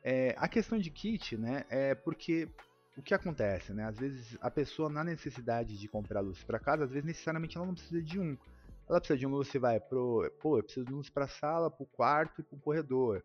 É, 0.03 0.35
a 0.37 0.47
questão 0.47 0.77
de 0.77 0.89
kit, 0.89 1.37
né, 1.37 1.63
é 1.69 1.95
porque 1.95 2.49
o 2.97 3.01
que 3.01 3.13
acontece, 3.13 3.71
né? 3.73 3.85
Às 3.85 3.97
vezes 3.97 4.37
a 4.41 4.51
pessoa 4.51 4.89
na 4.89 5.03
necessidade 5.03 5.77
de 5.77 5.87
comprar 5.87 6.19
luz 6.19 6.43
para 6.43 6.59
casa, 6.59 6.83
às 6.83 6.91
vezes 6.91 7.05
necessariamente 7.05 7.57
ela 7.57 7.65
não 7.65 7.73
precisa 7.73 8.01
de 8.01 8.19
um. 8.19 8.37
Ela 8.89 8.99
precisa 8.99 9.17
de 9.17 9.25
um 9.25 9.29
luz, 9.29 9.47
você 9.47 9.57
vai 9.57 9.79
pro, 9.79 10.29
pô, 10.41 10.57
eu 10.57 10.63
preciso 10.63 10.85
de 10.85 10.91
luz 10.91 11.09
para 11.09 11.27
sala, 11.27 11.71
pro 11.71 11.85
quarto 11.85 12.41
e 12.41 12.43
pro 12.43 12.57
corredor. 12.57 13.23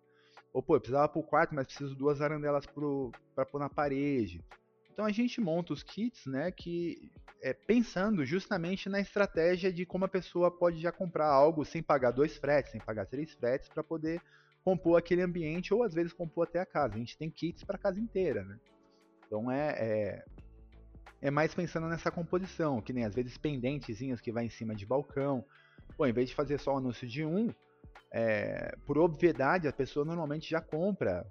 Ou 0.53 0.63
pô, 0.63 0.77
eu 0.77 0.81
precisava 0.81 1.09
pro 1.09 1.23
quarto, 1.23 1.55
mas 1.55 1.67
preciso 1.67 1.91
de 1.91 1.99
duas 1.99 2.21
arandelas 2.21 2.65
pro 2.67 3.11
para 3.35 3.45
pôr 3.45 3.59
na 3.59 3.69
parede. 3.69 4.45
Então 4.97 5.05
a 5.05 5.13
gente 5.13 5.43
monta 5.43 5.75
os 5.75 5.83
kits, 5.83 6.25
né, 6.25 6.51
que 6.51 7.13
é, 7.43 7.53
pensando 7.53 8.25
justamente 8.25 8.89
na 8.89 8.99
estratégia 8.99 9.71
de 9.71 9.85
como 9.85 10.07
a 10.07 10.09
pessoa 10.09 10.51
pode 10.51 10.81
já 10.81 10.91
comprar 10.91 11.27
algo 11.27 11.67
sem 11.67 11.83
pagar 11.83 12.13
dois 12.13 12.39
fretes, 12.39 12.73
sem 12.73 12.81
pagar 12.81 13.05
três 13.05 13.35
fretes, 13.35 13.69
para 13.69 13.85
poder 13.85 14.23
compor 14.65 14.99
aquele 14.99 15.21
ambiente 15.21 15.75
ou 15.75 15.83
às 15.83 15.93
vezes 15.93 16.15
compor 16.15 16.49
até 16.49 16.61
a 16.61 16.65
casa. 16.65 16.95
A 16.95 16.99
gente 16.99 17.19
tem 17.19 17.29
kits 17.29 17.63
para 17.63 17.77
a 17.77 17.79
casa 17.79 18.01
inteira, 18.01 18.43
né? 18.43 18.59
Então 19.27 19.51
é, 19.53 19.69
é, 19.79 20.25
é, 21.21 21.31
mais 21.31 21.55
pensando 21.55 21.89
nessa 21.89 22.11
composição, 22.11 22.81
que 22.81 22.95
nem 22.95 23.05
às 23.05 23.15
vezes 23.15 23.37
pendentezinhas 23.37 24.23
que 24.23 24.33
vai 24.33 24.47
em 24.47 24.51
cima 24.51 24.75
de 24.75 24.87
balcão. 24.87 25.45
Pô, 25.95 26.07
em 26.07 26.13
vez 26.15 26.31
de 26.31 26.35
fazer 26.35 26.59
só 26.59 26.73
o 26.73 26.79
anúncio 26.79 27.07
de 27.07 27.23
um, 27.23 27.53
é, 28.11 28.75
por 28.87 28.97
obviedade 28.97 29.69
a 29.69 29.73
pessoa 29.75 30.07
normalmente 30.07 30.49
já 30.49 30.63
compra 30.63 31.27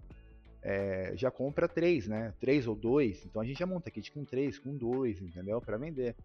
é, 0.65 1.11
já 1.15 1.29
compra 1.29 1.67
três, 1.67 2.07
né? 2.07 2.33
Três 2.39 2.65
ou 2.65 2.75
dois. 2.75 3.23
Então 3.23 3.39
a 3.39 3.45
gente 3.45 3.59
já 3.59 3.67
monta 3.67 3.91
kit 3.91 4.11
com 4.11 4.25
três, 4.25 4.57
com 4.57 4.75
dois, 4.75 5.21
entendeu? 5.21 5.61
Para 5.61 5.77
vender. 5.77 6.15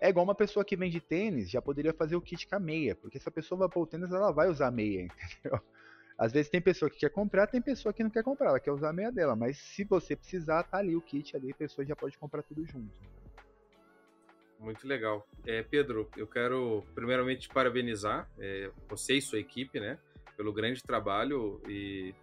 É 0.00 0.08
igual 0.08 0.24
uma 0.24 0.34
pessoa 0.34 0.64
que 0.64 0.74
vende 0.74 0.98
tênis, 0.98 1.50
já 1.50 1.60
poderia 1.60 1.92
fazer 1.92 2.16
o 2.16 2.20
kit 2.20 2.48
com 2.48 2.56
a 2.56 2.58
meia, 2.58 2.96
porque 2.96 3.18
se 3.20 3.28
a 3.28 3.32
pessoa 3.32 3.58
vai 3.58 3.68
pôr 3.68 3.82
o 3.82 3.86
tênis, 3.86 4.10
ela 4.10 4.32
vai 4.32 4.48
usar 4.48 4.68
a 4.68 4.70
meia, 4.70 5.02
entendeu? 5.38 5.60
Às 6.18 6.32
vezes 6.32 6.50
tem 6.50 6.60
pessoa 6.60 6.90
que 6.90 6.98
quer 6.98 7.10
comprar, 7.10 7.46
tem 7.46 7.60
pessoa 7.60 7.92
que 7.92 8.02
não 8.02 8.10
quer 8.10 8.24
comprar, 8.24 8.48
ela 8.48 8.60
quer 8.60 8.72
usar 8.72 8.88
a 8.88 8.92
meia 8.92 9.12
dela, 9.12 9.36
mas 9.36 9.58
se 9.58 9.84
você 9.84 10.16
precisar, 10.16 10.62
tá 10.64 10.78
ali 10.78 10.96
o 10.96 11.00
kit 11.02 11.36
ali, 11.36 11.52
a 11.52 11.54
pessoa 11.54 11.84
já 11.84 11.94
pode 11.94 12.16
comprar 12.18 12.42
tudo 12.42 12.66
junto. 12.66 12.90
Muito 14.58 14.86
legal. 14.88 15.26
É, 15.46 15.62
Pedro, 15.62 16.08
eu 16.16 16.26
quero 16.26 16.82
primeiramente 16.94 17.42
te 17.42 17.48
parabenizar, 17.50 18.28
é, 18.38 18.70
você 18.88 19.14
e 19.14 19.22
sua 19.22 19.38
equipe, 19.38 19.78
né, 19.78 19.98
pelo 20.36 20.52
grande 20.52 20.82
trabalho 20.82 21.60
e 21.68 22.14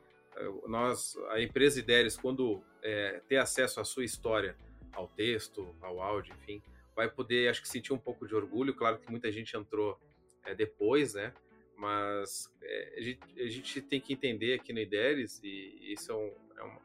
nós, 0.68 1.18
a 1.30 1.42
empresa 1.42 1.80
Ideres, 1.80 2.18
quando 2.18 2.64
é, 2.82 3.22
ter 3.28 3.38
acesso 3.38 3.80
à 3.80 3.84
sua 3.84 4.04
história, 4.04 4.56
ao 4.92 5.08
texto, 5.08 5.76
ao 5.82 6.02
áudio, 6.02 6.34
enfim, 6.42 6.62
vai 6.96 7.10
poder, 7.10 7.50
acho 7.50 7.62
que 7.62 7.70
sentir 7.70 7.94
um 7.94 7.98
pouco 7.98 8.28
de 8.28 8.36
orgulho. 8.36 8.74
Claro 8.74 9.00
que 9.00 9.10
muita 9.10 9.32
gente 9.32 9.56
entrou 9.56 9.98
é, 10.46 10.54
depois, 10.54 11.14
né? 11.14 11.34
Mas 11.78 12.54
é, 12.62 12.96
a, 12.98 13.02
gente, 13.02 13.20
a, 13.42 13.48
gente, 13.48 13.82
tem 13.82 14.02
que 14.02 14.14
entender 14.14 14.54
aqui 14.54 14.74
no 14.74 14.80
Ideres, 14.80 15.40
e 15.44 15.94
isso 15.94 16.12
é, 16.12 16.16
um, 16.16 16.32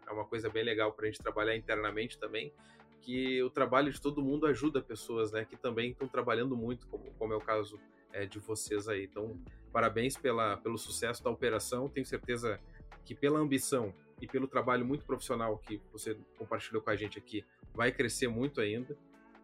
é, 0.06 0.12
uma, 0.12 0.22
é 0.22 0.26
coisa 0.26 0.48
bem 0.48 0.62
legal 0.62 0.92
para 0.92 1.06
a 1.06 1.08
gente 1.08 1.20
trabalhar 1.20 1.56
internamente 1.56 2.16
também, 2.16 2.52
que 3.00 3.42
o 3.42 3.50
trabalho 3.50 3.92
de 3.92 4.00
todo 4.00 4.22
mundo 4.22 4.46
ajuda 4.46 4.80
pessoas, 4.80 5.32
né? 5.32 5.44
Que 5.44 5.56
também 5.56 5.90
estão 5.90 6.06
trabalhando 6.06 6.56
muito, 6.56 6.86
como, 6.86 7.12
como 7.14 7.32
é 7.32 7.36
o 7.36 7.40
caso 7.40 7.80
é, 8.12 8.24
de 8.24 8.38
vocês 8.38 8.88
aí. 8.88 9.04
Então, 9.04 9.36
parabéns 9.72 10.16
pela, 10.16 10.56
pelo 10.58 10.78
sucesso 10.78 11.22
da 11.24 11.30
operação. 11.30 11.88
Tenho 11.88 12.06
certeza 12.06 12.58
que 12.58 12.73
pela 13.12 13.40
ambição 13.40 13.92
e 14.20 14.28
pelo 14.28 14.46
trabalho 14.46 14.84
muito 14.84 15.04
profissional 15.04 15.58
que 15.58 15.80
você 15.92 16.16
compartilhou 16.38 16.80
com 16.80 16.90
a 16.90 16.96
gente 16.96 17.18
aqui, 17.18 17.44
vai 17.74 17.90
crescer 17.90 18.28
muito 18.28 18.60
ainda. 18.60 18.96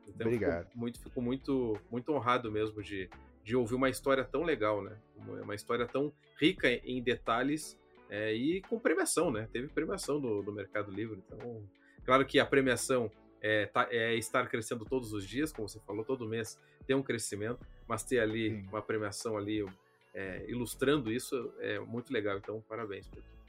Então, 0.06 0.26
Obrigado. 0.28 0.66
Fico 0.66 0.78
muito, 0.78 1.00
fico 1.00 1.20
muito, 1.20 1.80
muito 1.90 2.12
honrado 2.12 2.50
mesmo 2.50 2.80
de, 2.80 3.10
de 3.44 3.56
ouvir 3.56 3.74
uma 3.74 3.88
história 3.90 4.24
tão 4.24 4.42
legal, 4.42 4.82
né? 4.82 4.96
Uma 5.42 5.54
história 5.54 5.86
tão 5.86 6.12
rica 6.38 6.70
em 6.70 7.02
detalhes 7.02 7.76
é, 8.08 8.32
e 8.32 8.60
com 8.62 8.78
premiação, 8.78 9.30
né? 9.30 9.48
Teve 9.52 9.68
premiação 9.68 10.20
do, 10.20 10.42
do 10.42 10.52
Mercado 10.52 10.90
Livre. 10.90 11.22
Então, 11.26 11.62
claro 12.04 12.24
que 12.24 12.38
a 12.38 12.46
premiação 12.46 13.10
é, 13.40 13.66
tá, 13.66 13.88
é, 13.90 14.14
estar 14.14 14.48
crescendo 14.48 14.84
todos 14.84 15.12
os 15.12 15.26
dias, 15.26 15.52
como 15.52 15.68
você 15.68 15.80
falou, 15.80 16.04
todo 16.04 16.28
mês 16.28 16.58
tem 16.86 16.96
um 16.96 17.02
crescimento, 17.02 17.64
mas 17.86 18.02
ter 18.02 18.18
ali 18.18 18.50
Sim. 18.50 18.68
uma 18.68 18.82
premiação 18.82 19.36
ali 19.36 19.64
é, 20.12 20.44
ilustrando 20.48 21.12
isso 21.12 21.52
é 21.58 21.78
muito 21.78 22.12
legal. 22.12 22.36
Então, 22.36 22.62
parabéns, 22.68 23.08
Pedro. 23.08 23.39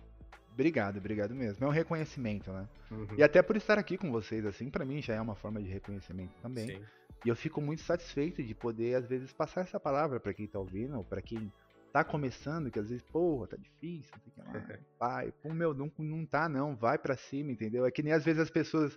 Obrigado, 0.62 0.98
obrigado 0.98 1.34
mesmo. 1.34 1.66
É 1.66 1.68
um 1.68 1.72
reconhecimento, 1.72 2.52
né? 2.52 2.68
Uhum. 2.92 3.08
E 3.18 3.24
até 3.24 3.42
por 3.42 3.58
estar 3.58 3.80
aqui 3.80 3.98
com 3.98 4.12
vocês, 4.12 4.46
assim, 4.46 4.70
para 4.70 4.86
mim 4.86 5.02
já 5.02 5.16
é 5.16 5.22
uma 5.22 5.36
forma 5.36 5.62
de 5.62 5.68
reconhecimento 5.68 6.34
também. 6.42 6.68
Sim. 6.68 6.86
E 7.26 7.30
eu 7.30 7.36
fico 7.36 7.60
muito 7.60 7.82
satisfeito 7.82 8.44
de 8.44 8.54
poder, 8.54 8.96
às 8.96 9.08
vezes, 9.08 9.34
passar 9.34 9.62
essa 9.62 9.80
palavra 9.80 10.20
para 10.20 10.34
quem 10.34 10.48
tá 10.48 10.60
ouvindo, 10.60 10.98
ou 10.98 11.04
pra 11.04 11.22
quem 11.22 11.52
tá 11.92 12.04
começando, 12.04 12.72
que 12.72 12.80
às 12.80 12.90
vezes, 12.90 13.04
porra, 13.04 13.48
tá 13.48 13.58
difícil, 13.58 14.12
não 14.14 14.22
sei 14.22 14.62
o 14.62 14.66
que 14.66 14.72
lá. 14.72 14.80
Vai, 15.00 15.32
pô, 15.32 15.54
meu, 15.54 15.74
não, 15.74 15.92
não 15.98 16.26
tá 16.26 16.48
não, 16.48 16.76
vai 16.76 16.98
para 16.98 17.18
cima, 17.18 17.52
entendeu? 17.52 17.86
É 17.86 17.92
que 17.92 18.04
nem 18.04 18.14
às 18.14 18.24
vezes 18.24 18.42
as 18.42 18.50
pessoas. 18.50 18.96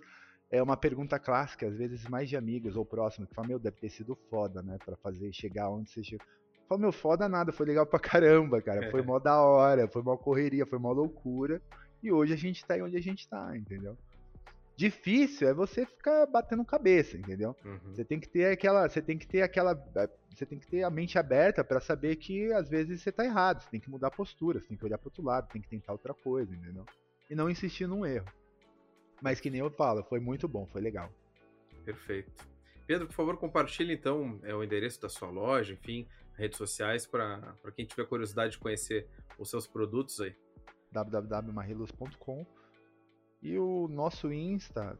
É 0.51 0.61
uma 0.61 0.77
pergunta 0.77 1.17
clássica, 1.17 1.67
às 1.67 1.75
vezes 1.75 2.07
mais 2.07 2.29
de 2.29 2.37
amigos 2.37 2.75
ou 2.77 2.85
próximos, 2.85 3.27
que 3.27 3.35
falam, 3.35 3.49
meu, 3.49 3.59
deve 3.59 3.77
ter 3.77 3.89
sido 3.89 4.15
foda, 4.29 4.61
né? 4.61 4.77
Pra 4.85 4.95
fazer 4.97 5.33
chegar 5.33 5.69
onde 5.69 5.89
você 5.89 6.03
chegou. 6.03 6.25
Falei, 6.67 6.81
meu, 6.81 6.91
foda 6.91 7.29
nada, 7.29 7.51
foi 7.51 7.65
legal 7.65 7.85
pra 7.85 7.99
caramba, 7.99 8.61
cara. 8.61 8.89
Foi 8.89 9.01
mó 9.01 9.19
da 9.19 9.39
hora, 9.39 9.87
foi 9.87 10.01
mó 10.01 10.17
correria, 10.17 10.65
foi 10.65 10.79
mó 10.79 10.91
loucura. 10.91 11.61
E 12.01 12.11
hoje 12.11 12.33
a 12.33 12.37
gente 12.37 12.65
tá 12.65 12.73
aí 12.73 12.81
onde 12.81 12.97
a 12.97 13.01
gente 13.01 13.27
tá, 13.27 13.55
entendeu? 13.55 13.97
Difícil 14.75 15.47
é 15.47 15.53
você 15.53 15.85
ficar 15.85 16.25
batendo 16.25 16.65
cabeça, 16.65 17.17
entendeu? 17.17 17.55
Uhum. 17.63 17.93
Você 17.93 18.03
tem 18.03 18.19
que 18.19 18.27
ter 18.27 18.47
aquela, 18.51 18.89
você 18.89 19.01
tem 19.01 19.17
que 19.17 19.25
ter 19.25 19.41
aquela, 19.41 19.71
é, 19.95 20.09
você 20.29 20.45
tem 20.45 20.59
que 20.59 20.67
ter 20.67 20.83
a 20.83 20.89
mente 20.89 21.17
aberta 21.17 21.63
para 21.63 21.79
saber 21.79 22.17
que 22.17 22.51
às 22.51 22.69
vezes 22.69 23.01
você 23.01 23.11
tá 23.11 23.23
errado, 23.23 23.61
você 23.61 23.69
tem 23.69 23.79
que 23.79 23.89
mudar 23.89 24.07
a 24.07 24.11
postura, 24.11 24.59
você 24.59 24.67
tem 24.67 24.77
que 24.77 24.83
olhar 24.83 24.97
pro 24.97 25.07
outro 25.07 25.23
lado, 25.23 25.47
tem 25.47 25.61
que 25.61 25.69
tentar 25.69 25.93
outra 25.93 26.13
coisa, 26.13 26.53
entendeu? 26.53 26.85
E 27.29 27.35
não 27.35 27.49
insistir 27.49 27.87
num 27.87 28.05
erro. 28.05 28.27
Mas 29.21 29.39
que 29.39 29.49
nem 29.49 29.61
eu 29.61 29.71
falo, 29.71 30.03
foi 30.03 30.19
muito 30.19 30.45
bom, 30.45 30.67
foi 30.67 30.81
legal. 30.81 31.09
Perfeito. 31.85 32.31
Pedro, 32.85 33.07
por 33.07 33.13
favor, 33.13 33.37
compartilhe 33.37 33.93
então 33.93 34.39
é, 34.43 34.53
o 34.53 34.63
endereço 34.63 35.01
da 35.01 35.07
sua 35.07 35.29
loja, 35.29 35.73
enfim, 35.73 36.05
redes 36.37 36.57
sociais 36.57 37.05
para 37.05 37.55
quem 37.75 37.85
tiver 37.85 38.05
curiosidade 38.05 38.53
de 38.53 38.59
conhecer 38.59 39.07
os 39.37 39.49
seus 39.49 39.67
produtos 39.67 40.19
aí. 40.21 40.35
www.mariluz.com 40.91 42.45
e 43.45 43.59
o 43.59 43.87
nosso 43.87 44.33
Insta, 44.33 44.97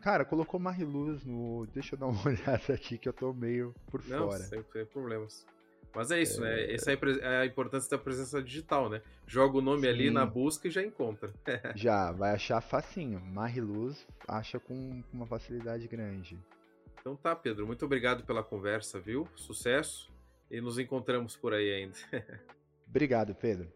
cara, 0.00 0.24
colocou 0.24 0.58
Mariluz 0.58 1.22
no. 1.22 1.66
Deixa 1.66 1.94
eu 1.94 1.98
dar 1.98 2.06
uma 2.06 2.24
olhada 2.26 2.72
aqui 2.72 2.96
que 2.96 3.06
eu 3.06 3.12
tô 3.12 3.34
meio 3.34 3.74
por 3.90 4.02
Não, 4.06 4.26
fora. 4.26 4.42
Sem, 4.44 4.62
sem 4.72 4.86
problemas. 4.86 5.46
Mas 5.94 6.10
é 6.10 6.20
isso, 6.20 6.40
né? 6.40 6.50
é... 6.50 6.66
né? 6.68 6.74
Essa 6.74 6.92
é 6.92 7.38
a 7.40 7.44
importância 7.44 7.90
da 7.90 8.02
presença 8.02 8.42
digital, 8.42 8.88
né? 8.88 9.02
Joga 9.26 9.58
o 9.58 9.60
nome 9.60 9.82
Sim. 9.82 9.88
ali 9.88 10.10
na 10.10 10.24
busca 10.24 10.68
e 10.68 10.70
já 10.70 10.82
encontra. 10.82 11.30
já, 11.76 12.10
vai 12.10 12.34
achar 12.34 12.60
facinho. 12.62 13.20
Mariluz 13.20 14.06
acha 14.26 14.58
com 14.58 15.02
uma 15.12 15.26
facilidade 15.26 15.86
grande. 15.88 16.38
Então 17.00 17.16
tá, 17.16 17.36
Pedro. 17.36 17.66
Muito 17.66 17.84
obrigado 17.84 18.24
pela 18.24 18.42
conversa, 18.42 18.98
viu? 18.98 19.28
Sucesso 19.36 20.10
e 20.50 20.60
nos 20.60 20.78
encontramos 20.78 21.36
por 21.36 21.52
aí 21.52 21.72
ainda. 21.72 21.96
Obrigado, 22.88 23.34
Pedro. 23.34 23.70